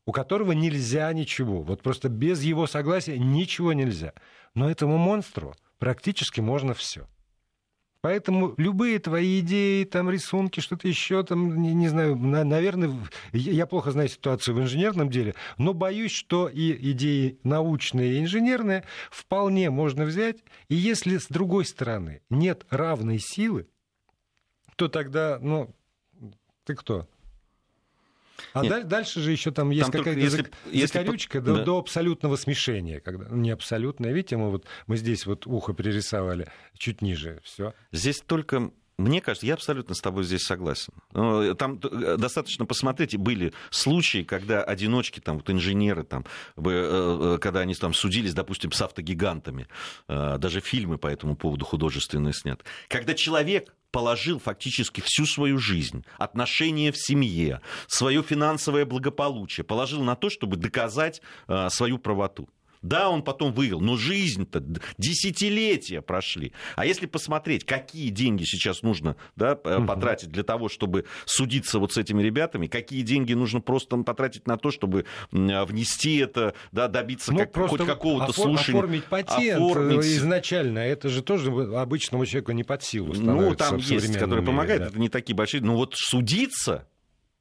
у 0.06 0.14
которого 0.14 0.54
нельзя 0.54 1.12
ничего, 1.12 1.62
вот 1.62 1.82
просто 1.82 2.08
без 2.08 2.42
его 2.42 2.66
согласия 2.66 3.20
ничего 3.20 3.74
нельзя. 3.74 4.14
Но 4.56 4.72
этому 4.72 4.98
монстру 4.98 5.54
практически 5.78 6.40
можно 6.40 6.74
все. 6.74 7.08
Поэтому 8.02 8.54
любые 8.56 9.00
твои 9.00 9.42
идеи, 9.42 9.84
там, 9.84 10.10
рисунки, 10.10 10.62
что-то 10.62 10.88
еще, 10.88 11.22
там, 11.24 11.62
не, 11.62 11.74
не 11.74 11.90
знаю, 11.90 12.16
на, 12.16 12.46
наверное, 12.46 12.96
я 13.34 13.66
плохо 13.66 13.92
знаю 13.92 14.08
ситуацию 14.08 14.56
в 14.56 14.62
инженерном 14.62 15.10
деле, 15.10 15.36
но 15.58 15.74
боюсь, 15.74 16.14
что 16.14 16.48
и 16.48 16.92
идеи 16.92 17.40
научные 17.44 18.14
и 18.14 18.20
инженерные 18.22 18.86
вполне 19.12 19.70
можно 19.70 20.06
взять. 20.06 20.38
И 20.70 20.76
если 20.76 21.18
с 21.18 21.28
другой 21.28 21.66
стороны 21.66 22.22
нет 22.30 22.66
равной 22.70 23.20
силы, 23.20 23.68
то 24.78 24.88
тогда, 24.88 25.38
ну, 25.42 25.76
ты 26.64 26.76
кто? 26.76 27.06
А 28.54 28.64
Нет. 28.64 28.88
дальше 28.88 29.22
же 29.22 29.32
еще 29.32 29.52
там 29.52 29.70
есть 29.70 29.92
какая-то 29.92 30.20
если, 30.20 30.46
закорючка 30.86 31.38
если... 31.40 31.52
До, 31.52 31.58
да. 31.58 31.64
до 31.64 31.78
абсолютного 31.80 32.36
смешения. 32.36 33.00
Когда... 33.00 33.26
Ну, 33.30 33.38
не 33.38 33.52
абсолютное, 33.52 34.12
видите, 34.12 34.38
мы, 34.38 34.52
вот, 34.52 34.66
мы 34.88 34.98
здесь 34.98 35.26
вот 35.26 35.48
ухо 35.48 35.74
пририсовали 35.74 36.48
чуть 36.78 37.02
ниже. 37.02 37.40
Все. 37.44 37.74
Здесь 37.92 38.22
только 38.26 38.72
мне 39.00 39.22
кажется, 39.22 39.48
я 39.48 39.54
абсолютно 39.54 39.96
с 39.96 40.02
тобой 40.02 40.26
здесь 40.26 40.44
согласен. 40.44 40.94
Ну, 41.14 41.56
там 41.56 41.80
э, 41.82 42.18
достаточно 42.18 42.66
посмотреть, 42.66 43.16
были 43.16 43.54
случаи, 43.70 44.24
когда 44.24 44.62
одиночки, 44.62 45.22
там, 45.22 45.38
вот 45.38 45.50
инженеры, 45.50 46.04
там, 46.04 46.26
э, 46.58 46.62
э, 46.66 47.38
когда 47.40 47.62
они 47.62 47.74
там 47.76 47.94
судились, 47.94 48.34
допустим, 48.34 48.72
с 48.74 48.82
автогигантами, 48.82 49.68
даже 50.08 50.60
фильмы 50.60 50.98
по 50.98 51.08
этому 51.08 51.38
поводу 51.38 51.64
художественные 51.64 52.34
снят, 52.34 52.62
когда 52.90 53.14
человек 53.14 53.74
положил 53.92 54.40
фактически 54.40 55.02
всю 55.02 55.26
свою 55.26 55.58
жизнь, 55.58 56.06
отношения 56.18 56.92
в 56.92 56.98
семье, 56.98 57.62
свое 57.88 58.24
финансовое 58.24 58.86
благополучие, 58.86 59.64
положил 59.64 60.04
на 60.04 60.16
то, 60.16 60.30
чтобы 60.30 60.58
доказать 60.58 61.22
свою 61.70 61.98
правоту. 61.98 62.50
Да, 62.82 63.10
он 63.10 63.24
потом 63.24 63.54
вывел, 63.54 63.82
но 63.82 63.98
жизнь-то 63.98 64.64
десятилетия 64.98 66.02
прошли. 66.02 66.54
А 66.76 66.86
если 66.86 67.06
посмотреть, 67.08 67.66
какие 67.66 68.10
деньги 68.10 68.44
сейчас 68.44 68.84
нужно 68.84 69.18
да, 69.36 69.56
потратить 69.56 70.30
для 70.30 70.44
того, 70.44 70.70
чтобы 70.70 71.06
судиться 71.26 71.80
вот 71.80 71.94
с 71.94 71.98
этими 71.98 72.24
ребятами, 72.24 72.68
какие 72.68 73.02
деньги 73.02 73.34
нужно 73.34 73.60
просто 73.60 73.98
потратить 73.98 74.48
на 74.48 74.58
то, 74.58 74.72
чтобы 74.72 75.06
внести 75.32 76.18
это, 76.18 76.54
да, 76.72 76.88
добиться 76.88 77.34
ну, 77.34 77.40
как, 77.40 77.70
хоть 77.70 77.86
какого-то 77.86 78.32
офор- 78.32 78.44
слушания. 78.44 78.80
Оформить 78.80 79.06
патент 79.06 79.62
оформить... 79.62 80.06
изначально, 80.06 80.80
это 80.80 81.10
же 81.10 81.22
тоже 81.22 81.52
обычному 81.52 82.26
человеку 82.26 82.52
не 82.54 82.64
под 82.64 82.84
силу 82.84 83.14
Ну, 83.14 83.56
там 83.56 83.78
есть, 83.78 84.18
которые 84.18 84.46
помогают, 84.46 84.84
да. 84.84 84.90
это 84.90 85.00
не 85.00 85.10
такие 85.10 85.36
большие. 85.36 85.62
Но 85.62 85.76
вот 85.76 85.96
судиться 85.96 86.88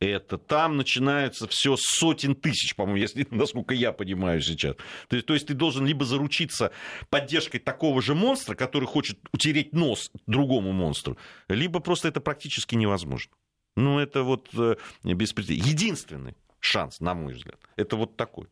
это 0.00 0.38
там 0.38 0.76
начинается 0.76 1.48
все 1.48 1.76
с 1.76 1.82
сотен 1.82 2.34
тысяч, 2.34 2.74
по-моему, 2.76 2.96
если, 3.00 3.26
насколько 3.30 3.74
я 3.74 3.92
понимаю 3.92 4.40
сейчас. 4.40 4.76
То 5.08 5.16
есть, 5.16 5.26
то 5.26 5.34
есть 5.34 5.46
ты 5.46 5.54
должен 5.54 5.86
либо 5.86 6.04
заручиться 6.04 6.72
поддержкой 7.10 7.58
такого 7.58 8.00
же 8.02 8.14
монстра, 8.14 8.54
который 8.54 8.86
хочет 8.86 9.18
утереть 9.32 9.72
нос 9.72 10.10
другому 10.26 10.72
монстру, 10.72 11.18
либо 11.48 11.80
просто 11.80 12.08
это 12.08 12.20
практически 12.20 12.74
невозможно. 12.74 13.32
Ну, 13.76 13.98
это 13.98 14.22
вот 14.22 14.48
э, 14.54 14.76
беспредельно. 15.04 15.64
Единственный 15.64 16.34
шанс, 16.58 17.00
на 17.00 17.14
мой 17.14 17.34
взгляд, 17.34 17.60
это 17.76 17.96
вот 17.96 18.16
такой. 18.16 18.48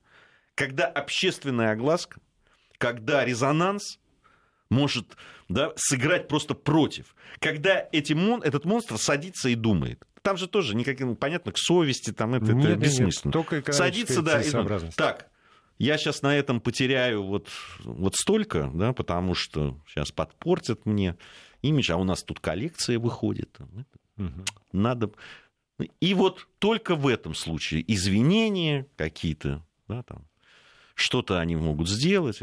Когда 0.54 0.86
общественная 0.86 1.72
огласка, 1.72 2.20
когда 2.78 3.24
резонанс 3.24 3.98
может 4.70 5.16
да, 5.48 5.72
сыграть 5.76 6.28
просто 6.28 6.54
против. 6.54 7.14
Когда 7.38 7.88
эти 7.92 8.12
мон, 8.12 8.42
этот 8.42 8.64
монстр 8.64 8.98
садится 8.98 9.48
и 9.48 9.54
думает 9.54 10.04
там 10.26 10.36
же 10.36 10.48
тоже 10.48 10.74
никаким, 10.74 11.14
понятно, 11.14 11.52
к 11.52 11.56
совести, 11.56 12.10
там 12.10 12.34
это, 12.34 12.52
нет, 12.52 12.70
это 12.70 12.80
бессмысленно. 12.80 13.28
Нет, 13.28 13.32
только 13.48 13.72
Садиться, 13.72 14.22
да, 14.22 14.42
и, 14.42 14.50
так, 14.96 15.30
я 15.78 15.96
сейчас 15.98 16.20
на 16.22 16.36
этом 16.36 16.60
потеряю 16.60 17.22
вот, 17.22 17.48
вот 17.84 18.16
столько, 18.16 18.68
да, 18.74 18.92
потому 18.92 19.34
что 19.36 19.80
сейчас 19.86 20.10
подпортят 20.10 20.84
мне 20.84 21.16
имидж, 21.62 21.92
а 21.92 21.96
у 21.96 22.02
нас 22.02 22.24
тут 22.24 22.40
коллекция 22.40 22.98
выходит. 22.98 23.56
Угу. 24.16 24.44
Надо... 24.72 25.12
И 26.00 26.12
вот 26.14 26.48
только 26.58 26.96
в 26.96 27.06
этом 27.06 27.32
случае 27.32 27.84
извинения 27.86 28.88
какие-то, 28.96 29.64
да, 29.86 30.02
там, 30.02 30.26
что-то 30.96 31.38
они 31.38 31.54
могут 31.54 31.88
сделать. 31.88 32.40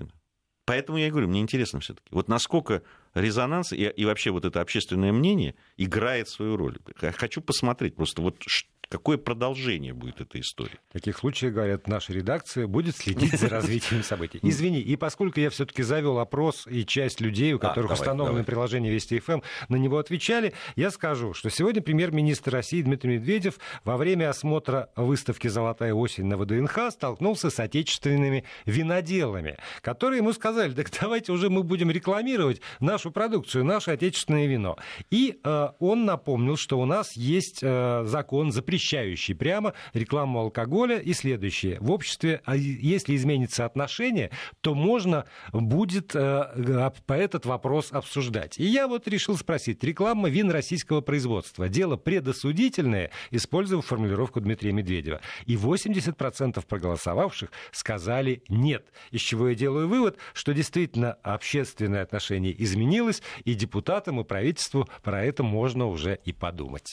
Поэтому 0.66 0.98
я 0.98 1.08
и 1.08 1.12
говорю, 1.12 1.28
мне 1.28 1.42
интересно 1.42 1.80
все-таки, 1.82 2.08
вот 2.12 2.30
насколько 2.30 2.84
резонанс 3.14 3.74
и, 3.74 3.84
и 3.84 4.06
вообще 4.06 4.32
вот 4.32 4.46
это 4.46 4.62
общественное 4.62 5.12
мнение 5.12 5.56
играет 5.78 6.30
свою 6.30 6.56
роль. 6.56 6.78
Хочу 7.18 7.42
посмотреть 7.42 7.96
просто 7.96 8.22
вот 8.22 8.42
Какое 8.90 9.18
продолжение 9.18 9.94
будет 9.94 10.22
этой 10.22 10.42
истории? 10.42 10.80
В 10.90 10.94
таких 10.94 11.18
случаях, 11.18 11.54
говорят, 11.54 11.88
наша 11.88 12.14
редакция 12.14 12.68
будет 12.68 12.96
следить 12.96 13.40
за 13.40 13.50
развитием 13.50 14.04
событий. 14.04 14.40
Извини, 14.44 14.82
и 14.82 14.96
поскольку 14.96 15.40
я 15.40 15.50
все-таки 15.50 15.82
завел 15.82 16.20
опрос, 16.20 16.68
и 16.68 16.86
часть 16.86 17.20
людей, 17.20 17.54
у 17.54 17.60
которых 17.60 17.92
а, 17.92 17.96
давай, 17.96 18.02
установлено 18.02 18.32
давай. 18.34 18.46
приложение 18.46 18.94
Вести 18.94 19.20
ФМ, 19.20 19.42
на 19.70 19.78
него 19.78 19.98
отвечали, 19.98 20.54
я 20.76 20.92
скажу, 20.92 21.34
что 21.34 21.50
сегодня 21.50 21.82
премьер-министр 21.82 22.52
России 22.52 22.84
Дмитрий 22.84 23.18
Медведев 23.18 23.56
во 23.84 23.98
время 23.98 24.30
осмотра 24.30 24.92
выставки 24.96 25.48
«Золотая 25.48 25.94
осень» 25.96 26.26
на 26.26 26.38
ВДНХ 26.38 26.92
столкнулся 26.92 27.50
с 27.50 27.60
отечественными 27.60 28.44
виноделами, 28.66 29.58
которые 29.82 30.20
ему 30.20 30.34
сказали, 30.34 30.72
так 30.74 30.92
давайте 31.02 31.32
уже 31.32 31.50
мы 31.50 31.64
будем 31.64 31.90
рекламировать 31.90 32.62
нашу 32.80 33.10
продукцию, 33.12 33.66
наше 33.66 33.92
отечественное 33.92 34.46
вино. 34.46 34.78
И 35.10 35.40
э, 35.44 35.70
он 35.80 36.06
напомнил, 36.06 36.58
что 36.58 36.80
у 36.80 36.86
нас 36.86 37.14
есть 37.14 37.60
э, 37.64 38.04
закон, 38.06 38.52
запрещающий 38.52 38.73
запрещающий 38.74 39.36
прямо 39.36 39.74
рекламу 39.94 40.40
алкоголя. 40.40 40.98
И 40.98 41.14
следующее. 41.14 41.78
В 41.80 41.92
обществе, 41.92 42.42
а 42.44 42.56
если 42.56 43.16
изменится 43.16 43.66
отношение, 43.66 44.32
то 44.62 44.74
можно 44.74 45.26
будет 45.52 46.16
э, 46.16 46.92
по 47.06 47.14
этот 47.14 47.46
вопрос 47.46 47.92
обсуждать. 47.92 48.58
И 48.58 48.64
я 48.64 48.88
вот 48.88 49.08
решил 49.08 49.38
спросить. 49.38 49.84
Реклама 49.84 50.30
вин 50.30 50.50
российского 50.50 51.02
производства. 51.02 51.70
Дело 51.70 51.98
предосудительное, 51.98 53.12
использовав 53.30 53.86
формулировку 53.86 54.42
Дмитрия 54.42 54.72
Медведева. 54.72 55.22
И 55.46 55.56
80% 55.56 56.66
проголосовавших 56.66 57.52
сказали 57.72 58.42
нет. 58.50 58.88
Из 59.12 59.22
чего 59.22 59.50
я 59.50 59.56
делаю 59.56 59.88
вывод, 59.88 60.18
что 60.34 60.54
действительно 60.54 61.14
общественное 61.22 62.02
отношение 62.02 62.56
изменилось, 62.64 63.22
и 63.46 63.54
депутатам, 63.54 64.20
и 64.20 64.24
правительству 64.24 64.90
про 65.04 65.24
это 65.24 65.44
можно 65.44 65.86
уже 65.86 66.18
и 66.26 66.34
подумать. 66.34 66.82